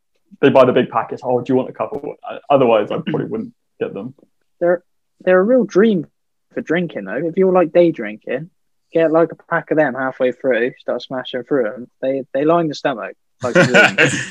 they 0.42 0.50
buy 0.50 0.66
the 0.66 0.72
big 0.74 0.90
packets. 0.90 1.22
Oh, 1.26 1.42
do 1.42 1.52
you 1.52 1.58
want 1.58 1.70
a 1.70 1.74
couple? 1.74 2.16
Otherwise, 2.50 2.92
I 2.92 2.98
probably 3.06 3.26
wouldn't 3.26 3.54
get 3.80 3.94
them. 3.94 4.16
They're 4.60 4.84
they're 5.22 5.40
a 5.40 5.44
real 5.44 5.63
dream 5.66 6.08
for 6.54 6.62
drinking 6.62 7.06
though. 7.06 7.28
If 7.28 7.38
you're 7.38 7.52
like 7.52 7.72
day 7.72 7.92
drinking, 7.92 8.50
get 8.91 9.12
like 9.12 9.32
a 9.32 9.36
pack 9.36 9.71
of 9.71 9.78
them 9.78 9.93
halfway 9.93 10.32
through, 10.32 10.73
start 10.80 11.02
smashing 11.02 11.43
through 11.43 11.63
them. 11.63 11.89
They 12.02 12.23
they 12.34 12.45
line 12.45 12.67
the 12.67 12.76
stomach 12.76 13.15
like. 13.43 13.56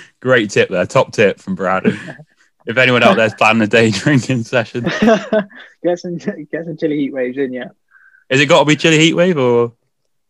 Great 0.21 0.51
tip 0.51 0.69
there, 0.69 0.87
top 0.87 1.13
tip 1.13 1.39
from 1.41 1.55
Brad. 1.55 1.87
if 2.67 2.77
anyone 2.77 3.03
out 3.03 3.17
there's 3.17 3.35
planning 3.35 3.63
a 3.63 3.67
day 3.67 3.91
drinking 3.93 4.45
session, 4.45 4.85
get 5.83 5.99
some 5.99 6.17
get 6.17 6.65
some 6.65 6.77
chili 6.77 6.97
heat 6.97 7.13
waves 7.13 7.39
in 7.39 7.53
yeah. 7.53 7.69
is 8.29 8.41
it 8.41 8.47
got 8.47 8.61
to 8.61 8.65
be 8.65 8.77
chili 8.77 8.99
heat 8.99 9.15
wave 9.15 9.39
or 9.39 9.73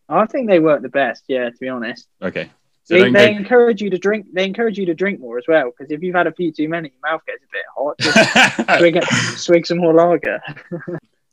I 0.08 0.26
think 0.26 0.48
they 0.48 0.60
work 0.60 0.82
the 0.82 0.88
best. 0.88 1.24
Yeah, 1.26 1.50
to 1.50 1.56
be 1.58 1.68
honest. 1.68 2.06
okay? 2.22 2.50
So 2.84 2.94
They, 2.94 3.10
they 3.10 3.32
go- 3.32 3.38
encourage 3.38 3.82
you 3.82 3.90
to 3.90 3.98
drink. 3.98 4.26
They 4.32 4.44
encourage 4.44 4.78
you 4.78 4.86
to 4.86 4.94
drink 4.94 5.18
more 5.18 5.38
as 5.38 5.44
well 5.48 5.70
because 5.70 5.90
if 5.90 6.02
you've 6.02 6.14
had 6.14 6.28
a 6.28 6.32
few 6.32 6.52
too 6.52 6.68
many, 6.68 6.90
your 6.90 7.12
mouth 7.12 7.22
gets 7.26 7.42
a 7.42 7.48
bit 7.52 7.64
hot. 7.76 7.98
Just 7.98 8.78
swig, 8.78 9.04
swig 9.36 9.66
some 9.66 9.78
more 9.78 9.92
lager. 9.92 10.40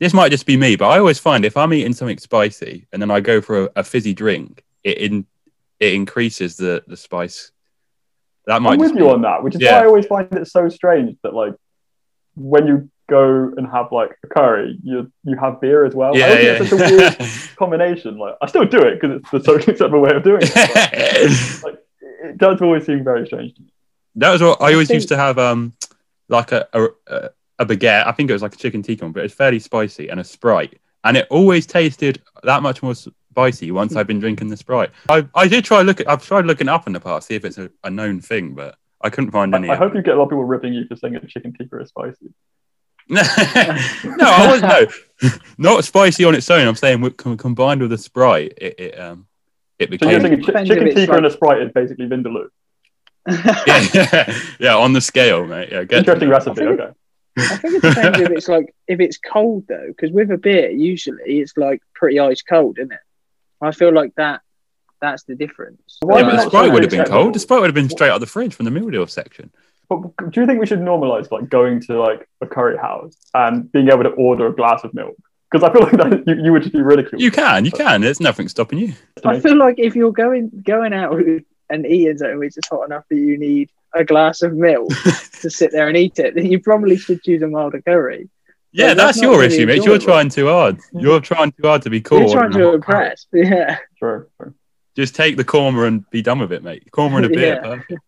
This 0.04 0.14
might 0.14 0.30
just 0.30 0.46
be 0.46 0.56
me, 0.56 0.76
but 0.76 0.88
I 0.88 0.98
always 0.98 1.18
find 1.18 1.44
if 1.44 1.56
I'm 1.56 1.72
eating 1.72 1.92
something 1.94 2.18
spicy 2.18 2.86
and 2.92 3.00
then 3.00 3.10
I 3.10 3.20
go 3.20 3.40
for 3.40 3.64
a, 3.64 3.68
a 3.76 3.84
fizzy 3.84 4.14
drink, 4.14 4.62
it 4.82 4.98
in 4.98 5.26
it 5.80 5.94
increases 5.94 6.56
the 6.56 6.82
the 6.86 6.96
spice. 6.96 7.50
That 8.46 8.60
might 8.62 8.74
I'm 8.74 8.78
with 8.78 8.94
you 8.96 9.08
on 9.10 9.22
that, 9.22 9.42
which 9.42 9.54
is 9.54 9.60
Yeah. 9.62 9.78
why 9.78 9.84
I 9.84 9.86
always 9.86 10.06
find 10.06 10.28
it 10.34 10.46
so 10.48 10.68
strange 10.68 11.16
that 11.22 11.32
like 11.34 11.54
when 12.34 12.66
you 12.66 12.90
go 13.08 13.52
and 13.56 13.66
have 13.70 13.92
like 13.92 14.10
a 14.24 14.26
curry, 14.28 14.78
you 14.82 15.10
you 15.24 15.36
have 15.38 15.60
beer 15.60 15.84
as 15.84 15.94
well. 15.94 16.14
I 16.14 16.18
Yeah, 16.18 16.32
yeah. 16.38 16.58
it's 16.60 16.70
such 16.70 16.80
a 16.92 16.96
weird 16.96 17.16
combination. 17.56 18.18
Like 18.18 18.34
I 18.42 18.46
still 18.46 18.66
do 18.66 18.80
it 18.82 19.00
because 19.00 19.16
it's 19.20 19.30
the 19.30 19.40
socially 19.42 19.72
acceptable 19.72 20.00
way 20.00 20.14
of 20.14 20.22
doing 20.22 20.42
it. 20.42 21.62
But, 21.62 21.64
like 21.72 21.78
it 22.30 22.38
does 22.38 22.60
always 22.60 22.84
seem 22.86 23.02
very 23.04 23.26
strange. 23.26 23.54
to 23.54 23.62
me. 23.62 23.68
that 24.16 24.30
was 24.32 24.42
what 24.42 24.60
I 24.60 24.68
I 24.68 24.72
always 24.72 24.88
think- 24.88 24.96
used 24.98 25.08
to 25.08 25.16
have. 25.16 25.38
Um, 25.38 25.72
like 26.28 26.52
a 26.52 26.66
a, 26.72 26.86
a 27.06 27.30
a 27.58 27.66
baguette. 27.66 28.06
I 28.06 28.12
think 28.12 28.30
it 28.30 28.32
was 28.32 28.42
like 28.42 28.54
a 28.54 28.58
chicken 28.58 28.82
tikka, 28.82 29.08
but 29.08 29.24
it's 29.24 29.34
fairly 29.34 29.58
spicy 29.58 30.08
and 30.08 30.20
a 30.20 30.24
sprite, 30.24 30.78
and 31.04 31.16
it 31.16 31.26
always 31.30 31.66
tasted 31.66 32.22
that 32.42 32.62
much 32.62 32.82
more 32.82 32.94
spicy 32.94 33.70
once 33.70 33.96
I've 33.96 34.06
been 34.06 34.20
drinking 34.20 34.48
the 34.48 34.56
sprite. 34.56 34.90
I 35.08 35.26
I 35.34 35.48
did 35.48 35.64
try 35.64 35.82
look. 35.82 36.06
I've 36.06 36.24
tried 36.24 36.46
looking 36.46 36.68
up 36.68 36.86
in 36.86 36.92
the 36.92 37.00
past, 37.00 37.28
see 37.28 37.34
if 37.34 37.44
it's 37.44 37.58
a, 37.58 37.70
a 37.84 37.90
known 37.90 38.20
thing, 38.20 38.54
but 38.54 38.76
I 39.00 39.10
couldn't 39.10 39.30
find 39.32 39.54
any. 39.54 39.68
I, 39.68 39.74
I 39.74 39.76
hope 39.76 39.94
you 39.94 40.02
get 40.02 40.14
a 40.14 40.16
lot 40.16 40.24
of 40.24 40.30
people 40.30 40.44
ripping 40.44 40.72
you 40.74 40.86
for 40.86 40.96
saying 40.96 41.16
a 41.16 41.26
chicken 41.26 41.52
tikka 41.52 41.80
is 41.80 41.88
spicy. 41.90 42.32
no, 43.08 43.20
I 43.22 44.50
was 44.50 44.62
no, 44.62 45.30
not 45.58 45.84
spicy 45.84 46.24
on 46.24 46.34
its 46.34 46.50
own. 46.50 46.66
I'm 46.66 46.74
saying 46.74 47.02
with, 47.02 47.18
com- 47.18 47.36
combined 47.36 47.82
with 47.82 47.92
a 47.92 47.98
sprite, 47.98 48.54
it, 48.56 48.80
it 48.80 48.98
um, 48.98 49.26
it 49.78 49.88
So 50.00 50.08
you're 50.08 50.20
became. 50.20 50.38
thinking 50.38 50.54
chi- 50.54 50.64
chicken 50.64 50.86
it's 50.86 50.96
tikka 50.96 51.10
like- 51.12 51.18
and 51.18 51.26
a 51.26 51.30
sprite 51.30 51.60
is 51.62 51.72
basically 51.72 52.06
vindaloo. 52.06 52.48
yeah, 53.28 53.86
yeah, 53.94 54.38
yeah, 54.58 54.76
on 54.76 54.92
the 54.94 55.00
scale, 55.02 55.46
mate. 55.46 55.68
Yeah, 55.72 55.84
get 55.84 55.98
Interesting 55.98 56.28
recipe. 56.30 56.54
think- 56.56 56.80
Okay. 56.80 56.92
I 57.36 57.56
think 57.56 57.74
it 57.76 57.82
depends 57.82 58.20
if 58.20 58.30
it's 58.30 58.48
like 58.48 58.74
if 58.86 59.00
it's 59.00 59.18
cold 59.18 59.64
though, 59.68 59.86
because 59.88 60.10
with 60.12 60.30
a 60.30 60.38
beer 60.38 60.70
usually 60.70 61.40
it's 61.40 61.56
like 61.56 61.82
pretty 61.94 62.20
ice 62.20 62.42
cold, 62.42 62.78
isn't 62.78 62.92
it? 62.92 62.98
I 63.60 63.72
feel 63.72 63.92
like 63.92 64.14
that 64.16 64.42
that's 65.00 65.24
the 65.24 65.34
difference. 65.34 65.98
Why 66.00 66.20
Yeah, 66.20 66.22
are 66.22 66.26
we 66.26 66.30
but 66.32 66.44
the 66.44 66.48
Sprite 66.50 66.72
would 66.72 66.82
have 66.82 66.90
been 66.90 67.04
cold. 67.04 67.34
The 67.34 67.38
Sprite 67.38 67.60
would 67.60 67.68
have 67.68 67.74
been 67.74 67.90
straight 67.90 68.10
out 68.10 68.16
of 68.16 68.20
the 68.20 68.26
fridge 68.26 68.54
from 68.54 68.64
the 68.64 68.70
meal 68.70 68.88
deal 68.88 69.06
section. 69.06 69.50
But 69.88 70.30
do 70.30 70.40
you 70.40 70.46
think 70.46 70.60
we 70.60 70.66
should 70.66 70.80
normalize 70.80 71.30
like 71.30 71.48
going 71.48 71.80
to 71.82 72.00
like 72.00 72.28
a 72.40 72.46
curry 72.46 72.78
house 72.78 73.16
and 73.34 73.70
being 73.70 73.88
able 73.88 74.04
to 74.04 74.10
order 74.10 74.46
a 74.46 74.54
glass 74.54 74.82
of 74.84 74.94
milk? 74.94 75.16
Because 75.50 75.68
I 75.68 75.72
feel 75.72 75.82
like 75.82 75.92
that 75.92 76.24
you, 76.26 76.44
you 76.44 76.52
would 76.52 76.62
just 76.62 76.74
be 76.74 76.82
ridiculed. 76.82 77.20
You 77.20 77.30
can, 77.30 77.64
you 77.64 77.70
can. 77.70 78.00
There's 78.00 78.20
nothing 78.20 78.48
stopping 78.48 78.78
you. 78.78 78.94
I 79.24 79.40
feel 79.40 79.56
like 79.56 79.78
if 79.78 79.94
you're 79.94 80.12
going 80.12 80.50
going 80.64 80.92
out 80.92 81.20
and 81.70 81.86
eating 81.86 82.18
something 82.18 82.38
which 82.38 82.56
is 82.56 82.64
hot 82.68 82.84
enough 82.84 83.04
that 83.10 83.16
you 83.16 83.38
need 83.38 83.70
a 83.94 84.04
glass 84.04 84.42
of 84.42 84.54
milk 84.54 84.88
to 85.40 85.50
sit 85.50 85.72
there 85.72 85.88
and 85.88 85.96
eat 85.96 86.18
it, 86.18 86.34
then 86.34 86.46
you 86.46 86.58
probably 86.60 86.96
should 86.96 87.22
choose 87.22 87.42
a 87.42 87.46
milder 87.48 87.80
curry. 87.82 88.28
Yeah, 88.72 88.88
Yeah, 88.88 88.94
that's, 88.94 89.06
that's 89.18 89.22
your 89.22 89.38
really 89.38 89.54
issue, 89.54 89.66
mate. 89.66 89.84
You're 89.84 89.98
trying 89.98 90.28
too 90.28 90.48
hard. 90.48 90.78
You're 90.92 91.20
trying 91.20 91.52
too 91.52 91.62
hard 91.62 91.82
to 91.82 91.90
be 91.90 92.00
cool. 92.00 92.20
You're 92.20 92.32
trying 92.32 92.52
to 92.52 92.58
not 92.58 92.64
curry. 92.64 92.74
impress. 92.74 93.26
Yeah. 93.32 93.78
True, 93.98 94.26
true. 94.40 94.54
Just 94.96 95.14
take 95.14 95.36
the 95.36 95.44
korma 95.44 95.86
and 95.86 96.08
be 96.10 96.22
done 96.22 96.38
with 96.38 96.52
it, 96.52 96.62
mate. 96.62 96.88
Korma 96.92 97.16
and 97.16 97.26
a 97.26 97.28
beer. 97.28 97.54
Yeah. 97.54 97.60
perfect. 97.76 98.00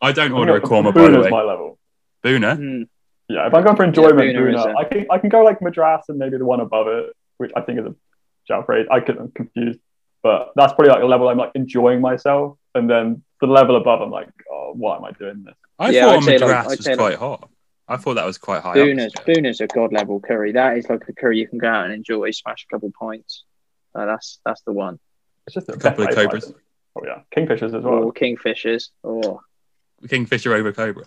I 0.00 0.12
don't 0.12 0.32
order 0.32 0.56
a 0.56 0.60
think 0.60 0.70
korma, 0.70 0.94
by 0.94 1.08
the 1.10 1.20
way. 1.20 1.30
my 1.30 1.42
level. 1.42 1.78
Bhuna. 2.24 2.56
Mm. 2.58 2.88
Yeah, 3.28 3.46
if 3.46 3.54
I'm 3.54 3.62
going 3.64 3.76
for 3.76 3.84
enjoyment, 3.84 4.18
Bhuna 4.20 4.54
is 4.54 4.60
Bhuna, 4.64 4.74
a- 4.74 4.78
I 4.78 4.84
can 4.84 5.06
I 5.10 5.18
can 5.18 5.28
go 5.28 5.42
like 5.42 5.60
Madras 5.60 6.04
and 6.08 6.18
maybe 6.18 6.38
the 6.38 6.44
one 6.44 6.60
above 6.60 6.88
it, 6.88 7.14
which 7.36 7.50
I 7.56 7.60
think 7.62 7.80
is 7.80 7.86
a 7.86 7.94
Jalfrey. 8.50 8.86
I 8.90 9.00
could 9.00 9.18
I'm 9.18 9.30
confused, 9.32 9.80
but 10.22 10.52
that's 10.56 10.72
probably 10.72 10.88
like 10.92 11.02
a 11.02 11.06
level 11.06 11.28
I'm 11.28 11.36
like 11.36 11.52
enjoying 11.54 12.00
myself, 12.00 12.56
and 12.74 12.88
then 12.88 13.22
the 13.40 13.46
level 13.46 13.76
above, 13.76 14.00
I'm 14.02 14.10
like, 14.10 14.28
oh, 14.50 14.72
why 14.74 14.96
am 14.96 15.04
I 15.04 15.12
doing 15.12 15.44
this? 15.44 15.54
I 15.78 15.90
Yeah, 15.90 16.04
thought 16.06 16.16
I'd 16.18 16.24
say 16.24 16.38
like- 16.38 16.66
was 16.68 16.84
say 16.84 16.96
quite 16.96 17.10
like- 17.10 17.18
hot. 17.18 17.50
I 17.90 17.96
thought 17.96 18.14
that 18.14 18.26
was 18.26 18.36
quite 18.36 18.60
high. 18.62 18.74
Bhuna's 18.74 19.14
up. 19.16 19.24
Bhuna's 19.24 19.60
a 19.62 19.66
god 19.66 19.94
level 19.94 20.20
curry. 20.20 20.52
That 20.52 20.76
is 20.76 20.90
like 20.90 21.08
a 21.08 21.12
curry 21.14 21.38
you 21.38 21.48
can 21.48 21.56
go 21.58 21.68
out 21.68 21.84
and 21.86 21.94
enjoy, 21.94 22.30
smash 22.32 22.66
a 22.68 22.74
couple 22.74 22.90
points. 22.90 23.44
Uh, 23.94 24.04
that's 24.04 24.40
that's 24.44 24.60
the 24.62 24.72
one. 24.74 24.98
It's 25.46 25.54
just 25.54 25.70
A 25.70 25.76
couple 25.78 26.04
of 26.06 26.14
cobras. 26.14 26.44
item. 26.48 26.60
Oh 26.96 27.02
yeah, 27.06 27.20
kingfishers 27.34 27.74
as 27.74 27.82
well. 27.84 28.04
Or 28.04 28.12
kingfishers. 28.12 28.90
Or 29.02 29.40
Kingfisher 30.06 30.52
over 30.52 30.70
Cobra. 30.72 31.04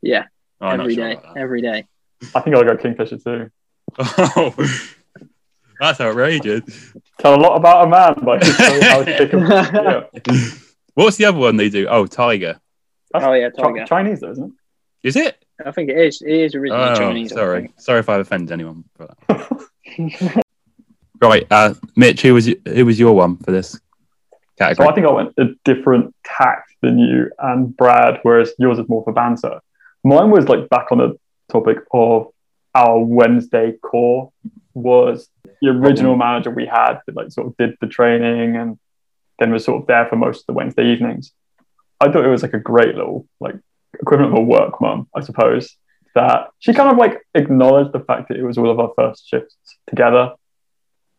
yeah, 0.00 0.24
Oh, 0.62 0.68
I'm 0.68 0.78
not 0.78 0.84
every 0.84 0.94
sure 0.94 1.04
day, 1.08 1.12
about 1.12 1.34
that. 1.34 1.40
every 1.40 1.60
day. 1.60 1.86
I 2.34 2.40
think 2.40 2.56
I'll 2.56 2.64
go 2.64 2.76
kingfisher 2.78 3.18
too. 3.18 3.50
Oh, 3.98 4.54
that's 5.80 6.00
outrageous. 6.00 6.94
Tell 7.18 7.34
a 7.34 7.40
lot 7.40 7.56
about 7.56 7.86
a 7.86 7.90
man 7.90 8.14
by 8.24 8.38
just 8.38 8.58
how 8.84 9.04
to 9.04 9.04
pick 9.04 9.32
a 9.34 10.08
yeah. 10.26 10.50
What's 10.94 11.16
the 11.16 11.24
other 11.24 11.38
one 11.38 11.56
they 11.56 11.68
do? 11.68 11.86
Oh, 11.88 12.06
Tiger. 12.06 12.60
That's 13.12 13.24
Oh 13.24 13.32
yeah, 13.32 13.50
tiger. 13.50 13.84
Chinese 13.84 14.20
though, 14.20 14.30
isn't 14.32 14.52
Is 15.02 15.16
it? 15.16 15.42
I 15.64 15.70
think 15.70 15.90
it 15.90 15.98
is. 15.98 16.22
It 16.22 16.30
is 16.32 16.54
originally 16.54 16.90
Oh, 16.90 16.94
Chinese. 16.94 17.32
Sorry. 17.32 17.72
Sorry 17.78 18.00
if 18.00 18.08
I've 18.08 18.20
offended 18.20 18.52
anyone. 18.52 18.84
For 18.96 19.08
that. 19.28 20.42
Right, 21.20 21.46
uh, 21.52 21.74
Mitch, 21.94 22.22
who 22.22 22.34
was 22.34 22.48
y- 22.48 22.56
who 22.66 22.84
was 22.84 22.98
your 22.98 23.14
one 23.14 23.36
for 23.36 23.52
this 23.52 23.78
So? 24.58 24.64
I 24.66 24.74
think 24.92 25.06
I 25.06 25.10
went 25.12 25.32
a 25.38 25.50
different 25.64 26.12
tact 26.24 26.72
than 26.80 26.98
you 26.98 27.30
and 27.38 27.76
Brad, 27.76 28.18
whereas 28.24 28.52
yours 28.58 28.80
is 28.80 28.88
more 28.88 29.04
for 29.04 29.12
banter. 29.12 29.60
Mine 30.02 30.30
was 30.30 30.48
like 30.48 30.68
back 30.68 30.90
on 30.90 30.98
the 30.98 31.16
topic 31.48 31.78
of 31.92 32.26
our 32.74 32.98
Wednesday 32.98 33.74
core 33.80 34.32
was 34.74 35.28
the 35.60 35.68
original 35.68 36.16
manager 36.16 36.50
we 36.50 36.66
had 36.66 36.98
that 37.06 37.14
like 37.14 37.30
sort 37.30 37.46
of 37.46 37.56
did 37.56 37.76
the 37.80 37.86
training 37.86 38.56
and 38.56 38.76
then 39.42 39.52
was 39.52 39.64
sort 39.64 39.82
of 39.82 39.86
there 39.88 40.06
for 40.06 40.16
most 40.16 40.40
of 40.40 40.46
the 40.46 40.52
Wednesday 40.52 40.92
evenings. 40.92 41.32
I 42.00 42.10
thought 42.10 42.24
it 42.24 42.28
was 42.28 42.42
like 42.42 42.54
a 42.54 42.60
great 42.60 42.94
little 42.94 43.26
like 43.40 43.56
equivalent 44.00 44.32
of 44.32 44.38
a 44.38 44.42
work 44.42 44.80
mum, 44.80 45.08
I 45.14 45.20
suppose. 45.20 45.76
That 46.14 46.50
she 46.58 46.72
kind 46.74 46.90
of 46.90 46.98
like 46.98 47.20
acknowledged 47.34 47.92
the 47.92 48.00
fact 48.00 48.28
that 48.28 48.36
it 48.36 48.44
was 48.44 48.58
all 48.58 48.70
of 48.70 48.78
our 48.78 48.92
first 48.96 49.28
shifts 49.28 49.56
together. 49.86 50.34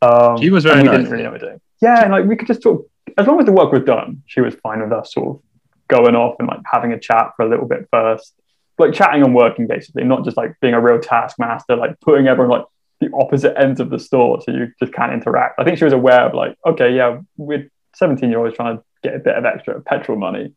Um, 0.01 0.37
She 0.37 0.49
was 0.49 0.63
very 0.63 0.81
we 0.81 0.83
nice. 0.83 0.97
didn't 0.97 1.11
really 1.11 1.23
know 1.23 1.31
what 1.31 1.41
we 1.41 1.45
were 1.45 1.51
doing. 1.51 1.61
Yeah, 1.81 2.03
and 2.03 2.11
like 2.11 2.25
we 2.25 2.35
could 2.35 2.47
just 2.47 2.61
talk 2.61 2.87
as 3.17 3.27
long 3.27 3.39
as 3.39 3.45
the 3.45 3.51
work 3.51 3.71
was 3.71 3.83
done. 3.83 4.23
She 4.25 4.41
was 4.41 4.55
fine 4.55 4.81
with 4.81 4.91
us 4.91 5.13
sort 5.13 5.27
of 5.27 5.41
going 5.87 6.15
off 6.15 6.35
and 6.39 6.47
like 6.47 6.59
having 6.71 6.93
a 6.93 6.99
chat 6.99 7.31
for 7.35 7.45
a 7.45 7.49
little 7.49 7.67
bit 7.67 7.87
first, 7.91 8.35
like 8.77 8.93
chatting 8.93 9.23
and 9.23 9.33
working 9.35 9.67
basically, 9.67 10.03
not 10.03 10.23
just 10.23 10.37
like 10.37 10.59
being 10.61 10.73
a 10.73 10.81
real 10.81 10.99
taskmaster, 10.99 11.75
like 11.75 11.99
putting 11.99 12.27
everyone 12.27 12.59
like 12.59 12.67
the 13.01 13.09
opposite 13.15 13.59
ends 13.59 13.79
of 13.79 13.89
the 13.89 13.99
store 13.99 14.41
so 14.41 14.51
you 14.51 14.71
just 14.79 14.93
can't 14.93 15.11
interact. 15.11 15.59
I 15.59 15.63
think 15.63 15.77
she 15.77 15.83
was 15.83 15.93
aware 15.93 16.21
of 16.21 16.33
like, 16.33 16.57
okay, 16.65 16.95
yeah, 16.95 17.19
we're 17.37 17.69
17 17.95 18.29
year 18.29 18.39
olds 18.39 18.55
trying 18.55 18.77
to 18.77 18.83
get 19.03 19.15
a 19.15 19.19
bit 19.19 19.35
of 19.35 19.45
extra 19.45 19.79
petrol 19.81 20.17
money. 20.17 20.53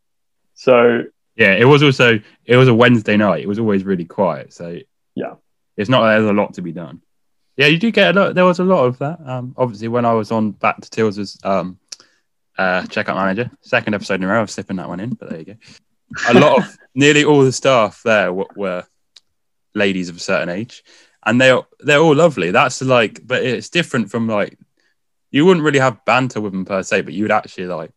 So 0.55 1.03
yeah, 1.35 1.53
it 1.53 1.65
was 1.65 1.83
also 1.83 2.19
it 2.45 2.55
was 2.57 2.67
a 2.67 2.73
Wednesday 2.73 3.17
night. 3.17 3.41
It 3.43 3.47
was 3.47 3.59
always 3.59 3.83
really 3.83 4.05
quiet, 4.05 4.53
so 4.53 4.79
Yeah. 5.15 5.35
it's 5.75 5.89
not 5.89 6.01
there's 6.07 6.29
a 6.29 6.33
lot 6.33 6.55
to 6.55 6.61
be 6.61 6.71
done. 6.71 7.01
Yeah, 7.57 7.67
you 7.67 7.77
do 7.79 7.91
get 7.91 8.15
a 8.15 8.19
lot. 8.19 8.35
There 8.35 8.45
was 8.45 8.59
a 8.59 8.63
lot 8.63 8.85
of 8.85 8.99
that. 8.99 9.19
Um, 9.25 9.55
obviously, 9.57 9.87
when 9.87 10.05
I 10.05 10.13
was 10.13 10.31
on 10.31 10.51
back 10.51 10.79
to 10.81 10.89
Tills 10.89 11.17
as 11.17 11.37
um, 11.43 11.79
uh, 12.57 12.83
checkout 12.83 13.15
manager, 13.15 13.49
second 13.61 13.95
episode 13.95 14.15
in 14.15 14.23
a 14.23 14.27
row, 14.27 14.39
I 14.39 14.41
was 14.41 14.51
slipping 14.51 14.75
that 14.77 14.87
one 14.87 14.99
in, 14.99 15.11
but 15.11 15.29
there 15.29 15.39
you 15.39 15.45
go. 15.45 15.55
A 16.29 16.33
lot 16.39 16.59
of 16.59 16.77
nearly 16.95 17.23
all 17.23 17.43
the 17.43 17.51
staff 17.51 18.01
there 18.03 18.31
were, 18.31 18.45
were 18.55 18.83
ladies 19.73 20.09
of 20.09 20.17
a 20.17 20.19
certain 20.19 20.49
age, 20.49 20.83
and 21.25 21.41
they're 21.41 21.61
they're 21.79 21.99
all 21.99 22.15
lovely. 22.15 22.51
That's 22.51 22.81
like, 22.81 23.21
but 23.25 23.43
it's 23.43 23.69
different 23.69 24.11
from 24.11 24.27
like 24.27 24.57
you 25.31 25.45
wouldn't 25.45 25.63
really 25.65 25.79
have 25.79 26.03
banter 26.05 26.39
with 26.41 26.51
them 26.53 26.65
per 26.65 26.83
se, 26.83 27.01
but 27.01 27.13
you 27.13 27.23
would 27.23 27.31
actually 27.31 27.67
like, 27.67 27.91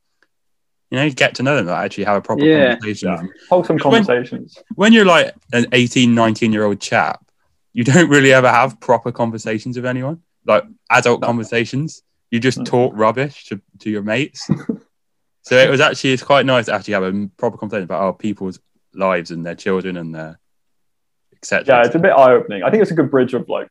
you 0.90 0.99
know, 0.99 1.09
get 1.11 1.37
to 1.37 1.43
know 1.43 1.57
them, 1.57 1.66
like 1.66 1.85
actually 1.85 2.05
have 2.05 2.16
a 2.16 2.21
proper 2.23 2.45
Yeah. 2.45 2.75
conversation 2.75 3.09
Yeah. 3.09 3.23
wholesome 3.49 3.77
When- 3.77 3.83
conversations. 4.05 4.59
When 4.75 4.93
you're 4.93 5.05
like 5.05 5.35
an 5.53 5.66
18, 5.73 6.14
19 6.14 6.53
year 6.53 6.64
old 6.64 6.81
chap, 6.81 7.25
you 7.73 7.85
don't 7.85 8.09
really 8.11 8.33
ever 8.33 8.49
have 8.51 8.81
proper 8.81 9.12
conversations 9.12 9.77
with 9.77 9.87
anyone, 9.87 10.23
like 10.47 10.64
adult 10.90 11.21
No. 11.21 11.27
conversations. 11.27 12.03
You 12.33 12.40
just 12.40 12.59
Mm. 12.59 12.64
talk 12.64 12.93
rubbish 12.97 13.47
to, 13.47 13.61
to 13.81 13.90
your 13.90 14.03
mates. 14.03 14.49
so 15.43 15.57
it 15.57 15.71
was 15.71 15.81
actually, 15.81 16.12
it's 16.12 16.23
quite 16.25 16.47
nice 16.47 16.66
to 16.66 16.75
actually 16.75 16.95
have 16.95 17.05
a 17.05 17.29
proper 17.37 17.57
conversation 17.57 17.85
about 17.85 18.03
our 18.03 18.12
people's 18.12 18.59
lives 18.95 19.31
and 19.31 19.47
their 19.47 19.55
children 19.55 19.97
and 19.97 20.12
their 20.14 20.38
etc. 21.37 21.64
Yeah, 21.77 21.87
it's 21.87 21.95
a 21.95 21.99
bit 22.01 22.11
eye 22.12 22.33
opening. 22.33 22.62
I 22.64 22.71
think 22.71 22.83
it's 22.83 22.90
a 22.90 22.95
good 22.95 23.11
bridge 23.11 23.33
of 23.35 23.49
like 23.49 23.69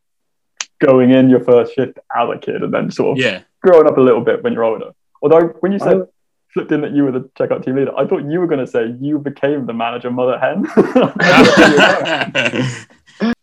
going 0.80 1.12
in 1.12 1.30
your 1.30 1.44
first 1.44 1.74
shift 1.74 2.00
as 2.16 2.30
a 2.30 2.38
kid 2.38 2.64
and 2.64 2.74
then 2.74 2.92
sort 2.92 3.18
of 3.18 3.24
yeah. 3.24 3.42
growing 3.62 3.88
up 3.88 3.98
a 3.98 4.02
little 4.02 4.22
bit 4.22 4.44
when 4.44 4.54
you're 4.54 4.64
older. 4.64 4.92
Although 5.22 5.48
when 5.60 5.72
you 5.72 5.80
said 5.80 5.98
I- 5.98 6.06
flipped 6.54 6.72
in 6.72 6.82
that 6.82 6.94
you 6.94 7.04
were 7.04 7.12
the 7.12 7.30
checkout 7.38 7.64
team 7.64 7.76
leader, 7.76 7.96
I 7.98 8.08
thought 8.08 8.24
you 8.24 8.40
were 8.40 8.48
going 8.48 8.66
to 8.66 8.68
say 8.68 8.96
you 9.00 9.20
became 9.20 9.66
the 9.66 9.74
manager 9.74 10.12
mother 10.12 10.40
hen. 10.40 10.66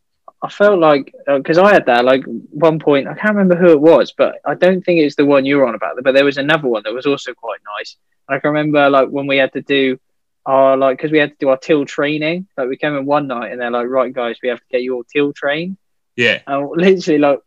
I 0.42 0.50
felt 0.50 0.78
like 0.78 1.14
uh, 1.26 1.38
because 1.38 1.58
I 1.58 1.72
had 1.72 1.86
that 1.86 2.04
like 2.04 2.22
one 2.24 2.78
point 2.78 3.08
I 3.08 3.14
can't 3.14 3.34
remember 3.34 3.56
who 3.56 3.72
it 3.72 3.80
was, 3.80 4.12
but 4.16 4.36
I 4.44 4.54
don't 4.54 4.82
think 4.82 5.00
it's 5.00 5.16
the 5.16 5.24
one 5.24 5.44
you 5.44 5.56
were 5.56 5.66
on 5.66 5.74
about. 5.74 5.96
But 6.02 6.14
there 6.14 6.24
was 6.24 6.36
another 6.36 6.68
one 6.68 6.82
that 6.84 6.92
was 6.92 7.06
also 7.06 7.32
quite 7.34 7.60
nice. 7.78 7.96
And 8.28 8.36
I 8.36 8.40
can 8.40 8.50
remember 8.50 8.88
like 8.90 9.08
when 9.08 9.26
we 9.26 9.38
had 9.38 9.52
to 9.54 9.62
do 9.62 9.98
our 10.44 10.76
like 10.76 10.98
because 10.98 11.10
we 11.10 11.18
had 11.18 11.30
to 11.30 11.36
do 11.38 11.48
our 11.48 11.56
till 11.56 11.84
training. 11.84 12.46
Like 12.56 12.68
we 12.68 12.76
came 12.76 12.96
in 12.96 13.06
one 13.06 13.26
night 13.26 13.52
and 13.52 13.60
they're 13.60 13.70
like, 13.70 13.88
right 13.88 14.12
guys, 14.12 14.36
we 14.42 14.48
have 14.48 14.60
to 14.60 14.66
get 14.70 14.82
you 14.82 14.94
all 14.94 15.04
till 15.04 15.32
trained. 15.32 15.78
Yeah. 16.16 16.40
And 16.46 16.68
literally 16.70 17.18
like 17.18 17.40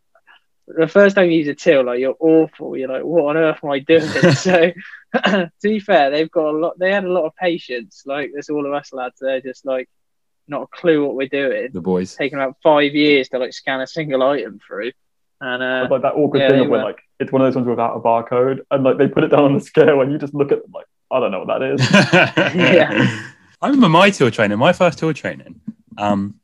the 0.66 0.86
first 0.88 1.16
time 1.16 1.30
you 1.30 1.38
use 1.38 1.48
a 1.48 1.54
till, 1.54 1.84
like 1.84 1.98
you're 2.00 2.16
awful. 2.20 2.76
You're 2.76 2.88
like, 2.88 3.02
what 3.02 3.24
on 3.30 3.36
earth 3.36 3.58
am 3.62 3.70
I 3.70 3.80
doing? 3.80 4.02
so 4.34 4.72
to 5.24 5.50
be 5.62 5.80
fair, 5.80 6.10
they've 6.10 6.30
got 6.30 6.46
a 6.46 6.56
lot. 6.56 6.78
They 6.78 6.92
had 6.92 7.04
a 7.04 7.10
lot 7.12 7.24
of 7.26 7.34
patience. 7.36 8.04
Like 8.06 8.30
there's 8.32 8.48
all 8.50 8.64
of 8.66 8.72
us 8.72 8.92
lads. 8.92 9.16
They're 9.20 9.40
just 9.40 9.66
like 9.66 9.88
not 10.48 10.62
a 10.62 10.66
clue 10.68 11.04
what 11.06 11.14
we're 11.14 11.28
doing 11.28 11.68
The 11.72 11.80
boys. 11.80 12.14
taken 12.14 12.38
about 12.38 12.56
five 12.62 12.92
years 12.94 13.28
to 13.28 13.38
like 13.38 13.52
scan 13.52 13.80
a 13.80 13.86
single 13.86 14.22
item 14.22 14.60
through. 14.66 14.92
And 15.40 15.62
uh, 15.62 15.82
It's 15.84 15.90
like 15.90 16.02
that 16.02 16.14
awkward 16.14 16.40
Yeah, 16.40 16.48
thing 16.50 16.58
they 16.58 16.64
of 16.64 16.70
when 16.70 16.82
like 16.82 17.00
it's 17.18 17.32
one 17.32 17.40
of 17.42 17.46
those 17.46 17.54
ones 17.56 17.68
without 17.68 17.96
a 17.96 18.00
barcode 18.00 18.60
and 18.70 18.82
like 18.84 18.98
they 18.98 19.08
put 19.08 19.24
it 19.24 19.28
down 19.28 19.44
on 19.44 19.54
the 19.54 19.60
scale 19.60 20.00
and 20.02 20.10
you 20.12 20.18
just 20.18 20.34
look 20.34 20.52
at 20.52 20.62
them 20.62 20.70
like 20.74 20.86
I 21.10 21.18
don't 21.20 21.30
know 21.32 21.42
what 21.44 21.58
that 21.58 21.62
is. 21.62 21.80
Yeah. 22.54 23.24
I 23.62 23.66
remember 23.66 23.88
my 23.88 24.10
tour 24.10 24.30
training, 24.30 24.58
my 24.58 24.72
first 24.72 24.98
tour 24.98 25.12
training. 25.12 25.60
Um, 25.98 26.40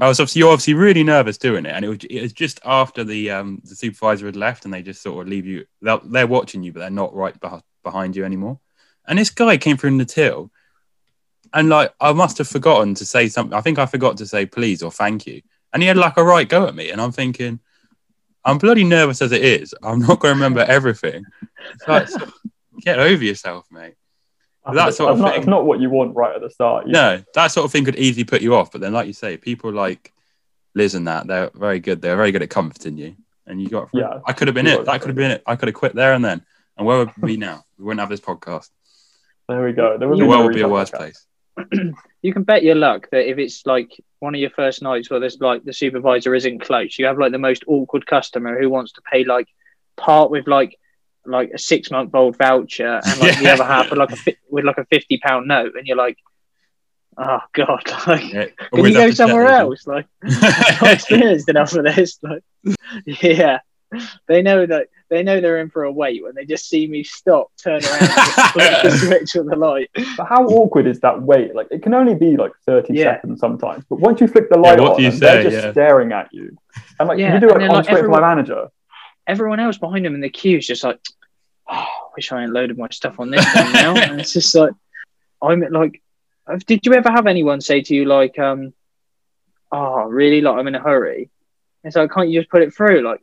I 0.00 0.06
was 0.06 0.20
obviously 0.20 0.40
you're 0.40 0.52
obviously 0.52 0.74
really 0.74 1.02
nervous 1.02 1.38
doing 1.38 1.66
it, 1.66 1.72
and 1.72 1.84
it 1.84 1.88
was, 1.88 1.98
it 2.04 2.22
was 2.22 2.32
just 2.32 2.60
after 2.64 3.02
the 3.02 3.30
um, 3.30 3.60
the 3.64 3.74
supervisor 3.74 4.26
had 4.26 4.36
left, 4.36 4.64
and 4.64 4.72
they 4.72 4.82
just 4.82 5.02
sort 5.02 5.22
of 5.22 5.28
leave 5.28 5.46
you. 5.46 5.66
They're, 5.82 5.98
they're 6.04 6.26
watching 6.26 6.62
you, 6.62 6.72
but 6.72 6.80
they're 6.80 6.90
not 6.90 7.14
right 7.14 7.38
beh- 7.40 7.62
behind 7.82 8.14
you 8.14 8.24
anymore. 8.24 8.60
And 9.06 9.18
this 9.18 9.30
guy 9.30 9.56
came 9.56 9.78
in 9.82 9.98
the 9.98 10.04
till, 10.04 10.50
and 11.52 11.68
like 11.68 11.92
I 12.00 12.12
must 12.12 12.38
have 12.38 12.48
forgotten 12.48 12.94
to 12.94 13.04
say 13.04 13.28
something. 13.28 13.56
I 13.56 13.60
think 13.60 13.78
I 13.78 13.86
forgot 13.86 14.18
to 14.18 14.26
say 14.26 14.46
please 14.46 14.82
or 14.82 14.92
thank 14.92 15.26
you, 15.26 15.42
and 15.72 15.82
he 15.82 15.88
had 15.88 15.96
like 15.96 16.16
a 16.16 16.24
right 16.24 16.48
go 16.48 16.66
at 16.66 16.74
me, 16.74 16.90
and 16.90 17.00
I'm 17.00 17.12
thinking. 17.12 17.60
I'm 18.44 18.56
bloody 18.56 18.84
nervous 18.84 19.20
as 19.20 19.32
it 19.32 19.44
is. 19.44 19.74
I'm 19.82 19.98
not 19.98 20.20
going 20.20 20.32
to 20.32 20.36
remember 20.36 20.60
everything. 20.60 21.24
Like, 21.86 22.08
get 22.80 22.98
over 22.98 23.22
yourself, 23.22 23.66
mate. 23.70 23.97
I 24.68 24.74
That 24.74 24.94
sort 24.94 25.10
of 25.12 25.18
not, 25.18 25.30
thing. 25.32 25.38
it's 25.40 25.48
not 25.48 25.64
what 25.64 25.80
you 25.80 25.88
want 25.90 26.14
right 26.14 26.34
at 26.34 26.42
the 26.42 26.50
start. 26.50 26.86
You- 26.86 26.92
No, 26.92 27.22
that 27.34 27.46
sort 27.48 27.64
of 27.64 27.72
thing 27.72 27.84
could 27.84 27.96
easily 27.96 28.24
put 28.24 28.42
you 28.42 28.54
off. 28.54 28.70
But 28.70 28.80
then, 28.82 28.92
like 28.92 29.06
you 29.06 29.12
say, 29.14 29.36
people 29.36 29.72
like 29.72 30.12
Liz 30.74 30.94
and 30.94 31.08
that, 31.08 31.26
they're 31.26 31.50
very 31.54 31.80
good. 31.80 32.02
They're 32.02 32.16
very 32.16 32.30
good 32.32 32.42
at 32.42 32.50
comforting 32.50 32.96
you. 32.98 33.16
And 33.46 33.60
you 33.62 33.68
got, 33.68 33.88
Yeah. 33.94 34.20
I 34.26 34.32
could 34.34 34.46
have 34.48 34.54
been 34.54 34.66
it. 34.66 34.78
were 34.80 34.84
That 34.84 35.00
could 35.00 35.08
have 35.08 35.16
been 35.16 35.30
it. 35.30 35.42
I 35.46 35.56
could 35.56 35.68
have 35.68 35.74
quit 35.74 35.94
there 35.94 36.12
and 36.12 36.22
then. 36.24 36.42
And 36.76 36.86
where 36.86 36.98
would 36.98 37.10
we 37.16 37.32
be 37.32 37.36
now? 37.38 37.64
We 37.78 37.84
wouldn't 37.84 38.00
have 38.00 38.10
this 38.10 38.20
podcast. 38.20 38.68
There 39.48 39.64
we 39.64 39.72
go. 39.72 39.96
There 39.98 40.08
The 40.08 40.16
The 40.16 40.26
world 40.26 40.44
would 40.44 40.54
be 40.54 40.60
a 40.60 40.68
worse 40.68 40.90
place. 40.90 41.24
you 42.22 42.32
can 42.32 42.42
bet 42.44 42.62
your 42.62 42.74
luck 42.76 43.08
that 43.10 43.28
if 43.28 43.38
it's 43.38 43.64
like 43.66 43.90
one 44.20 44.34
of 44.34 44.40
your 44.40 44.50
first 44.50 44.82
nights 44.82 45.10
where 45.10 45.18
there's 45.18 45.40
like 45.40 45.64
the 45.64 45.72
supervisor 45.72 46.34
isn't 46.34 46.60
close, 46.60 46.98
you 46.98 47.06
have 47.06 47.18
like 47.18 47.32
the 47.32 47.38
most 47.38 47.64
awkward 47.66 48.06
customer 48.06 48.60
who 48.60 48.68
wants 48.68 48.92
to 48.92 49.02
pay 49.10 49.24
like 49.24 49.48
part 49.96 50.30
with 50.30 50.46
like 50.46 50.78
like 51.30 51.50
a 51.54 51.58
six 51.58 51.90
month 51.90 52.14
old 52.14 52.36
voucher 52.38 53.00
and 53.04 53.20
like 53.20 53.38
the 53.40 53.50
other 53.50 53.64
half 53.64 53.90
with 53.90 53.98
like 53.98 54.10
a 54.12 54.16
fi- 54.16 54.36
with 54.50 54.64
like 54.64 54.78
a 54.78 54.84
fifty 54.86 55.18
pound 55.18 55.48
note, 55.48 55.72
and 55.76 55.86
you're 55.86 55.96
like, 55.96 56.18
oh 57.16 57.40
god, 57.52 57.82
like 58.06 58.32
Yeah, 58.32 58.44
can 58.46 58.54
always 58.72 58.94
you 58.94 58.98
go 59.00 59.10
somewhere 59.10 59.46
else? 59.46 59.86
Like 59.86 60.06
I'm 60.22 60.92
experienced 60.94 61.48
enough 61.48 61.70
for 61.70 61.82
this. 61.82 62.18
Like 62.22 62.42
yeah, 63.06 63.58
they 64.26 64.42
know 64.42 64.66
that 64.66 64.88
they 65.10 65.22
know 65.22 65.40
they're 65.40 65.58
in 65.60 65.70
for 65.70 65.84
a 65.84 65.92
wait 65.92 66.22
when 66.22 66.34
they 66.34 66.44
just 66.44 66.68
see 66.68 66.86
me 66.86 67.02
stop, 67.02 67.50
turn 67.62 67.82
around, 67.82 68.02
and 68.02 68.10
just 68.10 68.50
flip 68.52 68.82
the 68.82 68.90
switch 68.90 69.34
with 69.34 69.48
the 69.50 69.56
light. 69.56 69.88
But 70.18 70.26
how 70.26 70.44
awkward 70.46 70.86
is 70.86 71.00
that 71.00 71.22
wait? 71.22 71.54
Like 71.54 71.68
it 71.70 71.82
can 71.82 71.94
only 71.94 72.14
be 72.14 72.36
like 72.36 72.52
30 72.66 72.92
Yeah. 72.92 73.14
seconds 73.14 73.40
sometimes. 73.40 73.84
But 73.88 74.00
once 74.00 74.20
you 74.20 74.26
flick 74.28 74.50
the 74.50 74.58
light 74.58 74.78
what 74.80 74.92
on, 74.92 74.96
do 74.98 75.02
you 75.04 75.08
and 75.10 75.18
they're 75.20 75.42
just 75.42 75.56
Yeah. 75.64 75.72
staring 75.72 76.12
at 76.12 76.28
you. 76.32 76.56
And 77.00 77.08
like 77.08 77.18
Yeah, 77.18 77.32
you 77.34 77.40
do 77.40 77.48
it 77.48 77.58
then, 77.58 77.70
on 77.70 77.76
like, 77.76 77.84
straight 77.84 77.94
to 77.94 77.98
everyone- 78.00 78.20
my 78.20 78.34
manager. 78.34 78.68
everyone 79.26 79.60
else 79.60 79.78
behind 79.78 80.04
him 80.04 80.14
in 80.14 80.20
the 80.20 80.28
queue 80.28 80.58
is 80.58 80.66
just 80.66 80.84
like, 80.84 81.00
oh, 81.68 81.74
I 81.74 82.08
wish 82.16 82.32
I 82.32 82.40
hadn't 82.40 82.54
loaded 82.54 82.78
my 82.78 82.88
stuff 82.90 83.20
on 83.20 83.30
this 83.30 83.44
one 83.54 83.72
now. 83.72 83.96
and 83.96 84.20
it's 84.20 84.32
just 84.32 84.54
like, 84.54 84.72
I'm 85.42 85.60
like, 85.70 86.02
did 86.66 86.84
you 86.86 86.94
ever 86.94 87.10
have 87.10 87.26
anyone 87.26 87.60
say 87.60 87.82
to 87.82 87.94
you 87.94 88.04
like, 88.04 88.38
um, 88.38 88.72
oh, 89.70 90.04
really? 90.04 90.40
Like 90.40 90.56
I'm 90.56 90.66
in 90.68 90.74
a 90.74 90.80
hurry. 90.80 91.30
And 91.84 91.92
so 91.92 92.08
can't 92.08 92.28
you 92.28 92.40
just 92.40 92.50
put 92.50 92.62
it 92.62 92.74
through? 92.74 93.02
Like, 93.02 93.20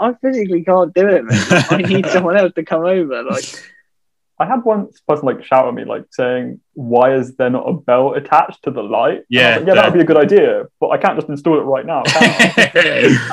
I 0.00 0.14
physically 0.14 0.62
can't 0.64 0.94
do 0.94 1.08
it, 1.08 1.24
man. 1.24 1.64
I 1.70 1.78
need 1.78 2.06
someone 2.10 2.36
else 2.36 2.52
to 2.54 2.64
come 2.64 2.84
over. 2.84 3.22
Like, 3.24 3.44
I 4.38 4.46
had 4.46 4.64
one 4.64 4.88
person 5.08 5.26
like 5.26 5.44
shout 5.44 5.66
at 5.66 5.74
me 5.74 5.84
like 5.84 6.04
saying, 6.10 6.60
"Why 6.74 7.14
is 7.14 7.34
there 7.36 7.50
not 7.50 7.68
a 7.68 7.72
bell 7.72 8.14
attached 8.14 8.62
to 8.64 8.70
the 8.70 8.82
light?" 8.82 9.10
And 9.10 9.18
I 9.18 9.18
was 9.18 9.26
Yeah, 9.28 9.56
like, 9.56 9.66
yeah, 9.66 9.74
that 9.74 9.84
would 9.86 9.94
be 9.94 10.00
a 10.00 10.04
good 10.04 10.16
idea, 10.16 10.66
but 10.80 10.90
I 10.90 10.98
can't 10.98 11.16
just 11.18 11.28
install 11.28 11.58
it 11.58 11.62
right 11.62 11.84
now. 11.84 12.04
I? 12.06 12.70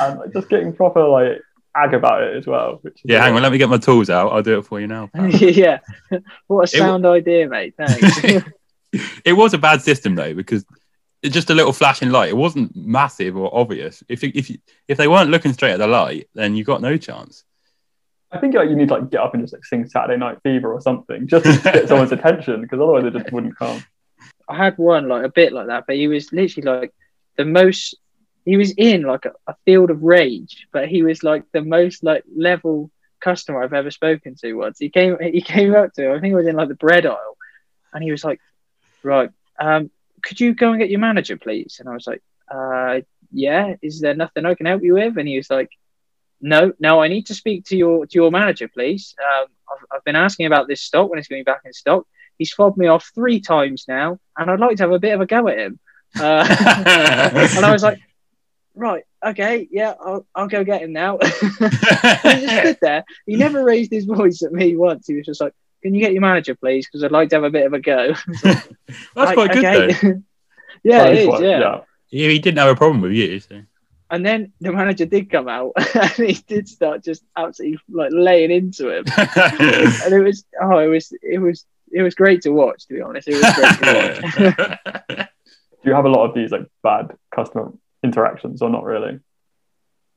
and 0.00 0.18
like, 0.18 0.32
just 0.32 0.48
getting 0.48 0.72
proper 0.72 1.06
like 1.06 1.40
ag 1.76 1.94
about 1.94 2.22
it 2.22 2.36
as 2.36 2.46
well. 2.46 2.78
Which 2.82 3.00
yeah, 3.04 3.22
hang 3.22 3.34
on, 3.34 3.42
let 3.42 3.52
me 3.52 3.58
get 3.58 3.68
my 3.68 3.78
tools 3.78 4.10
out. 4.10 4.32
I'll 4.32 4.42
do 4.42 4.58
it 4.58 4.62
for 4.62 4.80
you 4.80 4.86
now. 4.86 5.10
yeah, 5.14 5.78
what 6.46 6.72
a 6.72 6.76
It 6.76 6.78
w- 6.78 6.90
sound 6.90 7.06
idea, 7.06 7.48
mate. 7.48 7.74
Thanks. 7.76 8.44
it 9.24 9.32
was 9.34 9.52
a 9.54 9.58
bad 9.58 9.82
system 9.82 10.14
though 10.14 10.34
because 10.34 10.64
it's 11.22 11.34
just 11.34 11.50
a 11.50 11.54
little 11.54 11.72
flashing 11.72 12.10
light. 12.10 12.28
It 12.30 12.36
wasn't 12.36 12.74
massive 12.76 13.36
or 13.36 13.54
obvious. 13.54 14.02
If 14.08 14.22
you- 14.22 14.32
if 14.34 14.50
you, 14.50 14.58
if 14.88 14.96
they 14.98 15.08
weren't 15.08 15.30
looking 15.30 15.52
straight 15.52 15.72
at 15.72 15.78
the 15.78 15.86
light, 15.86 16.28
then 16.34 16.54
you 16.56 16.64
got 16.64 16.80
no 16.82 16.96
chance. 16.96 17.44
I 18.32 18.38
think 18.38 18.54
like 18.54 18.68
you 18.68 18.76
need 18.76 18.88
to 18.88 18.94
like 18.94 19.10
get 19.10 19.20
up 19.20 19.34
and 19.34 19.42
just 19.42 19.52
like 19.54 19.64
sing 19.64 19.86
Saturday 19.88 20.18
Night 20.18 20.38
Fever 20.42 20.72
or 20.72 20.80
something 20.80 21.26
just 21.28 21.44
to 21.44 21.72
get 21.72 21.88
someone's 21.88 22.12
attention 22.12 22.60
because 22.60 22.80
otherwise 22.80 23.04
it 23.04 23.12
just 23.12 23.32
wouldn't 23.32 23.56
come. 23.56 23.82
I 24.48 24.56
had 24.56 24.76
one 24.78 25.08
like 25.08 25.24
a 25.24 25.28
bit 25.28 25.52
like 25.52 25.68
that, 25.68 25.84
but 25.86 25.96
he 25.96 26.08
was 26.08 26.32
literally 26.32 26.66
like 26.80 26.94
the 27.36 27.44
most. 27.44 27.96
He 28.46 28.56
was 28.56 28.70
in 28.70 29.02
like 29.02 29.26
a, 29.26 29.32
a 29.48 29.56
field 29.64 29.90
of 29.90 30.04
rage, 30.04 30.68
but 30.72 30.88
he 30.88 31.02
was 31.02 31.22
like 31.24 31.44
the 31.52 31.62
most 31.62 32.04
like 32.04 32.22
level 32.34 32.90
customer 33.20 33.62
I've 33.62 33.72
ever 33.72 33.90
spoken 33.90 34.36
to. 34.36 34.54
Once 34.54 34.78
he 34.78 34.88
came, 34.88 35.18
he 35.20 35.40
came 35.56 35.74
up 35.74 35.92
to. 35.94 36.12
I 36.12 36.20
think 36.20 36.32
it 36.32 36.36
was 36.36 36.46
in 36.46 36.56
like 36.56 36.68
the 36.68 36.74
bread 36.74 37.04
aisle, 37.06 37.36
and 37.92 38.02
he 38.02 38.12
was 38.12 38.24
like, 38.24 38.40
"Right, 39.02 39.30
um, 39.58 39.90
could 40.22 40.40
you 40.40 40.54
go 40.54 40.70
and 40.70 40.78
get 40.78 40.90
your 40.90 41.00
manager, 41.00 41.36
please?" 41.36 41.78
And 41.80 41.88
I 41.88 41.92
was 41.92 42.06
like, 42.06 42.22
"Uh, 42.48 43.00
yeah. 43.32 43.74
Is 43.82 44.00
there 44.00 44.14
nothing 44.14 44.46
I 44.46 44.54
can 44.54 44.66
help 44.66 44.82
you 44.82 44.94
with?" 44.94 45.18
And 45.18 45.28
he 45.28 45.36
was 45.36 45.50
like, 45.50 45.70
"No, 46.40 46.72
no. 46.78 47.02
I 47.02 47.08
need 47.08 47.26
to 47.26 47.34
speak 47.34 47.64
to 47.66 47.76
your 47.76 48.06
to 48.06 48.14
your 48.14 48.30
manager, 48.30 48.68
please. 48.68 49.16
Um, 49.20 49.46
I've, 49.70 49.84
I've 49.96 50.04
been 50.04 50.16
asking 50.16 50.46
about 50.46 50.68
this 50.68 50.82
stock 50.82 51.10
when 51.10 51.18
it's 51.18 51.28
going 51.28 51.44
back 51.44 51.62
in 51.64 51.72
stock." 51.72 52.06
He's 52.38 52.52
fobbed 52.52 52.76
me 52.76 52.86
off 52.86 53.10
three 53.14 53.40
times 53.40 53.86
now, 53.88 54.20
and 54.36 54.50
I'd 54.50 54.60
like 54.60 54.76
to 54.76 54.82
have 54.84 54.92
a 54.92 54.98
bit 54.98 55.14
of 55.14 55.20
a 55.20 55.26
go 55.26 55.48
at 55.48 55.58
him. 55.58 55.80
Uh, 56.18 56.46
and 57.56 57.64
I 57.64 57.72
was 57.72 57.82
like, 57.82 57.98
right, 58.76 59.02
okay, 59.24 59.66
yeah, 59.70 59.94
I'll, 60.00 60.26
I'll 60.34 60.46
go 60.48 60.62
get 60.64 60.82
him 60.82 60.92
now. 60.92 61.18
he 61.22 61.26
just 61.58 62.58
stood 62.60 62.78
there. 62.80 63.04
He 63.26 63.36
never 63.36 63.64
raised 63.64 63.90
his 63.90 64.04
voice 64.04 64.42
at 64.42 64.52
me 64.52 64.76
once. 64.76 65.06
He 65.08 65.14
was 65.16 65.26
just 65.26 65.40
like, 65.40 65.52
can 65.82 65.94
you 65.94 66.00
get 66.00 66.12
your 66.12 66.20
manager, 66.22 66.54
please? 66.54 66.86
Because 66.86 67.02
I'd 67.04 67.10
like 67.12 67.30
to 67.30 67.36
have 67.36 67.44
a 67.44 67.50
bit 67.50 67.66
of 67.66 67.72
a 67.72 67.80
go. 67.80 68.14
That's 68.42 68.68
Like, 69.14 69.34
quite 69.34 69.52
good 69.52 69.64
though. 69.64 70.22
yeah, 70.84 71.04
That 71.04 71.12
it 71.12 71.18
is, 71.20 71.26
quite- 71.28 71.42
yeah. 71.42 71.80
Yeah, 72.10 72.28
he 72.28 72.38
didn't 72.38 72.58
have 72.58 72.68
a 72.68 72.76
problem 72.76 73.00
with 73.00 73.12
you. 73.12 73.40
So. 73.40 73.62
And 74.10 74.24
then 74.24 74.52
the 74.60 74.70
manager 74.72 75.06
did 75.06 75.28
come 75.30 75.48
out, 75.48 75.72
and 75.94 76.10
he 76.12 76.34
did 76.46 76.68
start 76.68 77.02
just 77.02 77.24
absolutely 77.36 77.78
like 77.90 78.10
laying 78.12 78.52
into 78.52 78.90
him. 78.96 79.04
And 79.16 80.14
it 80.14 80.22
was, 80.22 80.44
oh, 80.62 80.78
it 80.78 80.86
was, 80.86 81.12
it 81.22 81.38
was, 81.38 81.64
it 81.90 82.02
was 82.02 82.14
great 82.14 82.42
to 82.42 82.50
watch. 82.50 82.86
To 82.86 82.94
be 82.94 83.00
honest, 83.00 83.26
it 83.28 83.34
was 83.34 83.54
great 83.54 83.78
to 83.80 84.54
watch. 85.08 85.28
Do 85.82 85.90
you 85.90 85.94
have 85.94 86.04
a 86.04 86.08
lot 86.08 86.28
of 86.28 86.34
these 86.34 86.52
like 86.52 86.66
bad 86.82 87.16
customer 87.34 87.72
interactions 88.06 88.62
or 88.62 88.70
not 88.70 88.84
really? 88.84 89.20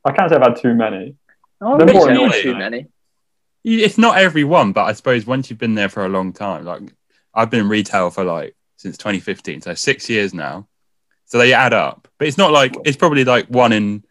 I 0.06 0.12
can't 0.12 0.30
say 0.30 0.38
I've 0.38 0.44
had 0.44 0.56
too 0.56 0.74
many. 0.74 1.16
Oh, 1.62 1.78
They're 1.78 1.94
more 1.94 2.08
wouldn't 2.08 2.34
say 2.34 2.42
annoying, 2.42 2.44
too 2.44 2.56
many. 2.56 2.88
it's 3.64 3.98
not 3.98 4.18
everyone, 4.18 4.72
but 4.72 4.86
I 4.86 4.94
suppose 4.94 5.26
once 5.26 5.50
you've 5.50 5.60
been 5.60 5.76
there 5.76 5.90
for 5.90 6.06
a 6.06 6.10
long 6.10 6.32
time, 6.32 6.64
like 6.66 6.82
I've 7.34 7.50
been 7.50 7.62
in 7.62 7.70
retail 7.70 8.10
for 8.10 8.24
like 8.24 8.56
since 8.78 8.98
2015, 8.98 9.62
so 9.62 9.74
six 9.74 10.10
years 10.10 10.34
now. 10.34 10.68
So 11.26 11.38
they 11.38 11.54
add 11.54 11.74
up, 11.74 12.08
but 12.18 12.28
it's 12.28 12.38
not 12.38 12.52
like 12.52 12.76
it's 12.86 12.98
probably 12.98 13.24
like 13.24 13.48
one 13.48 13.72
in 13.72 14.04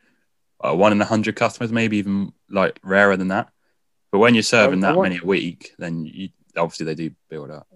uh, 0.61 0.74
one 0.74 0.93
in 0.93 1.01
a 1.01 1.05
hundred 1.05 1.37
customers, 1.37 1.72
maybe 1.72 1.97
even 1.99 2.33
like 2.49 2.79
rarer 2.83 3.16
than 3.16 3.29
that. 3.29 3.51
But 4.12 4.18
when 4.18 4.35
you're 4.35 4.43
serving 4.43 4.81
that 4.81 4.97
many 4.97 5.18
a 5.18 5.26
week, 5.26 5.72
then 5.79 6.05
you, 6.07 6.29
obviously 6.57 6.87
they 6.87 6.95
do 6.95 7.11
build 7.29 7.51
up. 7.51 7.66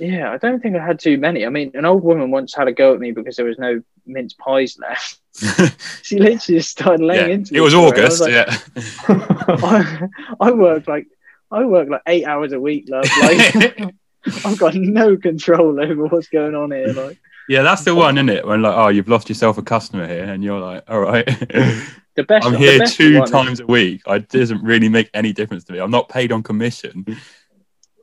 Yeah, 0.00 0.32
I 0.32 0.38
don't 0.38 0.60
think 0.60 0.76
I 0.76 0.84
had 0.84 0.98
too 0.98 1.18
many. 1.18 1.44
I 1.44 1.50
mean, 1.50 1.72
an 1.74 1.84
old 1.84 2.02
woman 2.02 2.30
once 2.30 2.54
had 2.54 2.68
a 2.68 2.72
go 2.72 2.94
at 2.94 3.00
me 3.00 3.12
because 3.12 3.36
there 3.36 3.44
was 3.44 3.58
no 3.58 3.82
mince 4.06 4.32
pies 4.32 4.78
left. 4.78 5.18
She 6.02 6.18
literally 6.18 6.58
just 6.58 6.70
started 6.70 7.04
laying 7.04 7.28
yeah, 7.28 7.34
into 7.34 7.54
it 7.54 7.60
was 7.60 7.72
for 7.72 7.80
I 7.80 7.88
August. 7.88 8.20
like, 8.20 8.32
yeah, 8.32 8.58
I, 9.08 10.08
I 10.40 10.50
work 10.50 10.88
like 10.88 11.06
I 11.52 11.64
work 11.64 11.88
like 11.88 12.02
eight 12.08 12.24
hours 12.24 12.52
a 12.52 12.58
week, 12.58 12.86
love. 12.88 13.04
Like 13.22 13.94
I've 14.44 14.58
got 14.58 14.74
no 14.74 15.16
control 15.16 15.80
over 15.80 16.06
what's 16.06 16.28
going 16.28 16.56
on 16.56 16.72
here. 16.72 16.88
Like 16.88 17.18
yeah, 17.48 17.62
that's 17.62 17.84
the 17.84 17.94
one, 17.94 18.18
isn't 18.18 18.28
it? 18.28 18.46
When 18.46 18.62
like, 18.62 18.74
oh, 18.74 18.88
you've 18.88 19.08
lost 19.08 19.28
yourself 19.28 19.56
a 19.58 19.62
customer 19.62 20.08
here, 20.08 20.24
and 20.24 20.42
you're 20.42 20.58
like, 20.58 20.82
all 20.88 21.00
right, 21.00 21.24
the 21.26 22.24
best. 22.26 22.46
I'm 22.46 22.54
here 22.54 22.80
best 22.80 22.96
two 22.96 23.22
is- 23.22 23.30
times 23.30 23.60
a 23.60 23.66
week. 23.66 24.02
It 24.06 24.28
doesn't 24.30 24.64
really 24.64 24.88
make 24.88 25.10
any 25.14 25.32
difference 25.32 25.64
to 25.64 25.72
me. 25.72 25.78
I'm 25.78 25.92
not 25.92 26.08
paid 26.08 26.32
on 26.32 26.42
commission. 26.42 27.06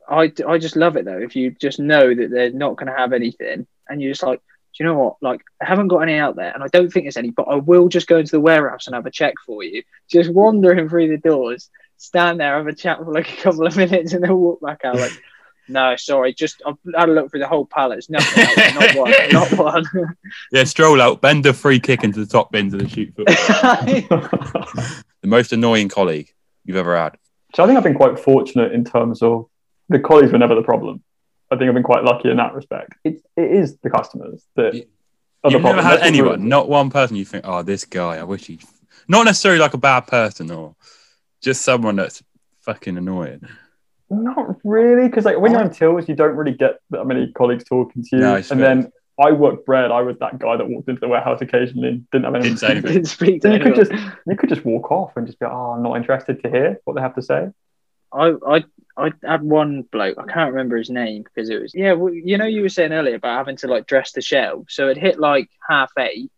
I, 0.08 0.32
I 0.46 0.58
just 0.58 0.76
love 0.76 0.96
it 0.96 1.04
though. 1.04 1.18
If 1.18 1.36
you 1.36 1.50
just 1.50 1.78
know 1.78 2.14
that 2.14 2.30
they're 2.30 2.52
not 2.52 2.76
going 2.76 2.90
to 2.90 2.98
have 2.98 3.12
anything, 3.12 3.66
and 3.88 4.02
you're 4.02 4.12
just 4.12 4.22
like, 4.22 4.40
do 4.40 4.84
you 4.84 4.86
know 4.86 4.98
what? 4.98 5.16
Like, 5.20 5.42
I 5.60 5.66
haven't 5.66 5.88
got 5.88 6.00
any 6.00 6.14
out 6.14 6.36
there, 6.36 6.52
and 6.52 6.62
I 6.62 6.68
don't 6.68 6.90
think 6.90 7.04
there's 7.04 7.16
any, 7.16 7.30
but 7.30 7.48
I 7.48 7.56
will 7.56 7.88
just 7.88 8.06
go 8.06 8.18
into 8.18 8.32
the 8.32 8.40
warehouse 8.40 8.86
and 8.86 8.94
have 8.94 9.06
a 9.06 9.10
check 9.10 9.34
for 9.44 9.62
you. 9.62 9.82
Just 10.08 10.32
wandering 10.32 10.88
through 10.88 11.08
the 11.08 11.18
doors, 11.18 11.70
stand 11.96 12.40
there, 12.40 12.56
have 12.56 12.66
a 12.66 12.74
chat 12.74 12.98
for 12.98 13.12
like 13.12 13.30
a 13.32 13.42
couple 13.42 13.66
of 13.66 13.76
minutes, 13.76 14.12
and 14.12 14.22
then 14.22 14.36
walk 14.36 14.60
back 14.60 14.84
out. 14.84 14.96
Like, 14.96 15.12
no, 15.68 15.96
sorry, 15.96 16.32
just 16.32 16.62
I've 16.66 16.76
had 16.96 17.08
a 17.08 17.12
look 17.12 17.30
through 17.30 17.40
the 17.40 17.48
whole 17.48 17.66
pallet. 17.66 17.96
There's 17.96 18.10
nothing, 18.10 18.44
out 18.44 18.74
not 18.74 18.96
one, 18.96 19.12
not 19.32 19.84
one. 19.94 20.16
Yeah, 20.52 20.64
stroll 20.64 21.02
out, 21.02 21.20
bend 21.20 21.44
a 21.46 21.52
free 21.52 21.80
kick 21.80 22.04
into 22.04 22.20
the 22.20 22.30
top 22.30 22.50
bins 22.50 22.72
of 22.72 22.80
the 22.80 22.88
shoot 22.88 23.14
foot. 23.14 23.26
the 23.26 25.04
most 25.24 25.52
annoying 25.52 25.88
colleague 25.88 26.32
you've 26.64 26.76
ever 26.76 26.96
had. 26.96 27.18
So 27.54 27.64
I 27.64 27.66
think 27.66 27.76
I've 27.76 27.84
been 27.84 27.94
quite 27.94 28.18
fortunate 28.18 28.72
in 28.72 28.84
terms 28.84 29.22
of 29.22 29.48
the 29.88 29.98
colleagues 29.98 30.32
were 30.32 30.38
never 30.38 30.54
the 30.54 30.62
problem. 30.62 31.02
I 31.50 31.56
think 31.56 31.68
I've 31.68 31.74
been 31.74 31.82
quite 31.82 32.04
lucky 32.04 32.30
in 32.30 32.36
that 32.36 32.54
respect. 32.54 32.92
It, 33.04 33.22
it 33.36 33.50
is 33.52 33.78
the 33.78 33.90
customers 33.90 34.44
that 34.56 34.74
You- 34.74 34.84
are 35.44 35.50
the 35.50 35.56
You've 35.56 35.62
never 35.62 35.74
problem. 35.76 35.84
had 35.84 35.98
That's 36.00 36.06
anyone, 36.08 36.28
ruins 36.40 36.44
not 36.44 36.68
one 36.68 36.90
person 36.90 37.16
you 37.16 37.24
think, 37.24 37.44
oh, 37.46 37.62
this 37.62 37.84
guy, 37.84 38.16
I 38.18 38.24
wish 38.24 38.46
he. 38.46 38.58
Not 39.08 39.24
necessarily 39.24 39.60
like 39.60 39.72
a 39.74 39.78
bad 39.78 40.06
person 40.06 40.50
or 40.50 40.74
just 41.40 41.62
someone 41.62 41.96
that's 41.96 42.22
fucking 42.62 42.98
annoying. 42.98 43.40
Not 44.10 44.56
really, 44.64 45.06
because 45.08 45.24
like 45.24 45.38
when 45.38 45.52
you're 45.52 45.62
in 45.62 45.70
tills, 45.70 46.08
you 46.08 46.14
don't 46.14 46.34
really 46.34 46.56
get 46.56 46.80
that 46.90 47.04
many 47.04 47.30
colleagues 47.32 47.64
talking 47.64 48.02
to 48.02 48.16
you. 48.16 48.22
No, 48.22 48.34
and 48.36 48.44
suppose. 48.44 48.60
then 48.62 48.92
I 49.20 49.32
worked 49.32 49.64
bread. 49.66 49.90
I 49.90 50.00
was 50.02 50.16
that 50.20 50.38
guy 50.38 50.56
that 50.56 50.68
walked 50.68 50.88
into 50.88 51.00
the 51.00 51.08
warehouse 51.08 51.40
occasionally 51.42 51.88
and 51.88 52.10
didn't 52.10 52.24
have 52.24 52.34
anyone. 52.34 52.48
Didn't 52.56 52.58
say 52.60 52.66
anything. 52.70 52.92
Didn't 52.92 53.06
speak 53.08 53.42
to 53.42 53.48
So 53.48 53.54
you 53.54 53.60
could 53.60 53.74
just 53.74 53.92
you 54.26 54.36
could 54.36 54.48
just 54.48 54.64
walk 54.64 54.90
off 54.90 55.12
and 55.16 55.26
just 55.26 55.38
be, 55.38 55.46
oh, 55.46 55.72
I'm 55.76 55.82
not 55.82 55.96
interested 55.96 56.42
to 56.42 56.50
hear 56.50 56.80
what 56.84 56.94
they 56.94 57.00
have 57.02 57.14
to 57.16 57.22
say. 57.22 57.48
I, 58.12 58.32
I 58.46 58.64
I 58.98 59.12
had 59.24 59.42
one 59.42 59.82
bloke. 59.82 60.18
I 60.18 60.24
can't 60.30 60.50
remember 60.52 60.76
his 60.76 60.90
name 60.90 61.22
because 61.22 61.48
it 61.50 61.62
was 61.62 61.72
yeah. 61.74 61.92
Well, 61.92 62.12
you 62.12 62.36
know, 62.36 62.46
you 62.46 62.62
were 62.62 62.68
saying 62.68 62.92
earlier 62.92 63.14
about 63.14 63.38
having 63.38 63.56
to 63.58 63.68
like 63.68 63.86
dress 63.86 64.12
the 64.12 64.20
shelves. 64.20 64.74
So 64.74 64.88
it 64.88 64.98
hit 64.98 65.20
like 65.20 65.48
half 65.68 65.92
eight, 65.98 66.30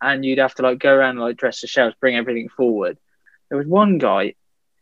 and 0.00 0.24
you'd 0.24 0.38
have 0.38 0.54
to 0.56 0.62
like 0.62 0.78
go 0.78 0.92
around 0.94 1.10
and 1.16 1.20
like 1.20 1.36
dress 1.36 1.60
the 1.60 1.66
shelves, 1.66 1.96
bring 2.00 2.16
everything 2.16 2.48
forward. 2.48 2.98
There 3.48 3.58
was 3.58 3.66
one 3.66 3.98
guy 3.98 4.34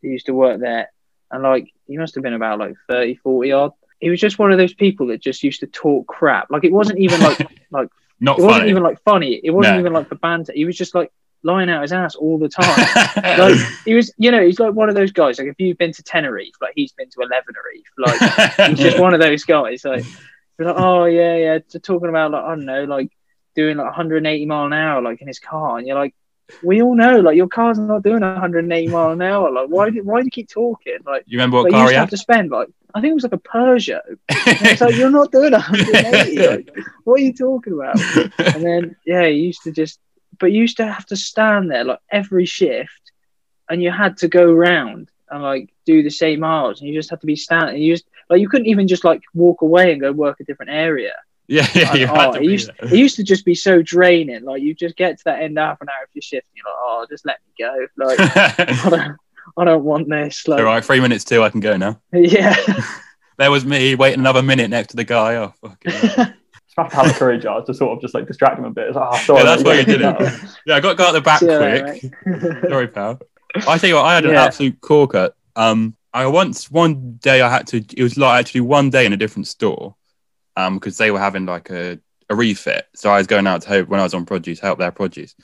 who 0.02 0.08
used 0.08 0.26
to 0.26 0.34
work 0.34 0.60
there, 0.60 0.90
and 1.30 1.42
like 1.42 1.72
he 1.86 1.96
must 1.96 2.14
have 2.16 2.22
been 2.24 2.34
about 2.34 2.58
like 2.58 2.74
30, 2.88 3.16
40 3.16 3.52
odd. 3.52 3.72
He 3.98 4.10
was 4.10 4.20
just 4.20 4.38
one 4.38 4.52
of 4.52 4.58
those 4.58 4.74
people 4.74 5.08
that 5.08 5.20
just 5.20 5.42
used 5.42 5.60
to 5.60 5.66
talk 5.66 6.06
crap. 6.06 6.50
Like 6.50 6.64
it 6.64 6.72
wasn't 6.72 6.98
even 6.98 7.20
like 7.20 7.38
like 7.70 7.88
Not 8.20 8.38
it 8.38 8.42
wasn't 8.42 8.60
funny. 8.60 8.70
even 8.70 8.82
like 8.82 9.02
funny. 9.04 9.40
It 9.42 9.50
wasn't 9.50 9.76
No. 9.76 9.80
even 9.80 9.92
like 9.92 10.08
the 10.08 10.14
banter. 10.16 10.52
He 10.54 10.64
was 10.64 10.76
just 10.76 10.94
like 10.94 11.10
lying 11.42 11.70
out 11.70 11.82
his 11.82 11.92
ass 11.92 12.14
all 12.14 12.38
the 12.38 12.48
time. 12.48 12.86
like 13.38 13.58
he 13.84 13.94
was, 13.94 14.12
you 14.18 14.30
know, 14.30 14.44
he's 14.44 14.60
like 14.60 14.74
one 14.74 14.88
of 14.88 14.94
those 14.94 15.12
guys. 15.12 15.38
Like 15.38 15.48
if 15.48 15.56
you've 15.58 15.78
been 15.78 15.92
to 15.92 16.02
Tenerife, 16.02 16.54
like 16.60 16.72
he's 16.76 16.92
been 16.92 17.08
to 17.10 17.18
Elevenerife. 17.18 17.88
Like 17.98 18.68
he's 18.70 18.78
just 18.78 18.98
one 19.00 19.14
of 19.14 19.20
those 19.20 19.44
guys. 19.44 19.84
Like, 19.84 20.04
like 20.58 20.74
oh 20.76 21.04
yeah, 21.04 21.36
yeah, 21.36 21.58
Just 21.58 21.84
talking 21.84 22.08
about 22.08 22.30
like 22.32 22.44
I 22.44 22.48
don't 22.50 22.64
know, 22.64 22.84
like 22.84 23.10
doing 23.54 23.76
like 23.76 23.86
180 23.86 24.46
mile 24.46 24.66
an 24.66 24.72
hour, 24.72 25.02
like 25.02 25.20
in 25.20 25.28
his 25.28 25.38
car, 25.38 25.78
and 25.78 25.86
you're 25.86 25.98
like, 25.98 26.14
we 26.62 26.82
all 26.82 26.94
know, 26.94 27.20
like 27.20 27.36
your 27.36 27.48
car's 27.48 27.78
not 27.78 28.02
doing 28.02 28.20
180 28.20 28.88
mile 28.88 29.10
an 29.10 29.22
hour. 29.22 29.50
Like 29.50 29.68
why 29.68 29.90
do 29.90 30.02
why 30.02 30.20
do 30.20 30.26
you 30.26 30.30
keep 30.30 30.48
talking? 30.48 30.98
Like 31.06 31.24
you 31.26 31.38
remember 31.38 31.58
what 31.58 31.64
like, 31.64 31.72
car 31.72 31.80
you 31.80 31.88
he 31.88 31.94
used 31.94 31.94
to 31.94 32.00
have 32.00 32.10
to 32.10 32.16
spend 32.16 32.50
like 32.50 32.68
I 32.94 33.00
think 33.00 33.12
it 33.12 33.14
was 33.14 33.22
like 33.22 33.32
a 33.32 33.38
Peugeot. 33.38 34.18
It's 34.28 34.80
like 34.80 34.94
you're 34.96 35.10
not 35.10 35.30
doing 35.30 35.52
180. 35.52 36.46
Like, 36.46 36.70
what 37.04 37.20
are 37.20 37.22
you 37.22 37.32
talking 37.32 37.74
about? 37.74 38.00
And 38.38 38.64
then 38.64 38.96
yeah, 39.06 39.26
you 39.26 39.44
used 39.44 39.62
to 39.62 39.72
just, 39.72 40.00
but 40.40 40.52
you 40.52 40.60
used 40.62 40.78
to 40.78 40.86
have 40.86 41.06
to 41.06 41.16
stand 41.16 41.70
there 41.70 41.84
like 41.84 42.00
every 42.10 42.46
shift, 42.46 43.12
and 43.68 43.82
you 43.82 43.90
had 43.90 44.16
to 44.18 44.28
go 44.28 44.52
round 44.52 45.10
and 45.30 45.42
like 45.42 45.70
do 45.86 46.02
the 46.02 46.10
same 46.10 46.40
miles, 46.40 46.80
and 46.80 46.88
you 46.88 46.94
just 46.94 47.10
had 47.10 47.20
to 47.20 47.26
be 47.26 47.36
standing. 47.36 47.80
You 47.80 47.94
just 47.94 48.06
like 48.28 48.40
you 48.40 48.48
couldn't 48.48 48.66
even 48.66 48.88
just 48.88 49.04
like 49.04 49.22
walk 49.34 49.62
away 49.62 49.92
and 49.92 50.00
go 50.00 50.10
work 50.12 50.40
a 50.40 50.44
different 50.44 50.72
area. 50.72 51.12
yeah, 51.46 51.66
yeah, 51.74 51.94
you 52.00 52.06
Like, 52.06 52.16
had 52.16 52.28
oh, 52.28 52.32
to 52.34 52.40
it, 52.40 52.44
used, 52.44 52.70
it 52.82 52.92
used 52.92 53.16
to 53.16 53.24
just 53.24 53.44
be 53.44 53.54
so 53.54 53.82
draining. 53.82 54.44
Like 54.44 54.62
you 54.62 54.74
just 54.74 54.96
get 54.96 55.18
to 55.18 55.24
that 55.26 55.42
end 55.42 55.58
half 55.58 55.80
an 55.80 55.88
hour 55.88 56.04
of 56.04 56.10
your 56.14 56.22
shift, 56.22 56.46
and 56.48 56.56
you're 56.56 56.64
like, 56.64 56.80
oh, 56.80 57.06
just 57.08 57.26
let 57.26 57.38
me 57.46 57.64
go. 57.64 57.86
Like 57.96 58.18
I 58.86 58.90
don't, 58.90 59.16
I 59.56 59.64
don't 59.64 59.84
want 59.84 60.08
this. 60.08 60.48
Like 60.48 60.58
All 60.60 60.64
right, 60.64 60.84
three 60.84 61.00
minutes 61.00 61.24
two, 61.24 61.42
I 61.42 61.50
can 61.50 61.60
go 61.60 61.76
now. 61.76 62.00
yeah. 62.12 62.56
There 63.38 63.50
was 63.50 63.64
me 63.64 63.94
waiting 63.94 64.20
another 64.20 64.42
minute 64.42 64.68
next 64.70 64.88
to 64.90 64.96
the 64.96 65.04
guy. 65.04 65.36
Oh, 65.36 65.54
fucking 65.62 66.34
have 66.82 66.90
to 66.90 66.96
have 66.96 67.06
the 67.08 67.14
courage 67.14 67.44
uh, 67.46 67.60
to 67.62 67.74
sort 67.74 67.96
of 67.96 68.00
just 68.00 68.14
like 68.14 68.26
distract 68.26 68.58
him 68.58 68.64
a 68.64 68.70
bit. 68.70 68.88
It's 68.88 68.96
like, 68.96 69.08
oh, 69.12 69.16
sorry, 69.18 69.38
Yeah, 69.40 69.44
that's 69.44 69.62
why 69.64 69.74
you 69.74 69.84
did 69.84 70.00
it. 70.00 70.18
that. 70.18 70.56
yeah, 70.66 70.76
I 70.76 70.80
got 70.80 70.96
got 70.96 71.12
the 71.12 71.20
back 71.20 71.40
See 71.40 71.46
quick. 71.46 71.84
mate. 72.26 72.62
Sorry, 72.68 72.88
pal. 72.88 73.20
I 73.66 73.78
tell 73.78 73.88
you 73.88 73.96
what, 73.96 74.04
I 74.04 74.14
had 74.14 74.24
an 74.24 74.32
Yeah. 74.32 74.44
absolute 74.44 74.80
corker. 74.80 75.30
Um, 75.56 75.96
I 76.12 76.26
once 76.26 76.70
one 76.70 77.16
day 77.22 77.40
I 77.40 77.48
had 77.50 77.66
to. 77.68 77.78
It 77.96 78.02
was 78.02 78.16
like 78.16 78.40
actually 78.40 78.62
one 78.62 78.90
day 78.90 79.06
in 79.06 79.12
a 79.12 79.16
different 79.16 79.46
store, 79.46 79.94
um, 80.56 80.74
because 80.78 80.98
they 80.98 81.10
were 81.10 81.18
having 81.20 81.46
like 81.46 81.70
a 81.70 81.98
a 82.28 82.34
refit. 82.34 82.86
So 82.94 83.10
I 83.10 83.18
was 83.18 83.26
going 83.26 83.46
out 83.46 83.62
to 83.62 83.68
help 83.68 83.88
when 83.88 84.00
I 84.00 84.04
was 84.04 84.14
on 84.14 84.24
produce, 84.26 84.60
help 84.60 84.78
their 84.78 84.90
produce, 84.92 85.34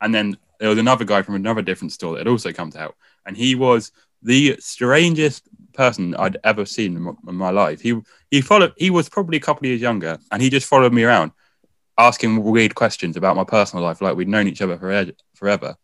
and 0.00 0.14
then 0.14 0.36
there 0.60 0.68
was 0.68 0.78
another 0.78 1.04
guy 1.04 1.22
from 1.22 1.34
another 1.34 1.62
different 1.62 1.92
store 1.92 2.12
that 2.12 2.20
had 2.20 2.28
also 2.28 2.52
come 2.52 2.70
to 2.70 2.78
help, 2.78 2.94
and 3.26 3.36
he 3.36 3.54
was 3.54 3.92
the 4.22 4.56
strangest 4.60 5.42
person 5.74 6.14
I'd 6.14 6.38
ever 6.44 6.64
seen 6.64 6.96
in 6.96 7.34
my, 7.34 7.50
life. 7.50 7.80
He 7.80 8.00
he 8.30 8.40
followed. 8.40 8.72
He 8.76 8.90
was 8.90 9.08
probably 9.08 9.36
a 9.36 9.40
couple 9.40 9.60
of 9.60 9.66
years 9.66 9.80
younger, 9.80 10.18
and 10.30 10.40
he 10.40 10.50
just 10.50 10.66
followed 10.66 10.92
me 10.92 11.04
around, 11.04 11.32
asking 11.98 12.42
weird 12.42 12.74
questions 12.74 13.16
about 13.16 13.36
my 13.36 13.44
personal 13.44 13.84
life, 13.84 14.00
like 14.00 14.16
we'd 14.16 14.28
known 14.28 14.48
each 14.48 14.62
other 14.62 14.78
for 14.78 15.12
forever. 15.34 15.76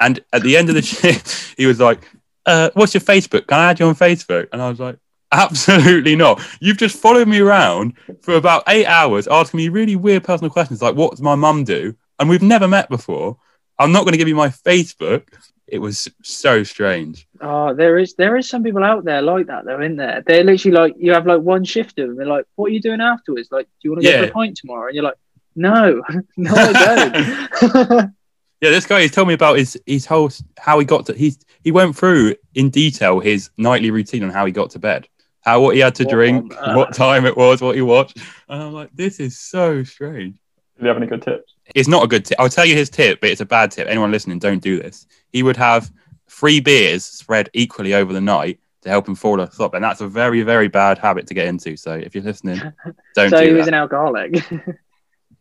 And 0.00 0.20
at 0.32 0.42
the 0.42 0.56
end 0.56 0.68
of 0.68 0.74
the 0.74 0.82
shift, 0.94 1.54
he 1.56 1.66
was 1.66 1.80
like, 1.80 2.08
uh, 2.46 2.70
"What's 2.74 2.94
your 2.94 3.00
Facebook? 3.00 3.46
Can 3.48 3.58
I 3.58 3.70
add 3.70 3.80
you 3.80 3.86
on 3.86 3.94
Facebook?" 3.94 4.48
And 4.52 4.62
I 4.62 4.68
was 4.68 4.78
like, 4.78 4.98
"Absolutely 5.32 6.16
not! 6.16 6.40
You've 6.60 6.78
just 6.78 6.96
followed 6.96 7.28
me 7.28 7.40
around 7.40 7.94
for 8.20 8.34
about 8.34 8.62
eight 8.68 8.86
hours, 8.86 9.26
asking 9.26 9.58
me 9.58 9.68
really 9.68 9.96
weird 9.96 10.24
personal 10.24 10.50
questions, 10.50 10.82
like 10.82 10.94
what 10.94 11.12
does 11.12 11.22
my 11.22 11.34
mum 11.34 11.64
do? 11.64 11.94
And 12.20 12.28
we've 12.28 12.42
never 12.42 12.68
met 12.68 12.88
before. 12.88 13.38
I'm 13.80 13.92
not 13.92 14.02
going 14.02 14.12
to 14.12 14.18
give 14.18 14.28
you 14.28 14.36
my 14.36 14.48
Facebook." 14.48 15.24
It 15.70 15.78
was 15.78 16.08
so 16.22 16.62
strange. 16.62 17.28
Oh, 17.40 17.74
there 17.74 17.98
is 17.98 18.14
there 18.14 18.36
is 18.36 18.48
some 18.48 18.62
people 18.62 18.82
out 18.82 19.04
there 19.04 19.20
like 19.22 19.46
that 19.48 19.64
though, 19.66 19.80
isn't 19.80 19.96
there? 19.96 20.22
They're 20.26 20.42
literally 20.44 20.76
like 20.76 20.94
you 20.98 21.12
have 21.12 21.26
like 21.26 21.40
one 21.42 21.64
shift 21.64 21.98
of 21.98 22.08
them. 22.08 22.16
They're 22.16 22.26
like, 22.26 22.46
"What 22.56 22.70
are 22.70 22.74
you 22.74 22.80
doing 22.80 23.00
afterwards? 23.00 23.48
Like, 23.52 23.66
do 23.66 23.72
you 23.84 23.90
want 23.92 24.02
to 24.02 24.08
go 24.10 24.14
Yeah. 24.16 24.22
for 24.24 24.28
a 24.30 24.32
pint 24.32 24.56
tomorrow?" 24.56 24.86
And 24.86 24.94
you're 24.94 25.04
like, 25.04 25.18
"No, 25.54 26.02
no, 26.36 26.52
I 26.54 27.72
don't." 27.80 28.10
Yeah, 28.60 28.70
this 28.70 28.86
guy 28.86 29.02
he's 29.02 29.12
told 29.12 29.28
me 29.28 29.34
about 29.34 29.56
his 29.56 29.80
his 29.86 30.04
whole 30.04 30.30
how 30.58 30.80
he 30.80 30.84
got 30.84 31.06
to 31.06 31.12
he 31.14 31.32
he 31.62 31.70
went 31.70 31.94
through 31.96 32.34
in 32.56 32.70
detail 32.70 33.20
his 33.20 33.50
nightly 33.56 33.92
routine 33.92 34.24
on 34.24 34.30
how 34.30 34.46
he 34.46 34.50
got 34.52 34.70
to 34.70 34.80
bed, 34.80 35.06
how 35.42 35.60
what 35.60 35.76
he 35.76 35.80
had 35.80 35.94
to 35.96 36.02
What 36.04 36.10
drink, 36.10 36.54
what 36.74 36.92
time 36.92 37.24
it 37.24 37.36
was, 37.36 37.60
what 37.62 37.76
he 37.76 37.82
watched, 37.82 38.16
and 38.48 38.60
I'm 38.60 38.72
like, 38.72 38.90
this 38.92 39.20
is 39.20 39.38
so 39.38 39.84
strange. 39.84 40.34
Do 40.76 40.82
you 40.82 40.88
have 40.88 40.96
any 40.96 41.06
good 41.06 41.22
tips? 41.22 41.54
It's 41.74 41.88
not 41.88 42.04
a 42.04 42.06
good 42.06 42.24
tip. 42.24 42.38
I'll 42.40 42.48
tell 42.48 42.64
you 42.64 42.74
his 42.74 42.90
tip, 42.90 43.20
but 43.20 43.30
it's 43.30 43.40
a 43.40 43.46
bad 43.46 43.70
tip. 43.70 43.86
Anyone 43.88 44.10
listening, 44.10 44.38
don't 44.38 44.62
do 44.62 44.80
this. 44.80 45.06
He 45.32 45.42
would 45.42 45.56
have 45.56 45.90
three 46.28 46.60
beers 46.60 47.04
spread 47.04 47.50
equally 47.52 47.94
over 47.94 48.12
the 48.12 48.20
night 48.20 48.58
to 48.82 48.88
help 48.88 49.08
him 49.08 49.14
fall 49.14 49.40
asleep, 49.40 49.74
and 49.74 49.82
that's 49.82 50.00
a 50.00 50.08
very 50.08 50.42
very 50.42 50.68
bad 50.68 50.98
habit 50.98 51.26
to 51.26 51.34
get 51.34 51.46
into. 51.46 51.76
So 51.76 51.92
if 51.92 52.14
you're 52.14 52.24
listening, 52.24 52.58
don't 53.14 53.30
so 53.30 53.40
do 53.40 53.46
he 53.46 53.52
that. 53.52 53.58
was 53.58 53.68
an 53.68 53.74
alcoholic. 53.74 54.42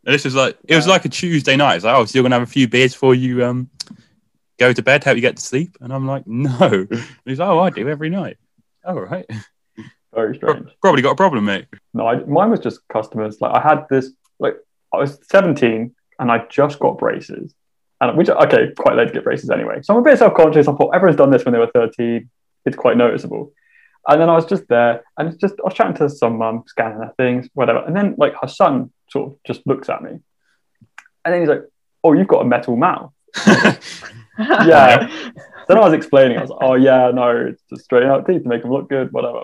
And 0.05 0.13
this 0.13 0.23
was 0.23 0.35
like 0.35 0.57
it 0.63 0.73
was 0.73 0.87
like 0.87 1.03
a 1.03 1.09
Tuesday 1.09 1.57
night. 1.57 1.75
It's 1.75 1.83
like, 1.83 1.93
oh, 1.93 2.05
so 2.05 2.17
you're 2.17 2.23
gonna 2.23 2.35
have 2.35 2.47
a 2.47 2.49
few 2.49 2.65
beers 2.65 2.93
before 2.93 3.13
you 3.13 3.43
um 3.43 3.69
go 4.57 4.71
to 4.71 4.81
bed, 4.81 5.03
help 5.03 5.17
you 5.17 5.21
get 5.21 5.35
to 5.35 5.43
sleep. 5.43 5.75
And 5.81 5.91
I'm 5.91 6.07
like, 6.07 6.25
no. 6.25 6.47
And 6.89 7.07
he's 7.25 7.39
like, 7.39 7.49
oh, 7.49 7.59
I 7.59 7.69
do 7.71 7.89
every 7.89 8.09
night. 8.09 8.37
All 8.85 9.01
right. 9.01 9.29
Very 10.15 10.37
strange. 10.37 10.69
Probably 10.81 11.01
got 11.01 11.11
a 11.11 11.15
problem, 11.15 11.43
mate. 11.43 11.65
No, 11.93 12.07
I, 12.07 12.23
mine 12.23 12.49
was 12.49 12.61
just 12.61 12.87
customers. 12.87 13.41
Like 13.41 13.53
I 13.53 13.61
had 13.61 13.85
this, 13.89 14.11
like 14.39 14.55
I 14.93 14.97
was 14.97 15.19
17 15.29 15.93
and 16.19 16.31
I 16.31 16.45
just 16.49 16.79
got 16.79 16.97
braces, 16.97 17.53
and 18.01 18.17
which 18.17 18.29
okay, 18.29 18.71
quite 18.77 18.95
late 18.95 19.07
to 19.07 19.13
get 19.13 19.23
braces 19.23 19.49
anyway. 19.49 19.79
So 19.81 19.93
I'm 19.93 19.99
a 19.99 20.03
bit 20.03 20.17
self-conscious. 20.17 20.67
I 20.67 20.73
thought 20.73 20.95
everyone's 20.95 21.17
done 21.17 21.31
this 21.31 21.45
when 21.45 21.53
they 21.53 21.59
were 21.59 21.71
13. 21.73 22.29
It's 22.65 22.77
quite 22.77 22.97
noticeable. 22.97 23.51
And 24.07 24.21
then 24.21 24.29
I 24.29 24.35
was 24.35 24.45
just 24.45 24.67
there, 24.69 25.03
and 25.17 25.27
it's 25.27 25.37
just 25.37 25.55
I 25.59 25.63
was 25.65 25.73
chatting 25.73 25.95
to 25.95 26.09
some 26.09 26.37
mum, 26.37 26.63
scanning 26.67 26.99
her 26.99 27.13
things, 27.17 27.49
whatever. 27.53 27.79
And 27.79 27.95
then 27.95 28.15
like 28.17 28.33
her 28.41 28.47
son 28.47 28.91
sort 29.09 29.31
of 29.31 29.37
just 29.45 29.65
looks 29.67 29.89
at 29.89 30.01
me, 30.01 30.11
and 30.11 31.33
then 31.33 31.41
he's 31.41 31.49
like, 31.49 31.63
"Oh, 32.03 32.13
you've 32.13 32.27
got 32.27 32.41
a 32.41 32.45
metal 32.45 32.75
mouth." 32.75 33.11
Yeah. 34.39 35.07
then 35.67 35.77
I 35.77 35.81
was 35.81 35.93
explaining. 35.93 36.37
I 36.37 36.41
was 36.41 36.51
like, 36.51 36.59
"Oh 36.61 36.75
yeah, 36.75 37.11
no, 37.11 37.47
it's 37.47 37.63
to 37.69 37.77
straighten 37.77 38.09
out 38.09 38.27
teeth 38.27 38.43
to 38.43 38.49
make 38.49 38.61
them 38.61 38.71
look 38.71 38.87
good, 38.87 39.11
whatever." 39.11 39.41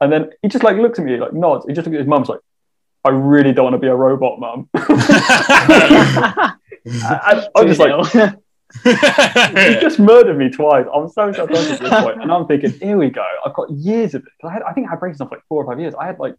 And 0.00 0.12
then 0.12 0.30
he 0.42 0.48
just 0.48 0.64
like 0.64 0.76
looks 0.76 0.98
at 0.98 1.04
me, 1.04 1.16
like 1.16 1.32
nods. 1.32 1.66
He 1.66 1.72
just 1.72 1.86
looks 1.86 1.96
at 1.96 2.00
his 2.00 2.08
mum's 2.08 2.28
like, 2.28 2.40
"I 3.06 3.10
really 3.10 3.52
don't 3.52 3.64
want 3.64 3.74
to 3.74 3.78
be 3.78 3.86
a 3.88 3.94
robot, 3.94 4.38
mum." 4.40 4.68
I, 6.88 7.46
I'm 7.54 7.66
just 7.66 7.80
like, 7.80 7.92
he 8.84 9.80
just 9.80 9.98
murdered 9.98 10.36
me 10.38 10.50
twice. 10.50 10.86
I'm 10.92 11.08
so 11.08 11.32
self-conscious 11.32 11.72
at 11.72 11.80
this 11.80 12.00
point, 12.02 12.22
and 12.22 12.30
I'm 12.30 12.46
thinking, 12.46 12.72
here 12.72 12.96
we 12.96 13.10
go. 13.10 13.26
I've 13.44 13.54
got 13.54 13.70
years 13.70 14.14
of 14.14 14.22
it. 14.22 14.28
'Cause 14.40 14.50
I, 14.50 14.52
had, 14.54 14.62
I 14.62 14.72
think 14.72 14.86
I 14.88 14.90
had 14.90 15.00
braces 15.00 15.20
on 15.20 15.28
for 15.28 15.36
like 15.36 15.44
four 15.48 15.62
or 15.64 15.66
five 15.70 15.80
years. 15.80 15.94
I 15.98 16.06
had 16.06 16.18
like 16.18 16.34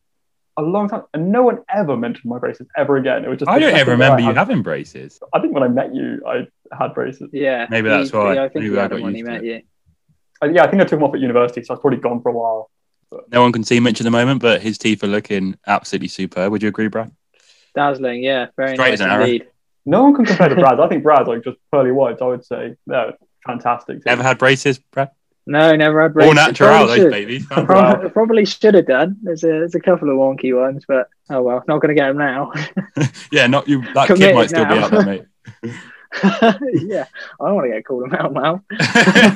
a 0.57 0.61
long 0.61 0.89
time, 0.89 1.03
and 1.13 1.31
no 1.31 1.43
one 1.43 1.59
ever 1.73 1.95
mentioned 1.97 2.25
my 2.29 2.39
braces 2.39 2.67
ever 2.77 2.97
again. 2.97 3.25
It 3.25 3.29
was 3.29 3.39
just. 3.39 3.49
I 3.49 3.59
don't 3.59 3.69
ever 3.73 3.77
second 3.79 3.99
that 3.99 4.03
I 4.03 4.05
remember 4.07 4.21
you 4.21 4.27
had- 4.27 4.37
having 4.37 4.61
braces. 4.61 5.19
I 5.33 5.39
think 5.39 5.53
when 5.53 5.63
I 5.63 5.67
met 5.67 5.93
you, 5.93 6.21
I 6.27 6.47
had 6.77 6.93
braces. 6.93 7.29
yeah, 7.33 7.67
Maybe 7.69 7.89
that's 7.89 8.11
he- 8.11 8.17
why. 8.17 8.31
I 8.37 8.49
think 8.49 8.55
Maybe 8.55 8.69
he 8.69 8.77
I 8.77 8.81
had 8.83 8.89
got 8.91 8.95
them 8.95 9.03
when 9.03 9.13
he 9.13 9.19
used 9.19 9.27
to 9.27 9.31
met 9.33 9.43
it. 9.43 9.47
you. 9.47 9.61
Uh, 10.41 10.47
yeah, 10.53 10.63
I 10.63 10.67
think 10.67 10.81
I 10.81 10.85
took 10.85 10.99
them 10.99 11.03
off 11.03 11.13
at 11.15 11.19
university, 11.19 11.63
so 11.63 11.73
I 11.73 11.75
was 11.75 11.81
probably 11.81 11.99
gone 11.99 12.21
for 12.21 12.29
a 12.29 12.33
while. 12.33 12.69
No 13.31 13.41
one 13.41 13.51
can 13.51 13.63
see 13.63 13.79
Mitch 13.79 14.01
at 14.01 14.03
the 14.03 14.11
moment, 14.11 14.41
but 14.41 14.61
his 14.61 14.77
teeth 14.77 15.03
are 15.03 15.07
looking 15.07 15.57
absolutely 15.65 16.09
superb. 16.09 16.51
Would 16.51 16.61
you 16.61 16.69
agree, 16.69 16.87
Brad? 16.87 17.11
Dazzling, 17.75 18.23
yeah, 18.23 18.47
very 18.57 18.75
Straight 18.75 18.91
nice 18.91 18.93
as 18.95 19.01
an 19.01 19.09
arrow. 19.09 19.23
indeed. 19.23 19.47
No 19.85 20.03
one 20.03 20.15
can 20.15 20.25
compare 20.25 20.49
to 20.49 20.55
Brad. 20.55 20.79
I 20.79 20.87
think 20.89 21.03
Brad's 21.03 21.27
like 21.29 21.43
just 21.43 21.57
pearly 21.71 21.91
whites. 21.91 22.21
I 22.21 22.25
would 22.25 22.43
say 22.45 22.75
they're 22.87 23.13
fantastic. 23.45 23.99
Ever 24.05 24.23
had 24.23 24.37
braces, 24.37 24.79
Brad? 24.79 25.11
No, 25.45 25.73
never 25.77 26.01
had 26.01 26.13
braces. 26.13 26.27
All 26.27 26.33
braces. 26.33 26.47
natural, 26.59 26.69
Probably 26.69 26.87
those 26.87 27.03
should. 27.05 27.11
babies. 27.11 27.45
Probably, 27.49 28.09
probably 28.09 28.45
should 28.45 28.73
have 28.73 28.87
done. 28.87 29.15
There's 29.23 29.43
a 29.45 29.47
there's 29.47 29.75
a 29.75 29.79
couple 29.79 30.09
of 30.09 30.17
wonky 30.17 30.53
ones, 30.59 30.83
but 30.85 31.07
oh 31.29 31.41
well, 31.41 31.63
not 31.69 31.79
going 31.81 31.95
to 31.95 32.01
get 32.01 32.07
them 32.09 32.17
now. 32.17 32.51
yeah, 33.31 33.47
not 33.47 33.67
you. 33.69 33.81
That 33.93 34.09
kid 34.09 34.35
might 34.35 34.49
still 34.49 34.65
be 34.65 34.75
now. 34.75 34.83
out 34.85 34.91
there, 34.91 35.05
mate. 35.05 35.25
yeah, 36.87 37.05
I 37.39 37.45
don't 37.45 37.55
want 37.55 37.67
to 37.67 37.73
get 37.73 37.85
called 37.85 38.03
them 38.03 38.15
out 38.15 38.33
now. 38.33 38.63
I 38.71 39.31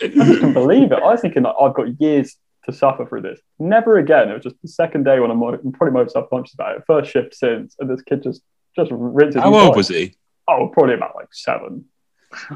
just 0.00 0.14
couldn't 0.14 0.52
believe 0.52 0.92
it. 0.92 0.98
I 0.98 1.06
was 1.10 1.20
thinking 1.20 1.42
like 1.42 1.54
I've 1.60 1.74
got 1.74 2.00
years 2.00 2.36
to 2.66 2.72
suffer 2.72 3.06
through 3.06 3.22
this. 3.22 3.40
Never 3.58 3.98
again. 3.98 4.28
It 4.28 4.34
was 4.34 4.42
just 4.42 4.60
the 4.62 4.68
second 4.68 5.04
day 5.04 5.18
when 5.20 5.30
I'm, 5.30 5.42
I'm 5.42 5.72
probably 5.72 5.92
most 5.92 6.12
subconscious 6.12 6.54
about 6.54 6.76
it. 6.76 6.82
First 6.86 7.10
shift 7.10 7.34
since, 7.34 7.76
and 7.78 7.88
this 7.88 8.02
kid 8.02 8.22
just 8.22 8.42
just 8.76 8.90
rinses. 8.92 9.40
How 9.42 9.54
old 9.54 9.76
was 9.76 9.88
he? 9.88 10.14
Oh, 10.48 10.68
probably 10.68 10.94
about 10.94 11.16
like 11.16 11.28
seven. 11.32 11.86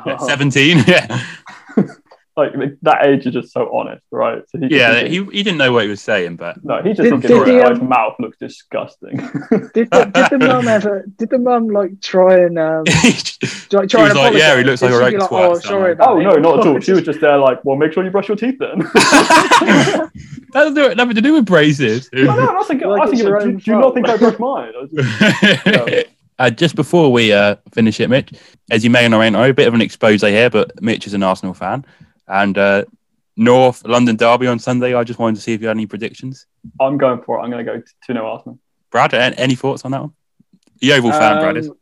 Yeah, 0.07 0.19
Oh. 0.21 0.29
17. 0.29 0.79
Yeah. 0.87 1.25
Like 2.41 2.53
that 2.83 3.07
age 3.07 3.27
is 3.27 3.35
just 3.35 3.53
so 3.53 3.71
honest, 3.75 4.03
right? 4.11 4.43
So 4.49 4.59
he 4.59 4.69
Yeah, 4.77 4.95
thinking- 4.95 5.27
he, 5.31 5.37
he 5.39 5.43
didn't 5.43 5.59
know 5.59 5.73
what 5.73 5.85
he 5.85 5.91
was 5.91 6.01
saying, 6.01 6.37
but 6.37 6.63
no, 6.65 6.83
he 6.83 6.91
just 6.91 7.03
Did- 7.03 7.11
thinking 7.11 7.31
did 7.31 7.41
this 7.43 7.49
he, 7.49 7.61
guy's 7.61 7.79
um, 7.79 7.89
mouth 7.89 8.15
looks 8.19 8.39
disgusting. 8.39 9.17
Did 9.75 9.91
the, 9.91 10.11
did 10.15 10.41
the 10.41 10.47
mum 10.47 10.67
ever? 10.69 11.05
Did 11.19 11.31
the 11.31 11.39
mum 11.39 11.69
like 11.69 12.01
try 12.01 12.39
and 12.39 12.59
um, 12.59 12.85
he 13.03 13.13
try, 13.71 13.87
try 13.87 14.03
was 14.03 14.11
and 14.13 14.19
like, 14.19 14.35
yeah, 14.35 14.57
he 14.57 14.65
looks 14.65 14.83
like 14.83 14.91
a 14.91 14.95
she 14.95 15.01
right 15.01 15.19
like, 15.19 15.29
twat, 15.31 15.51
Oh, 15.51 15.59
sorry 15.59 15.93
about 15.93 16.09
oh 16.17 16.21
it? 16.21 16.25
no, 16.25 16.35
not 16.37 16.61
at 16.61 16.67
all. 16.67 16.81
She 16.81 16.93
was 16.93 17.03
just 17.03 17.21
there 17.21 17.37
like, 17.39 17.65
well, 17.65 17.77
make 17.77 17.93
sure 17.93 18.05
you 18.05 18.11
brush 18.11 18.29
your 18.29 18.37
teeth 18.37 18.57
then. 18.59 18.79
that 19.65 20.11
doesn't 20.55 20.77
have 20.77 20.97
nothing 20.97 21.15
to 21.15 21.21
do 21.23 21.35
with 21.35 21.47
braces. 21.47 22.09
I 22.15 22.23
know, 22.23 22.31
I 22.33 22.53
was 22.55 22.67
thinking, 22.67 22.89
Like 22.89 23.03
I 23.03 23.05
was 23.05 23.13
it's 23.13 23.21
thinking 23.23 23.29
your 23.29 23.39
do, 23.41 23.47
own 23.47 23.57
do 23.59 23.71
you 23.71 23.79
not 23.79 23.95
think 23.95 24.09
I 24.09 24.17
brush 24.17 24.39
mine? 24.39 24.73
I 24.77 24.81
was 24.83 24.91
just- 25.95 26.07
uh, 26.39 26.49
just 26.49 26.75
before 26.75 27.13
we 27.13 27.33
uh, 27.35 27.57
finish 27.73 28.01
it, 28.01 28.09
Mitch, 28.09 28.33
as 28.71 28.83
you 28.83 28.89
may 28.89 29.05
or 29.05 29.11
may 29.11 29.29
not 29.29 29.41
know, 29.41 29.51
a 29.51 29.53
bit 29.53 29.69
of 29.69 29.75
an 29.75 29.83
expose 29.83 30.23
here, 30.23 30.49
but 30.49 30.81
Mitch 30.83 31.07
is 31.07 31.13
an 31.13 31.23
Arsenal 31.23 31.53
fan. 31.53 31.85
And 32.31 32.57
uh, 32.57 32.85
North 33.37 33.85
London 33.85 34.17
Derby 34.17 34.47
on 34.47 34.59
Sunday, 34.59 34.95
I 34.95 35.05
just 35.05 35.19
wanted 35.19 35.37
to 35.37 35.43
see 35.43 35.53
if 35.53 35.61
you 35.61 35.67
had 35.67 35.77
any 35.77 35.87
predictions. 35.87 36.47
I'm 36.81 36.97
going 36.97 37.23
for 37.23 37.39
it. 37.39 37.43
I'm 37.43 37.51
going 37.51 37.65
to 37.65 37.73
go 37.73 37.83
2 38.07 38.13
0 38.13 38.27
Arsenal. 38.27 38.59
Brad, 38.91 39.15
any 39.15 39.55
thoughts 39.55 39.85
on 39.85 39.91
that 39.93 40.01
one? 40.01 40.13
The 40.81 40.93
Oval 40.93 41.13
fan, 41.13 41.41
Brad 41.41 41.57
is. 41.57 41.69
Um, 41.69 41.77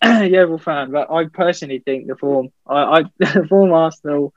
Yeovil 0.32 0.58
fan, 0.58 0.92
but 0.92 1.10
I 1.10 1.26
personally 1.26 1.80
think 1.80 2.06
the 2.06 2.16
form, 2.16 2.50
I, 2.66 2.82
I 2.82 3.02
the 3.18 3.46
form 3.48 3.72
Arsenal, 3.72 4.32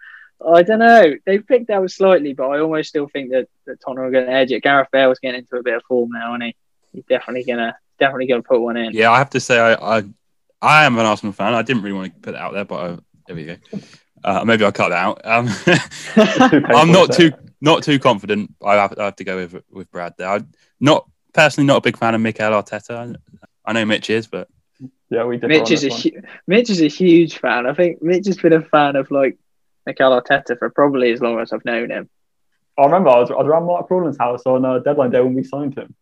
I 0.45 0.63
don't 0.63 0.79
know. 0.79 1.13
They've 1.25 1.45
picked 1.45 1.69
out 1.69 1.89
slightly, 1.91 2.33
but 2.33 2.49
I 2.49 2.59
almost 2.59 2.89
still 2.89 3.07
think 3.07 3.31
that, 3.31 3.47
that 3.65 3.79
Tottenham 3.81 4.05
are 4.05 4.11
going 4.11 4.25
to 4.25 4.31
edge 4.31 4.51
it. 4.51 4.63
Gareth 4.63 4.89
Bale 4.91 5.09
Bale's 5.09 5.19
getting 5.19 5.41
into 5.41 5.57
a 5.57 5.63
bit 5.63 5.75
of 5.75 5.83
form 5.83 6.09
now, 6.11 6.33
and 6.33 6.43
he? 6.43 6.55
He's 6.93 7.03
definitely 7.05 7.43
gonna 7.43 7.75
definitely 7.99 8.27
gonna 8.27 8.41
put 8.41 8.61
one 8.61 8.77
in. 8.77 8.93
Yeah, 8.93 9.11
I 9.11 9.17
have 9.17 9.31
to 9.31 9.39
say, 9.41 9.59
I 9.59 9.97
I, 9.97 10.03
I 10.61 10.85
am 10.85 10.97
an 10.97 11.05
Arsenal 11.05 11.33
fan. 11.33 11.53
I 11.53 11.61
didn't 11.61 11.83
really 11.83 11.93
want 11.93 12.13
to 12.13 12.19
put 12.21 12.35
it 12.35 12.39
out 12.39 12.53
there, 12.53 12.63
but 12.63 12.75
I, 12.75 12.97
there 13.27 13.35
we 13.35 13.45
go. 13.45 13.57
Uh, 14.25 14.43
maybe 14.43 14.65
I'll 14.65 14.71
cut 14.71 14.89
that 14.89 14.97
out. 14.97 15.21
Um, 15.23 15.47
I'm 16.75 16.91
not 16.91 17.13
too 17.13 17.31
not 17.61 17.83
too 17.83 17.99
confident. 17.99 18.55
I 18.65 18.73
have, 18.73 18.97
I 18.97 19.05
have 19.05 19.15
to 19.17 19.23
go 19.23 19.37
with 19.37 19.63
with 19.69 19.91
Brad 19.91 20.15
there. 20.17 20.27
I'm 20.27 20.49
not 20.79 21.07
personally 21.31 21.67
not 21.67 21.77
a 21.77 21.81
big 21.81 21.95
fan 21.95 22.15
of 22.15 22.21
Mikel 22.21 22.51
Arteta. 22.51 23.15
I 23.63 23.73
know 23.73 23.85
Mitch 23.85 24.09
is, 24.09 24.25
but 24.25 24.49
yeah, 25.11 25.25
we 25.25 25.37
did. 25.37 25.49
Mitch 25.49 25.69
is 25.69 25.83
a 25.83 25.89
hu- 25.89 26.21
Mitch 26.47 26.71
is 26.71 26.81
a 26.81 26.87
huge 26.87 27.37
fan. 27.37 27.67
I 27.67 27.75
think 27.75 28.01
Mitch 28.01 28.25
has 28.25 28.37
been 28.37 28.53
a 28.53 28.63
fan 28.63 28.95
of 28.95 29.11
like 29.11 29.37
Mikel 29.85 30.19
Arteta 30.19 30.57
for 30.57 30.71
probably 30.71 31.11
as 31.11 31.21
long 31.21 31.39
as 31.39 31.53
I've 31.53 31.63
known 31.63 31.91
him. 31.91 32.09
I 32.79 32.85
remember 32.85 33.09
I 33.09 33.19
was, 33.19 33.29
I 33.29 33.35
was 33.35 33.45
around 33.45 33.65
Mark 33.65 33.91
Rawlins' 33.91 34.17
house 34.17 34.41
on 34.47 34.65
uh, 34.65 34.79
deadline 34.79 35.11
day 35.11 35.21
when 35.21 35.35
we 35.35 35.43
signed 35.43 35.77
him. 35.77 35.93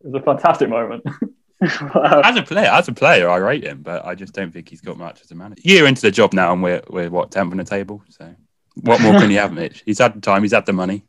It 0.00 0.10
was 0.10 0.20
a 0.20 0.24
fantastic 0.24 0.68
moment. 0.68 1.04
wow. 1.94 2.20
as 2.24 2.36
a 2.36 2.42
player, 2.42 2.68
as 2.68 2.88
a 2.88 2.92
player, 2.92 3.28
I 3.28 3.36
rate 3.36 3.64
him, 3.64 3.82
but 3.82 4.04
I 4.04 4.14
just 4.14 4.32
don't 4.32 4.52
think 4.52 4.68
he's 4.68 4.80
got 4.80 4.96
much 4.96 5.20
as 5.22 5.30
a 5.30 5.34
manager. 5.34 5.62
Year 5.64 5.86
into 5.86 6.02
the 6.02 6.10
job 6.10 6.32
now, 6.32 6.52
and 6.52 6.62
we're 6.62 6.82
we're 6.88 7.10
what 7.10 7.30
tenth 7.30 7.50
on 7.50 7.58
the 7.58 7.64
table. 7.64 8.02
So, 8.10 8.34
what 8.82 9.00
more 9.00 9.14
can 9.14 9.30
you 9.30 9.38
have, 9.38 9.52
Mitch? 9.52 9.82
He's 9.84 9.98
had 9.98 10.14
the 10.14 10.20
time. 10.20 10.42
He's 10.42 10.52
had 10.52 10.66
the 10.66 10.72
money. 10.72 11.04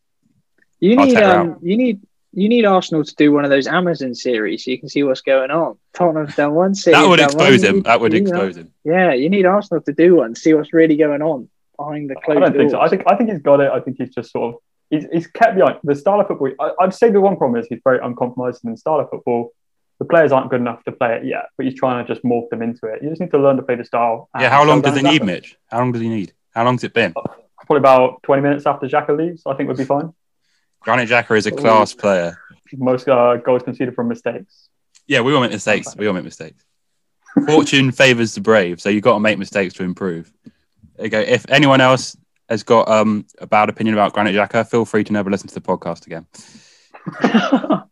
You 0.80 0.96
need 0.96 1.18
um, 1.18 1.58
you 1.62 1.78
need 1.78 2.02
you 2.34 2.50
need 2.50 2.66
Arsenal 2.66 3.04
to 3.04 3.16
do 3.16 3.32
one 3.32 3.44
of 3.44 3.50
those 3.50 3.68
Amazon 3.68 4.14
series 4.16 4.64
so 4.64 4.72
you 4.72 4.80
can 4.80 4.90
see 4.90 5.04
what's 5.04 5.22
going 5.22 5.52
on. 5.52 5.78
Tottenham's 5.94 6.36
done 6.36 6.54
one 6.54 6.76
series. 6.76 7.00
That 7.00 7.08
would 7.08 7.20
expose 7.20 7.62
one. 7.62 7.70
him. 7.70 7.76
You- 7.78 7.84
That 7.84 8.02
would 8.02 8.14
you 8.14 8.22
know, 8.22 8.30
expose 8.30 8.58
him. 8.58 8.74
Yeah, 8.84 9.14
you 9.14 9.30
need 9.30 9.46
Arsenal 9.46 9.84
to 9.84 9.94
do 9.94 10.16
one, 10.16 10.36
see 10.36 10.54
what's 10.54 10.74
really 10.74 10.96
going 10.96 11.22
on 11.22 11.50
behind 11.78 12.10
the 12.10 12.16
I 12.28 12.40
don't 12.40 12.54
think 12.54 12.72
so. 12.72 12.80
I 12.80 12.90
think 12.90 13.04
I 13.08 13.16
think 13.16 13.30
he's 13.30 13.42
got 13.42 13.60
it. 13.62 13.72
I 13.72 13.80
think 13.80 13.98
he's 13.98 14.14
just 14.14 14.32
sort 14.32 14.56
of 14.56 14.62
he's, 14.90 15.06
he's 15.12 15.28
kept 15.28 15.56
behind 15.56 15.80
the 15.84 15.96
style 15.96 16.20
of 16.20 16.28
football. 16.28 16.52
I, 16.60 16.72
I'd 16.82 16.94
say 16.94 17.10
the 17.10 17.22
one 17.22 17.38
problem 17.38 17.60
is 17.60 17.68
he's 17.68 17.82
very 17.84 18.00
uncompromising 18.00 18.70
in 18.70 18.78
style 18.78 19.00
of 19.00 19.10
football. 19.10 19.52
The 20.00 20.06
players 20.06 20.32
aren't 20.32 20.50
good 20.50 20.62
enough 20.62 20.84
to 20.86 20.94
play 20.94 21.18
it 21.18 21.26
yet, 21.26 21.50
but 21.58 21.66
he's 21.66 21.76
trying 21.76 22.06
to 22.06 22.14
just 22.14 22.26
morph 22.26 22.50
them 22.50 22.62
into 22.62 22.88
it. 22.88 23.04
You 23.04 23.10
just 23.10 23.20
need 23.20 23.32
to 23.32 23.38
learn 23.38 23.58
to 23.58 23.64
play 23.64 23.76
the 23.76 23.84
style. 23.84 24.30
Yeah. 24.40 24.50
How 24.50 24.64
long 24.64 24.82
does 24.82 24.96
he 24.96 25.04
need, 25.04 25.24
Mitch? 25.24 25.58
How 25.68 25.80
long 25.80 25.92
does 25.92 26.02
he 26.02 26.10
need? 26.10 26.34
How 26.52 26.64
long's 26.64 26.84
it 26.84 26.94
been? 26.94 27.14
Probably 27.14 27.78
about 27.78 28.24
twenty 28.24 28.42
minutes 28.42 28.66
after 28.66 28.88
Xhaka 28.88 29.16
leaves. 29.16 29.44
I 29.46 29.54
think 29.56 29.68
would 29.68 29.78
be 29.78 29.86
fine. 29.86 30.14
Granit 30.82 31.10
Xhaka 31.10 31.38
is 31.38 31.46
a 31.46 31.52
class 31.52 31.94
player. 31.94 32.38
Most 32.78 33.08
uh, 33.08 33.38
goals 33.38 33.64
conceded 33.64 33.96
from 33.96 34.08
mistakes. 34.08 34.70
Yeah, 35.08 35.22
we 35.22 35.34
all 35.34 35.42
make 35.42 35.52
mistakes. 35.52 35.96
We 35.96 36.08
all 36.08 36.14
make 36.14 36.24
mistakes. 36.24 36.64
Fortune 37.48 37.92
favors 37.92 38.36
the 38.36 38.42
brave, 38.42 38.82
so 38.82 38.90
you've 38.90 39.04
got 39.04 39.16
to 39.16 39.20
make 39.20 39.38
mistakes 39.38 39.74
to 39.76 39.84
improve. 39.84 40.32
There 40.96 41.06
you 41.06 41.10
go. 41.10 41.20
If 41.20 41.46
anyone 41.50 41.82
else 41.82 42.16
has 42.48 42.64
got 42.64 42.90
um, 42.90 43.26
a 43.40 43.48
bad 43.48 43.70
opinion 43.70 43.96
about 43.96 44.14
Granit 44.14 44.36
Xhaka, 44.36 44.70
feel 44.70 44.86
free 44.86 45.04
to 45.04 45.14
never 45.14 45.30
listen 45.30 45.48
to 45.48 45.56
the 45.56 45.62
podcast 45.62 46.06
again. 46.08 46.26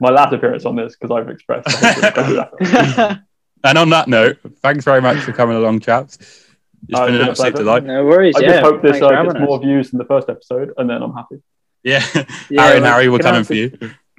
My 0.00 0.10
last 0.10 0.32
appearance 0.32 0.64
on 0.64 0.76
this 0.76 0.96
because 0.96 1.10
I've 1.16 1.28
expressed. 1.28 1.68
And 3.62 3.76
on 3.76 3.90
that 3.90 4.08
note, 4.08 4.38
thanks 4.62 4.86
very 4.86 5.02
much 5.02 5.18
for 5.18 5.32
coming 5.32 5.54
along, 5.54 5.80
chaps. 5.80 6.16
It's 6.18 6.98
Oh, 6.98 7.04
been 7.04 7.16
an 7.16 7.20
it's 7.20 7.20
been 7.20 7.26
a 7.26 7.30
absolute 7.30 7.52
pleasure. 7.52 7.64
delight. 7.64 7.84
no 7.84 8.04
worries. 8.06 8.34
I 8.36 8.40
yeah, 8.40 8.46
just 8.48 8.62
hope 8.62 8.80
this 8.82 9.02
uh, 9.02 9.22
gets 9.22 9.38
more 9.38 9.58
us. 9.58 9.62
views 9.62 9.90
than 9.90 9.98
the 9.98 10.06
first 10.06 10.30
episode, 10.30 10.72
and 10.78 10.88
then 10.88 11.02
I'm 11.02 11.12
happy. 11.12 11.42
Yeah, 11.82 12.02
Yeah, 12.48 12.62
Harry 12.62 12.76
and 12.78 12.86
Harry 12.86 13.08
will 13.10 13.18
can 13.18 13.26
come 13.26 13.34
in 13.36 13.44
for 13.44 13.52
you. 13.52 13.76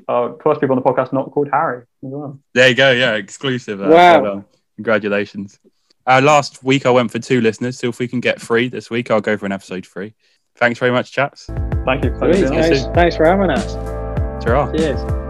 Uh, 0.08 0.34
first 0.44 0.62
people 0.62 0.76
on 0.78 0.84
the 0.84 0.88
podcast 0.88 1.12
not 1.12 1.32
called 1.32 1.50
Harry 1.52 1.86
well. 2.02 2.40
There 2.54 2.70
you 2.70 2.76
go. 2.76 2.92
Yeah, 2.92 3.16
exclusive. 3.16 3.82
uh, 3.82 3.88
Wow. 3.90 4.22
well. 4.22 4.46
Congratulations. 4.76 5.58
Uh, 6.06 6.22
last 6.24 6.64
week 6.64 6.86
I 6.86 6.92
went 6.92 7.10
for 7.12 7.18
two 7.18 7.42
listeners, 7.42 7.80
so 7.80 7.88
if 7.90 7.98
we 7.98 8.08
can 8.08 8.20
get 8.20 8.40
three 8.40 8.68
this 8.70 8.92
week, 8.92 9.10
I'll 9.10 9.22
go 9.22 9.38
for 9.38 9.48
an 9.48 9.52
episode 9.54 9.88
three. 9.88 10.14
Thanks 10.58 10.78
very 10.78 10.92
much, 10.92 11.12
chaps. 11.12 11.48
Thank 11.86 12.04
you. 12.04 12.16
Sweet, 12.20 12.36
Thank. 12.36 12.50
Thanks, 12.50 12.86
thanks 12.94 13.16
for 13.16 13.26
having 13.26 13.50
us. 13.50 13.74
Ta-ra. 14.44 14.72
Cheers. 14.72 15.21